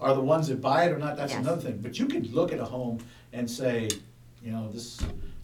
are 0.00 0.14
the 0.14 0.20
ones 0.20 0.48
that 0.48 0.60
buy 0.60 0.84
it 0.84 0.92
or 0.92 0.98
not, 0.98 1.16
that's 1.16 1.32
Yes. 1.32 1.40
another 1.40 1.60
thing. 1.62 1.78
But 1.82 1.98
you 1.98 2.06
can 2.06 2.24
look 2.32 2.52
at 2.52 2.60
a 2.60 2.64
home 2.64 2.98
and 3.32 3.50
say, 3.50 3.88
you 4.44 4.52
know, 4.52 4.70
this 4.70 5.00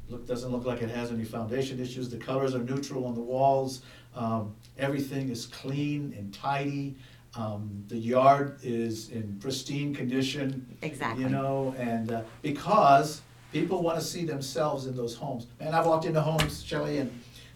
look, 0.09 0.27
doesn't 0.27 0.51
look 0.51 0.65
like 0.65 0.83
it 0.83 0.91
has 0.91 1.11
any 1.11 1.25
foundation 1.25 1.81
issues, 1.81 2.09
the 2.09 2.17
colors 2.17 2.55
are 2.55 2.61
neutral 2.61 3.07
on 3.07 3.15
the 3.15 3.21
walls, 3.21 3.83
um, 4.15 4.55
everything 4.79 5.31
is 5.31 5.47
clean 5.47 6.15
and 6.17 6.33
tidy, 6.33 6.97
um, 7.37 7.85
the 7.89 7.97
yard 7.97 8.59
is 8.63 9.11
in 9.11 9.37
pristine 9.41 9.95
condition. 9.95 10.77
Exactly. 10.83 11.25
You 11.25 11.31
know, 11.31 11.75
and, 11.79 12.13
uh, 12.13 12.23
because 12.43 13.23
people 13.53 13.83
wanna 13.83 14.01
see 14.01 14.25
themselves 14.25 14.87
in 14.87 14.97
those 14.97 15.15
homes. 15.17 15.47
And 15.61 15.75
I've 15.75 15.87
walked 15.87 16.05
into 16.05 16.21
homes, 16.21 16.63
Shelly, 16.63 16.99
and, 16.99 17.11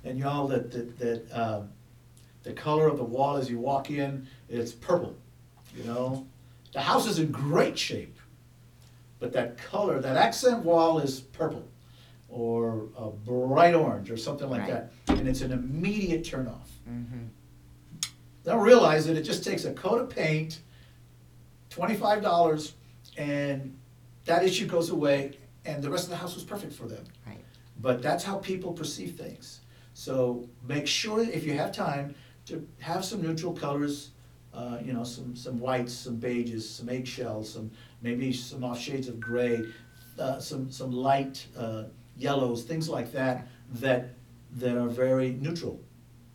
and 0.04 0.18
y'all, 0.18 0.48
that, 0.48 0.70
that, 0.72 0.98
that, 0.98 1.32
um, 1.32 1.68
the 2.44 2.52
color 2.52 2.88
of 2.88 2.96
the 2.96 3.04
wall 3.04 3.36
as 3.36 3.50
you 3.50 3.58
walk 3.58 3.90
in, 3.90 4.26
it's 4.48 4.72
purple, 4.72 5.14
you 5.76 5.84
know? 5.84 6.26
The 6.72 6.80
house 6.80 7.06
is 7.06 7.18
in 7.18 7.30
great 7.30 7.78
shape, 7.78 8.18
but 9.18 9.32
that 9.32 9.58
color, 9.58 10.00
that 10.00 10.16
accent 10.16 10.64
wall 10.64 10.98
is 10.98 11.20
purple, 11.20 11.64
or 12.28 12.88
a 12.96 13.10
bright 13.10 13.74
orange, 13.74 14.10
or 14.10 14.16
something 14.16 14.48
like 14.50 14.62
Right. 14.62 14.84
that. 15.06 15.18
And 15.18 15.26
it's 15.26 15.40
an 15.40 15.52
immediate 15.52 16.22
turnoff. 16.24 16.68
Mhm. 16.88 17.28
They'll 18.44 18.58
realize 18.58 19.06
that 19.06 19.16
it 19.16 19.22
just 19.22 19.44
takes 19.44 19.64
a 19.64 19.72
coat 19.72 20.00
of 20.00 20.10
paint, 20.10 20.60
twenty-five 21.70 22.22
dollars, 22.22 22.74
and 23.16 23.76
that 24.26 24.44
issue 24.44 24.66
goes 24.66 24.90
away, 24.90 25.38
and 25.64 25.82
the 25.82 25.90
rest 25.90 26.04
of 26.04 26.10
the 26.10 26.16
house 26.16 26.34
was 26.34 26.44
perfect 26.44 26.72
for 26.72 26.86
them. 26.86 27.04
Right. 27.26 27.42
But 27.80 28.02
that's 28.02 28.24
how 28.24 28.36
people 28.38 28.72
perceive 28.72 29.16
things. 29.16 29.60
So 29.94 30.48
make 30.66 30.86
sure, 30.86 31.20
if 31.22 31.44
you 31.44 31.54
have 31.54 31.72
time, 31.72 32.14
to 32.46 32.66
have 32.80 33.04
some 33.04 33.20
neutral 33.22 33.52
colors, 33.52 34.10
uh, 34.54 34.78
you 34.84 34.92
know, 34.92 35.04
some, 35.04 35.34
some 35.36 35.58
whites, 35.58 35.92
some 35.92 36.18
beiges, 36.18 36.62
some 36.62 36.88
eggshells, 36.88 37.52
some, 37.52 37.70
maybe 38.00 38.32
some 38.32 38.64
off 38.64 38.78
shades 38.78 39.08
of 39.08 39.18
gray, 39.20 39.64
uh, 40.18 40.38
some, 40.40 40.70
some 40.70 40.90
light, 40.92 41.46
uh, 41.56 41.84
yellows, 42.18 42.64
things 42.64 42.88
like 42.88 43.12
that, 43.12 43.46
that, 43.74 44.10
that 44.52 44.76
are 44.76 44.88
very 44.88 45.30
neutral. 45.40 45.80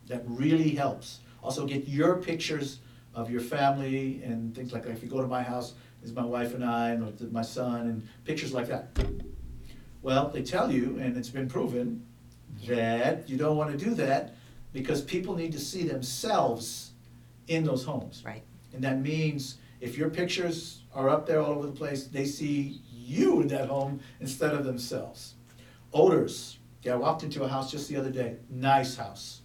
That 0.06 0.22
really 0.26 0.70
helps. 0.70 1.20
Also 1.42 1.66
get 1.66 1.86
your 1.86 2.16
pictures 2.16 2.80
of 3.14 3.30
your 3.30 3.40
family 3.40 4.22
and 4.24 4.54
things 4.54 4.72
like 4.72 4.82
that. 4.84 4.92
If 4.92 5.02
you 5.02 5.08
go 5.08 5.20
to 5.20 5.26
my 5.26 5.42
house, 5.42 5.74
is 6.02 6.12
my 6.12 6.24
wife 6.24 6.54
and 6.54 6.64
I, 6.64 6.90
and 6.90 7.32
my 7.32 7.42
son, 7.42 7.80
and 7.82 8.08
pictures 8.24 8.52
like 8.52 8.68
that. 8.68 8.88
Well, 10.02 10.28
they 10.28 10.42
tell 10.42 10.70
you, 10.70 10.98
and 11.00 11.16
it's 11.16 11.30
been 11.30 11.48
proven, 11.48 12.04
that 12.66 13.28
you 13.28 13.36
don't 13.36 13.56
wanna 13.56 13.76
do 13.76 13.94
that 13.94 14.34
because 14.72 15.00
people 15.00 15.34
need 15.34 15.52
to 15.52 15.58
see 15.58 15.84
themselves 15.84 16.92
in 17.48 17.64
those 17.64 17.84
homes. 17.84 18.22
Right. 18.24 18.42
And 18.72 18.82
that 18.84 19.00
means 19.00 19.56
if 19.80 19.96
your 19.96 20.10
pictures 20.10 20.82
are 20.94 21.08
up 21.08 21.26
there 21.26 21.40
all 21.40 21.52
over 21.52 21.66
the 21.66 21.72
place, 21.72 22.06
they 22.06 22.24
see 22.24 22.80
you 22.90 23.40
in 23.40 23.48
that 23.48 23.68
home 23.68 24.00
instead 24.20 24.54
of 24.54 24.64
themselves. 24.64 25.34
Odors. 25.94 26.58
Yeah, 26.82 26.94
I 26.94 26.96
walked 26.96 27.22
into 27.22 27.42
a 27.44 27.48
house 27.48 27.70
just 27.70 27.88
the 27.88 27.96
other 27.96 28.10
day, 28.10 28.36
nice 28.50 28.96
house. 28.96 29.40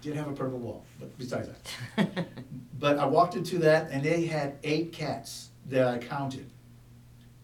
Didn't 0.00 0.18
have 0.18 0.28
a 0.28 0.32
purple 0.32 0.58
wall, 0.58 0.84
but 1.00 1.16
besides 1.18 1.48
that. 1.96 2.26
But 2.78 2.98
I 2.98 3.06
walked 3.06 3.36
into 3.36 3.58
that 3.58 3.92
and 3.92 4.02
they 4.02 4.26
had 4.26 4.56
eight 4.64 4.92
cats 4.92 5.50
that 5.68 5.86
I 5.86 5.98
counted. 5.98 6.50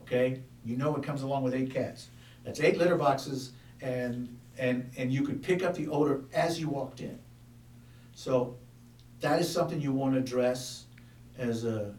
Okay? 0.02 0.40
You 0.64 0.76
know 0.76 0.90
what 0.90 1.04
comes 1.04 1.22
along 1.22 1.44
with 1.44 1.54
eight 1.54 1.72
cats. 1.72 2.08
That's 2.44 2.58
eight 2.58 2.76
litter 2.76 2.96
boxes 2.96 3.52
and, 3.80 4.36
and, 4.58 4.90
and 4.96 5.12
you 5.12 5.22
could 5.22 5.40
pick 5.40 5.62
up 5.62 5.76
the 5.76 5.86
odor 5.86 6.24
as 6.34 6.58
you 6.60 6.68
walked 6.68 7.00
in. 7.00 7.20
So 8.16 8.56
that 9.20 9.40
is 9.40 9.48
something 9.48 9.80
you 9.80 9.92
want 9.92 10.14
to 10.14 10.18
address 10.18 10.86
as 11.38 11.64
a, 11.64 11.94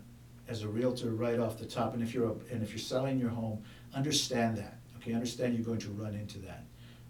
as 0.49 0.63
a 0.63 0.67
realtor 0.67 1.11
right 1.11 1.39
off 1.39 1.57
the 1.57 1.65
top. 1.65 1.93
And 1.93 2.03
if 2.03 2.13
you're, 2.13 2.27
a- 2.27 2.53
and 2.53 2.61
if 2.61 2.71
you're 2.71 2.77
selling 2.79 3.17
your 3.17 3.29
home, 3.29 3.63
understand 3.93 4.57
that, 4.57 4.78
okay? 4.99 5.11
I 5.11 5.15
Understand 5.15 5.55
you're 5.55 5.65
going 5.65 5.79
to 5.79 5.89
run 5.89 6.13
into 6.13 6.39
that. 6.39 6.63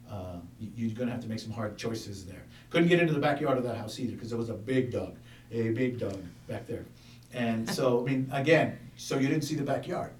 Uh, 0.09 0.37
you- 0.59 0.71
You're 0.75 0.95
gonna 0.97 1.11
have 1.11 1.21
to 1.21 1.27
make 1.29 1.39
some 1.39 1.51
hard 1.51 1.77
choices 1.77 2.25
there. 2.25 2.43
Couldn't 2.69 2.87
get 2.89 2.99
into 2.99 3.13
the 3.13 3.19
backyard 3.19 3.57
of 3.57 3.63
that 3.65 3.77
house 3.77 3.99
either, 3.99 4.13
because 4.13 4.29
there 4.29 4.37
was 4.39 4.49
a 4.49 4.53
big 4.55 4.91
dog, 4.91 5.15
a 5.51 5.69
big 5.69 5.99
dog 5.99 6.17
back 6.47 6.65
there. 6.67 6.85
And 7.33 7.69
so, 7.69 8.01
I 8.01 8.09
mean, 8.09 8.29
again, 8.31 8.77
so 8.97 9.19
you 9.19 9.27
didn't 9.27 9.43
see 9.43 9.55
the 9.55 9.63
backyard. 9.63 10.11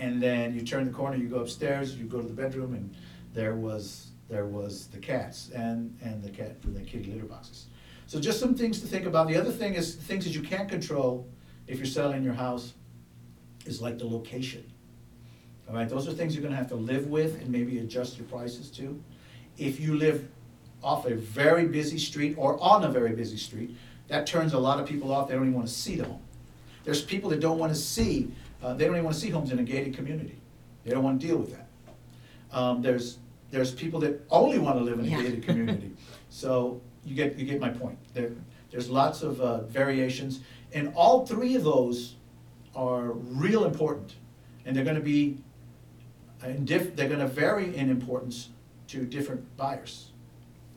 And 0.00 0.20
then 0.20 0.52
you 0.54 0.62
turn 0.62 0.84
the 0.84 0.90
corner, 0.90 1.16
you 1.16 1.28
go 1.28 1.36
upstairs, 1.38 1.94
you 1.94 2.06
go 2.06 2.20
to 2.20 2.26
the 2.26 2.34
bedroom, 2.34 2.74
and 2.74 2.92
there 3.32 3.54
was, 3.54 4.08
there 4.28 4.46
was 4.46 4.88
the 4.88 4.98
cats 4.98 5.50
and, 5.54 5.96
and 6.02 6.20
the 6.24 6.30
cat, 6.30 6.60
for 6.60 6.70
the 6.70 6.80
kitty 6.80 7.12
litter 7.12 7.26
boxes. 7.26 7.66
So 8.08 8.18
just 8.20 8.40
some 8.40 8.54
things 8.56 8.80
to 8.80 8.86
think 8.88 9.06
about. 9.06 9.28
The 9.28 9.36
other 9.36 9.52
thing 9.52 9.74
is, 9.74 9.94
things 9.94 10.24
that 10.24 10.34
you 10.34 10.42
can't 10.42 10.68
control 10.68 11.26
if 11.68 11.76
you're 11.78 11.86
selling 11.86 12.24
your 12.24 12.34
house 12.34 12.72
is 13.66 13.80
like 13.80 13.98
the 13.98 14.06
location. 14.06 14.64
All 15.68 15.74
right, 15.74 15.88
those 15.88 16.06
are 16.08 16.12
things 16.12 16.34
you're 16.34 16.42
gonna 16.42 16.56
have 16.56 16.68
to 16.68 16.74
live 16.76 17.06
with 17.08 17.40
and 17.40 17.48
maybe 17.48 17.78
adjust 17.78 18.18
your 18.18 18.26
prices 18.26 18.70
to. 18.72 19.02
If 19.56 19.80
you 19.80 19.96
live 19.96 20.28
off 20.82 21.06
a 21.06 21.14
very 21.14 21.66
busy 21.66 21.98
street 21.98 22.34
or 22.36 22.62
on 22.62 22.84
a 22.84 22.90
very 22.90 23.14
busy 23.14 23.38
street, 23.38 23.74
that 24.08 24.26
turns 24.26 24.52
a 24.52 24.58
lot 24.58 24.78
of 24.78 24.86
people 24.86 25.10
off, 25.12 25.28
they 25.28 25.34
don't 25.34 25.44
even 25.44 25.54
wanna 25.54 25.68
see 25.68 25.96
the 25.96 26.04
home. 26.04 26.20
There's 26.84 27.00
people 27.02 27.30
that 27.30 27.40
don't 27.40 27.58
wanna 27.58 27.74
see, 27.74 28.30
uh, 28.62 28.74
they 28.74 28.84
don't 28.84 28.94
even 28.94 29.04
wanna 29.04 29.16
see 29.16 29.30
homes 29.30 29.50
in 29.52 29.58
a 29.58 29.62
gated 29.62 29.94
community. 29.94 30.36
They 30.84 30.90
don't 30.90 31.02
wanna 31.02 31.18
deal 31.18 31.38
with 31.38 31.52
that. 31.56 31.68
Um, 32.52 32.82
there's, 32.82 33.18
there's 33.50 33.72
people 33.72 34.00
that 34.00 34.20
only 34.30 34.58
wanna 34.58 34.80
live 34.80 34.98
in 34.98 35.06
a 35.06 35.08
Yeah. 35.08 35.22
gated 35.22 35.42
community. 35.44 35.90
So 36.30 36.80
you 37.04 37.14
get, 37.14 37.38
you 37.38 37.46
get 37.46 37.60
my 37.60 37.68
point. 37.68 37.96
There, 38.12 38.32
there's 38.72 38.90
lots 38.90 39.22
of 39.22 39.40
uh, 39.40 39.60
variations, 39.66 40.40
and 40.72 40.92
all 40.96 41.24
three 41.24 41.54
of 41.54 41.62
those 41.62 42.16
are 42.74 43.12
real 43.12 43.64
important. 43.66 44.14
And 44.66 44.74
they're 44.76 44.84
gonna 44.84 44.98
be, 44.98 45.38
in 46.48 46.64
diff, 46.64 46.94
they're 46.96 47.08
gonna 47.08 47.26
vary 47.26 47.74
in 47.76 47.90
importance 47.90 48.50
to 48.88 49.04
different 49.04 49.56
buyers. 49.56 50.10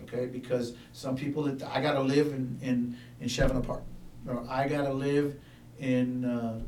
Okay, 0.03 0.26
because 0.28 0.74
some 0.93 1.15
people 1.15 1.43
that, 1.43 1.61
I 1.63 1.82
gotta 1.82 2.01
live 2.01 2.28
in, 2.28 2.57
in, 2.61 2.97
in 3.20 3.28
Shavano 3.28 3.65
Park, 3.65 3.84
or 4.28 4.45
I 4.49 4.68
gotta 4.68 4.93
live 4.93 5.36
in, 5.80 6.24
uh, 6.26 6.61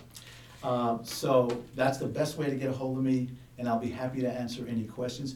Uh, 0.63 0.97
So 1.03 1.63
that's 1.75 1.97
the 1.97 2.07
best 2.07 2.37
way 2.37 2.49
to 2.49 2.55
get 2.55 2.69
a 2.69 2.73
hold 2.73 2.97
of 2.97 3.03
me, 3.03 3.29
and 3.57 3.67
I'll 3.67 3.79
be 3.79 3.91
happy 3.91 4.21
to 4.21 4.29
answer 4.29 4.65
any 4.67 4.83
questions. 4.85 5.35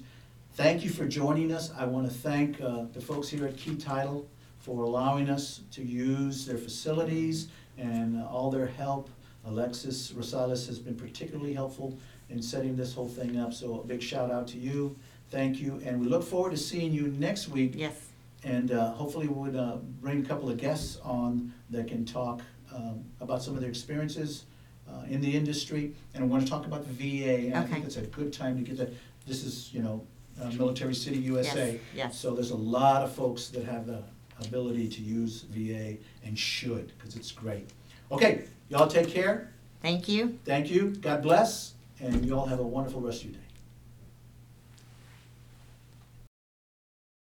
Thank 0.54 0.84
you 0.84 0.90
for 0.90 1.08
joining 1.08 1.52
us. 1.52 1.72
I 1.78 1.86
want 1.86 2.08
to 2.08 2.14
thank 2.14 2.60
uh, 2.60 2.86
the 2.94 3.00
folks 3.00 3.30
here 3.30 3.46
at 3.46 3.56
Key 3.56 3.76
Title 3.76 4.28
for 4.60 4.84
allowing 4.84 5.30
us 5.30 5.62
to 5.72 5.84
use 5.84 6.46
their 6.46 6.58
facilities 6.58 7.48
and 7.78 8.22
all 8.24 8.52
their 8.52 8.68
help. 8.68 9.10
Alexis 9.46 10.12
Rosales 10.12 10.68
has 10.68 10.78
been 10.78 10.96
particularly 10.96 11.54
helpful 11.54 11.98
in 12.30 12.42
setting 12.42 12.76
this 12.76 12.94
whole 12.94 13.08
thing 13.08 13.40
up, 13.40 13.54
so 13.54 13.80
a 13.80 13.84
big 13.84 14.02
shout 14.02 14.30
out 14.32 14.48
to 14.50 14.58
you. 14.58 14.96
Thank 15.30 15.60
you, 15.60 15.82
and 15.86 16.00
we 16.00 16.08
look 16.08 16.24
forward 16.24 16.52
to 16.52 16.58
seeing 16.58 16.92
you 16.92 17.08
next 17.18 17.48
week. 17.48 17.74
Yes. 17.76 18.08
And 18.44 18.72
uh, 18.72 18.92
hopefully 18.92 19.28
we'll 19.28 19.58
uh, 19.58 19.78
bring 20.02 20.22
a 20.22 20.28
couple 20.28 20.50
of 20.50 20.58
guests 20.58 21.00
on 21.04 21.54
that 21.70 21.88
can 21.88 22.06
talk 22.06 22.42
um, 22.76 23.04
about 23.20 23.42
some 23.42 23.54
of 23.56 23.62
their 23.62 23.70
experiences 23.70 24.46
uh, 24.92 25.04
in 25.10 25.22
the 25.22 25.36
industry. 25.36 25.94
And 26.14 26.24
I 26.24 26.28
want 26.28 26.44
to 26.44 26.50
talk 26.50 26.66
about 26.66 26.86
the 26.88 26.94
VA, 26.94 27.48
and 27.48 27.56
I 27.56 27.62
Okay. 27.64 27.74
think 27.74 27.86
it's 27.86 27.98
a 27.98 28.02
good 28.02 28.34
time 28.34 28.58
to 28.58 28.64
get 28.64 28.78
that. 28.78 28.94
This 29.28 29.44
is, 29.44 29.74
you 29.74 29.82
know, 29.82 30.06
uh, 30.42 30.50
Military 30.52 30.96
City 30.96 31.18
USA. 31.20 31.74
Yes, 31.74 31.82
yes. 31.96 32.18
So 32.20 32.34
there's 32.34 32.52
a 32.52 32.56
lot 32.56 33.04
of 33.04 33.12
folks 33.14 33.50
that 33.50 33.64
have 33.66 33.86
the 33.86 34.04
ability 34.46 34.88
to 34.90 35.02
use 35.02 35.44
VA 35.52 35.98
and 36.26 36.38
should, 36.38 36.92
because 36.98 37.16
it's 37.16 37.32
great. 37.32 37.70
Okay, 38.12 38.44
y'all 38.70 38.88
take 38.88 39.08
care. 39.08 39.52
Thank 39.82 40.08
you. 40.08 40.40
Thank 40.46 40.70
you. 40.70 40.90
God 41.02 41.22
bless. 41.22 41.74
And 42.00 42.26
y'all 42.26 42.48
have 42.48 42.60
a 42.60 42.64
wonderful 42.64 43.00
rest 43.02 43.20
of 43.20 43.26
your 43.26 43.34
day. 43.34 43.40